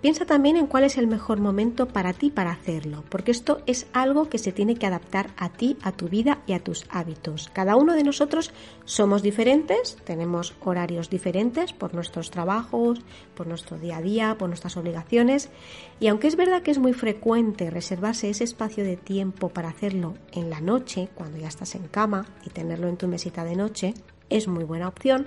Piensa 0.00 0.26
también 0.26 0.56
en 0.56 0.68
cuál 0.68 0.84
es 0.84 0.96
el 0.96 1.08
mejor 1.08 1.40
momento 1.40 1.88
para 1.88 2.12
ti 2.12 2.30
para 2.30 2.52
hacerlo, 2.52 3.02
porque 3.08 3.32
esto 3.32 3.62
es 3.66 3.88
algo 3.92 4.28
que 4.28 4.38
se 4.38 4.52
tiene 4.52 4.76
que 4.76 4.86
adaptar 4.86 5.30
a 5.36 5.48
ti, 5.48 5.76
a 5.82 5.90
tu 5.90 6.08
vida 6.08 6.38
y 6.46 6.52
a 6.52 6.62
tus 6.62 6.86
hábitos. 6.88 7.50
Cada 7.52 7.74
uno 7.74 7.94
de 7.94 8.04
nosotros 8.04 8.52
somos 8.84 9.22
diferentes, 9.22 9.96
tenemos 10.04 10.54
horarios 10.60 11.10
diferentes 11.10 11.72
por 11.72 11.94
nuestros 11.94 12.30
trabajos, 12.30 13.00
por 13.34 13.48
nuestro 13.48 13.76
día 13.76 13.96
a 13.96 14.02
día, 14.02 14.36
por 14.38 14.48
nuestras 14.48 14.76
obligaciones, 14.76 15.50
y 15.98 16.06
aunque 16.06 16.28
es 16.28 16.36
verdad 16.36 16.62
que 16.62 16.70
es 16.70 16.78
muy 16.78 16.92
frecuente 16.92 17.68
reservarse 17.68 18.30
ese 18.30 18.44
espacio 18.44 18.84
de 18.84 18.96
tiempo 18.96 19.48
para 19.48 19.68
hacerlo 19.68 20.14
en 20.30 20.48
la 20.48 20.60
noche, 20.60 21.08
cuando 21.16 21.38
ya 21.38 21.48
estás 21.48 21.74
en 21.74 21.88
cama 21.88 22.24
y 22.46 22.50
tenerlo 22.50 22.86
en 22.86 22.98
tu 22.98 23.08
mesita 23.08 23.42
de 23.42 23.56
noche, 23.56 23.94
es 24.30 24.46
muy 24.46 24.62
buena 24.62 24.86
opción, 24.86 25.26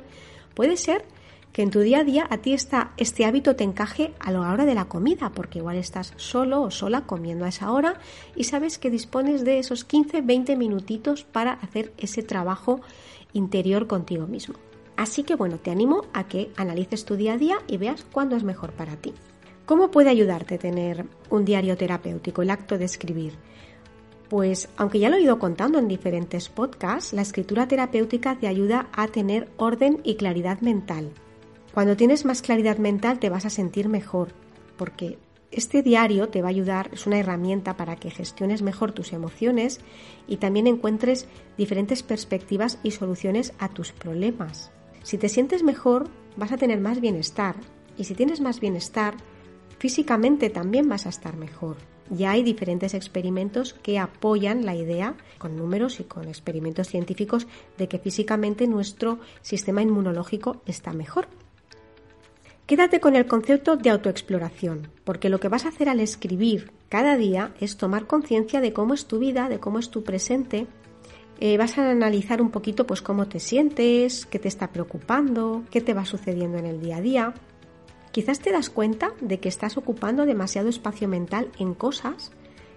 puede 0.56 0.78
ser 0.78 1.04
que 1.54 1.62
en 1.62 1.70
tu 1.70 1.80
día 1.80 2.00
a 2.00 2.04
día 2.04 2.28
a 2.30 2.38
ti 2.38 2.54
este 2.54 3.26
hábito 3.26 3.56
te 3.56 3.64
encaje 3.64 4.14
a 4.20 4.32
la 4.32 4.42
hora 4.42 4.66
de 4.66 4.76
la 4.76 4.86
comida, 4.86 5.32
porque 5.34 5.60
igual 5.60 5.78
estás 5.78 6.14
solo 6.16 6.62
o 6.62 6.72
sola 6.72 7.02
comiendo 7.02 7.46
a 7.46 7.50
esa 7.50 7.72
hora 7.72 8.00
y 8.36 8.46
sabes 8.46 8.78
que 8.78 8.90
dispones 8.90 9.44
de 9.44 9.60
esos 9.60 9.88
15-20 9.88 10.56
minutitos 10.58 11.24
para 11.24 11.54
hacer 11.54 11.94
ese 11.98 12.24
trabajo 12.24 12.82
interior 13.34 13.88
contigo 13.88 14.28
mismo. 14.28 14.56
Así 14.96 15.24
que 15.24 15.36
bueno, 15.36 15.58
te 15.58 15.72
animo 15.72 16.06
a 16.14 16.28
que 16.28 16.52
analices 16.56 17.06
tu 17.06 17.16
día 17.16 17.34
a 17.34 17.38
día 17.38 17.58
y 17.68 17.78
veas 17.78 18.06
cuándo 18.12 18.36
es 18.36 18.44
mejor 18.44 18.72
para 18.74 18.96
ti. 18.96 19.14
¿Cómo 19.66 19.92
puede 19.92 20.10
ayudarte 20.10 20.58
tener 20.58 21.06
un 21.30 21.46
diario 21.46 21.78
terapéutico, 21.78 22.42
el 22.42 22.50
acto 22.50 22.78
de 22.78 22.86
escribir? 22.86 23.34
Pues 24.30 24.70
aunque 24.78 25.00
ya 25.00 25.10
lo 25.10 25.18
he 25.18 25.22
ido 25.22 25.40
contando 25.40 25.78
en 25.80 25.88
diferentes 25.88 26.50
podcasts, 26.50 27.14
la 27.14 27.22
escritura 27.22 27.68
terapéutica 27.68 28.38
te 28.38 28.48
ayuda 28.48 28.88
a 28.94 29.08
tener 29.08 29.50
orden 29.58 30.00
y 30.04 30.16
claridad 30.16 30.62
mental, 30.62 31.12
cuando 31.74 31.96
tienes 31.96 32.26
más 32.26 32.42
claridad 32.42 32.78
mental 32.78 33.20
te 33.20 33.30
vas 33.30 33.46
a 33.46 33.50
sentir 33.50 33.88
mejor, 33.88 34.34
porque 34.78 35.18
este 35.52 35.84
diario 35.84 36.30
te 36.30 36.42
va 36.42 36.48
a 36.48 36.52
ayudar, 36.52 36.90
es 36.94 37.08
una 37.08 37.20
herramienta 37.20 37.76
para 37.78 37.96
que 37.98 38.10
gestiones 38.10 38.62
mejor 38.62 38.94
tus 38.94 39.14
emociones 39.14 39.82
y 40.28 40.38
también 40.38 40.68
encuentres 40.68 41.28
diferentes 41.58 42.04
perspectivas 42.04 42.80
y 42.84 42.92
soluciones 42.92 43.54
a 43.60 43.70
tus 43.70 43.92
problemas. 43.92 44.72
Si 45.04 45.18
te 45.18 45.30
sientes 45.30 45.64
mejor, 45.64 46.10
vas 46.38 46.52
a 46.52 46.58
tener 46.58 46.80
más 46.80 47.02
bienestar 47.02 47.56
y 47.98 48.06
si 48.06 48.16
tienes 48.16 48.40
más 48.40 48.60
bienestar, 48.60 49.16
físicamente 49.78 50.50
también 50.50 50.88
vas 50.88 51.06
a 51.06 51.10
estar 51.10 51.36
mejor. 51.36 51.78
Ya 52.10 52.32
hay 52.32 52.44
diferentes 52.44 52.94
experimentos 52.94 53.74
que 53.74 53.98
apoyan 53.98 54.66
la 54.66 54.76
idea, 54.76 55.16
con 55.38 55.56
números 55.56 56.00
y 56.00 56.04
con 56.04 56.28
experimentos 56.28 56.88
científicos, 56.88 57.48
de 57.78 57.88
que 57.88 58.00
físicamente 58.00 58.68
nuestro 58.68 59.20
sistema 59.42 59.82
inmunológico 59.82 60.62
está 60.66 60.92
mejor. 60.92 61.28
Quédate 62.72 63.02
con 63.02 63.18
el 63.18 63.26
concepto 63.26 63.76
de 63.76 63.90
autoexploración, 63.90 64.88
porque 65.04 65.28
lo 65.28 65.42
que 65.42 65.50
vas 65.50 65.66
a 65.66 65.68
hacer 65.68 65.90
al 65.90 66.00
escribir 66.00 66.72
cada 66.88 67.18
día 67.18 67.54
es 67.60 67.76
tomar 67.76 68.08
conciencia 68.08 68.62
de 68.62 68.72
cómo 68.72 68.94
es 68.94 69.08
tu 69.08 69.20
vida, 69.20 69.50
de 69.50 69.60
cómo 69.60 69.78
es 69.78 69.90
tu 69.90 70.06
presente. 70.06 70.68
Eh, 71.42 71.58
vas 71.58 71.78
a 71.78 71.92
analizar 71.92 72.42
un 72.42 72.50
poquito 72.50 72.88
pues 72.88 73.02
cómo 73.02 73.28
te 73.28 73.42
sientes, 73.42 74.26
qué 74.26 74.40
te 74.40 74.48
está 74.48 74.72
preocupando, 74.72 75.66
qué 75.70 75.82
te 75.82 75.94
va 75.94 76.06
sucediendo 76.06 76.60
en 76.60 76.66
el 76.66 76.80
día 76.80 76.96
a 76.96 77.02
día. 77.02 77.34
Quizás 78.14 78.40
te 78.40 78.54
das 78.54 78.70
cuenta 78.70 79.12
de 79.20 79.42
que 79.42 79.50
estás 79.50 79.76
ocupando 79.76 80.26
demasiado 80.26 80.70
espacio 80.70 81.10
mental 81.10 81.50
en 81.60 81.74
cosas 81.74 82.32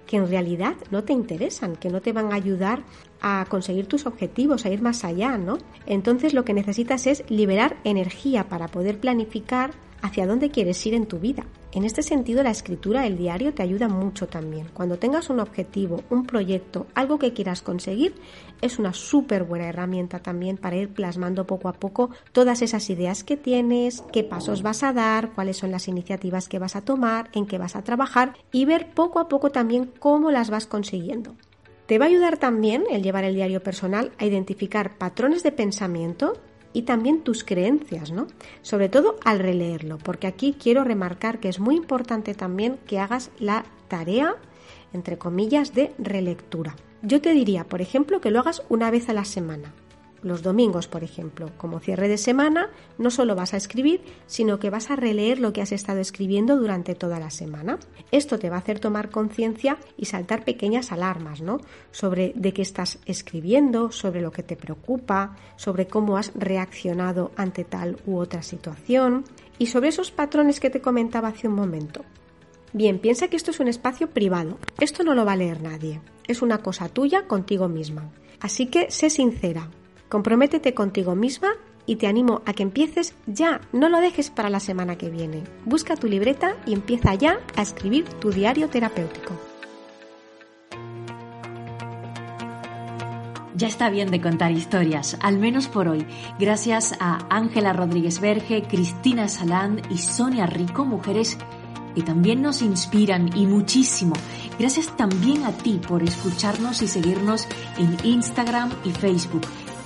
que 0.06 0.16
en 0.16 0.28
realidad 0.28 0.74
no 0.90 1.04
te 1.04 1.12
interesan, 1.12 1.76
que 1.76 1.88
no 1.88 2.00
te 2.00 2.12
van 2.12 2.32
a 2.32 2.36
ayudar 2.36 2.82
a 3.20 3.46
conseguir 3.48 3.86
tus 3.86 4.06
objetivos, 4.06 4.64
a 4.64 4.70
ir 4.70 4.82
más 4.82 5.04
allá, 5.04 5.38
¿no? 5.38 5.58
Entonces 5.86 6.34
lo 6.34 6.44
que 6.44 6.52
necesitas 6.52 7.06
es 7.06 7.24
liberar 7.30 7.76
energía 7.84 8.48
para 8.48 8.68
poder 8.68 8.98
planificar 8.98 9.72
hacia 10.02 10.26
dónde 10.26 10.50
quieres 10.50 10.84
ir 10.86 10.94
en 10.94 11.06
tu 11.06 11.18
vida. 11.18 11.44
En 11.74 11.84
este 11.84 12.04
sentido, 12.04 12.44
la 12.44 12.52
escritura, 12.52 13.04
el 13.04 13.18
diario, 13.18 13.52
te 13.52 13.64
ayuda 13.64 13.88
mucho 13.88 14.28
también. 14.28 14.68
Cuando 14.72 14.96
tengas 14.96 15.28
un 15.28 15.40
objetivo, 15.40 16.04
un 16.08 16.24
proyecto, 16.24 16.86
algo 16.94 17.18
que 17.18 17.32
quieras 17.32 17.62
conseguir, 17.62 18.14
es 18.60 18.78
una 18.78 18.92
súper 18.92 19.42
buena 19.42 19.66
herramienta 19.66 20.20
también 20.20 20.56
para 20.56 20.76
ir 20.76 20.90
plasmando 20.90 21.48
poco 21.48 21.68
a 21.68 21.72
poco 21.72 22.10
todas 22.30 22.62
esas 22.62 22.88
ideas 22.90 23.24
que 23.24 23.36
tienes, 23.36 24.04
qué 24.12 24.22
pasos 24.22 24.62
vas 24.62 24.84
a 24.84 24.92
dar, 24.92 25.32
cuáles 25.32 25.56
son 25.56 25.72
las 25.72 25.88
iniciativas 25.88 26.48
que 26.48 26.60
vas 26.60 26.76
a 26.76 26.82
tomar, 26.82 27.28
en 27.32 27.44
qué 27.44 27.58
vas 27.58 27.74
a 27.74 27.82
trabajar 27.82 28.34
y 28.52 28.66
ver 28.66 28.90
poco 28.94 29.18
a 29.18 29.26
poco 29.26 29.50
también 29.50 29.90
cómo 29.98 30.30
las 30.30 30.50
vas 30.50 30.66
consiguiendo. 30.66 31.34
Te 31.86 31.98
va 31.98 32.04
a 32.04 32.08
ayudar 32.08 32.38
también 32.38 32.84
el 32.88 33.02
llevar 33.02 33.24
el 33.24 33.34
diario 33.34 33.64
personal 33.64 34.12
a 34.18 34.24
identificar 34.24 34.96
patrones 34.96 35.42
de 35.42 35.50
pensamiento 35.50 36.34
y 36.74 36.82
también 36.82 37.22
tus 37.22 37.44
creencias, 37.44 38.10
¿no? 38.10 38.26
Sobre 38.60 38.90
todo 38.90 39.16
al 39.24 39.38
releerlo, 39.38 39.96
porque 39.96 40.26
aquí 40.26 40.54
quiero 40.58 40.84
remarcar 40.84 41.40
que 41.40 41.48
es 41.48 41.58
muy 41.60 41.76
importante 41.76 42.34
también 42.34 42.78
que 42.86 42.98
hagas 42.98 43.30
la 43.38 43.64
tarea, 43.88 44.34
entre 44.92 45.16
comillas, 45.16 45.72
de 45.72 45.94
relectura. 45.98 46.76
Yo 47.00 47.22
te 47.22 47.32
diría, 47.32 47.64
por 47.64 47.80
ejemplo, 47.80 48.20
que 48.20 48.30
lo 48.30 48.40
hagas 48.40 48.62
una 48.68 48.90
vez 48.90 49.08
a 49.08 49.14
la 49.14 49.24
semana 49.24 49.72
los 50.24 50.42
domingos, 50.42 50.88
por 50.88 51.04
ejemplo, 51.04 51.50
como 51.56 51.78
cierre 51.78 52.08
de 52.08 52.18
semana, 52.18 52.70
no 52.98 53.10
solo 53.10 53.36
vas 53.36 53.54
a 53.54 53.58
escribir, 53.58 54.02
sino 54.26 54.58
que 54.58 54.70
vas 54.70 54.90
a 54.90 54.96
releer 54.96 55.38
lo 55.38 55.52
que 55.52 55.62
has 55.62 55.70
estado 55.70 56.00
escribiendo 56.00 56.56
durante 56.56 56.94
toda 56.94 57.20
la 57.20 57.30
semana. 57.30 57.78
Esto 58.10 58.38
te 58.38 58.50
va 58.50 58.56
a 58.56 58.60
hacer 58.60 58.80
tomar 58.80 59.10
conciencia 59.10 59.78
y 59.96 60.06
saltar 60.06 60.44
pequeñas 60.44 60.90
alarmas, 60.92 61.42
¿no? 61.42 61.58
Sobre 61.92 62.32
de 62.34 62.52
qué 62.52 62.62
estás 62.62 62.98
escribiendo, 63.06 63.92
sobre 63.92 64.22
lo 64.22 64.32
que 64.32 64.42
te 64.42 64.56
preocupa, 64.56 65.36
sobre 65.56 65.86
cómo 65.86 66.16
has 66.16 66.32
reaccionado 66.34 67.30
ante 67.36 67.64
tal 67.64 67.98
u 68.06 68.16
otra 68.16 68.42
situación 68.42 69.24
y 69.58 69.66
sobre 69.66 69.88
esos 69.88 70.10
patrones 70.10 70.58
que 70.58 70.70
te 70.70 70.80
comentaba 70.80 71.28
hace 71.28 71.48
un 71.48 71.54
momento. 71.54 72.04
Bien, 72.72 72.98
piensa 72.98 73.28
que 73.28 73.36
esto 73.36 73.52
es 73.52 73.60
un 73.60 73.68
espacio 73.68 74.10
privado. 74.10 74.58
Esto 74.80 75.04
no 75.04 75.14
lo 75.14 75.24
va 75.24 75.32
a 75.32 75.36
leer 75.36 75.62
nadie. 75.62 76.00
Es 76.26 76.42
una 76.42 76.58
cosa 76.58 76.88
tuya 76.88 77.28
contigo 77.28 77.68
misma. 77.68 78.10
Así 78.40 78.66
que 78.66 78.90
sé 78.90 79.10
sincera, 79.10 79.70
Comprométete 80.08 80.74
contigo 80.74 81.14
misma 81.14 81.52
y 81.86 81.96
te 81.96 82.06
animo 82.06 82.42
a 82.46 82.52
que 82.52 82.62
empieces 82.62 83.14
ya, 83.26 83.60
no 83.72 83.88
lo 83.88 84.00
dejes 84.00 84.30
para 84.30 84.50
la 84.50 84.60
semana 84.60 84.96
que 84.96 85.10
viene. 85.10 85.44
Busca 85.64 85.96
tu 85.96 86.06
libreta 86.06 86.56
y 86.66 86.72
empieza 86.72 87.14
ya 87.14 87.40
a 87.56 87.62
escribir 87.62 88.04
tu 88.04 88.30
diario 88.30 88.68
terapéutico. 88.68 89.34
Ya 93.56 93.68
está 93.68 93.88
bien 93.88 94.10
de 94.10 94.20
contar 94.20 94.50
historias, 94.50 95.16
al 95.20 95.38
menos 95.38 95.68
por 95.68 95.86
hoy. 95.86 96.04
Gracias 96.40 96.92
a 96.98 97.24
Ángela 97.30 97.72
Rodríguez 97.72 98.20
Verge, 98.20 98.64
Cristina 98.64 99.28
Salán 99.28 99.80
y 99.90 99.98
Sonia 99.98 100.46
Rico, 100.46 100.84
mujeres 100.84 101.38
que 101.94 102.02
también 102.02 102.42
nos 102.42 102.62
inspiran 102.62 103.30
y 103.36 103.46
muchísimo. 103.46 104.14
Gracias 104.58 104.96
también 104.96 105.44
a 105.44 105.52
ti 105.52 105.80
por 105.86 106.02
escucharnos 106.02 106.82
y 106.82 106.88
seguirnos 106.88 107.46
en 107.78 107.96
Instagram 108.04 108.70
y 108.84 108.90
Facebook. 108.90 109.42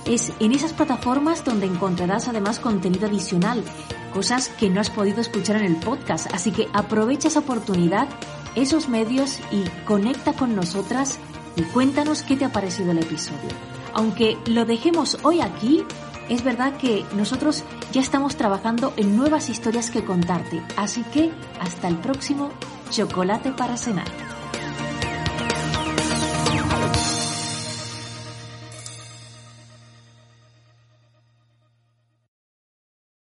Es 0.09 0.33
en 0.39 0.53
esas 0.53 0.73
plataformas 0.73 1.45
donde 1.45 1.67
encontrarás 1.67 2.27
además 2.27 2.59
contenido 2.59 3.05
adicional, 3.05 3.63
cosas 4.11 4.49
que 4.49 4.67
no 4.67 4.81
has 4.81 4.89
podido 4.89 5.21
escuchar 5.21 5.57
en 5.57 5.65
el 5.65 5.75
podcast. 5.75 6.33
Así 6.33 6.51
que 6.51 6.67
aprovecha 6.73 7.27
esa 7.27 7.41
oportunidad, 7.41 8.07
esos 8.55 8.89
medios 8.89 9.39
y 9.51 9.63
conecta 9.85 10.33
con 10.33 10.55
nosotras 10.55 11.19
y 11.55 11.61
cuéntanos 11.61 12.23
qué 12.23 12.35
te 12.35 12.45
ha 12.45 12.51
parecido 12.51 12.89
el 12.89 12.97
episodio. 12.97 13.51
Aunque 13.93 14.35
lo 14.47 14.65
dejemos 14.65 15.19
hoy 15.21 15.41
aquí, 15.41 15.85
es 16.27 16.43
verdad 16.43 16.75
que 16.77 17.05
nosotros 17.15 17.63
ya 17.91 18.01
estamos 18.01 18.35
trabajando 18.35 18.93
en 18.97 19.15
nuevas 19.15 19.47
historias 19.47 19.91
que 19.91 20.03
contarte. 20.03 20.63
Así 20.75 21.03
que 21.13 21.31
hasta 21.59 21.87
el 21.87 21.97
próximo 21.97 22.49
Chocolate 22.89 23.51
para 23.51 23.77
cenar. 23.77 24.38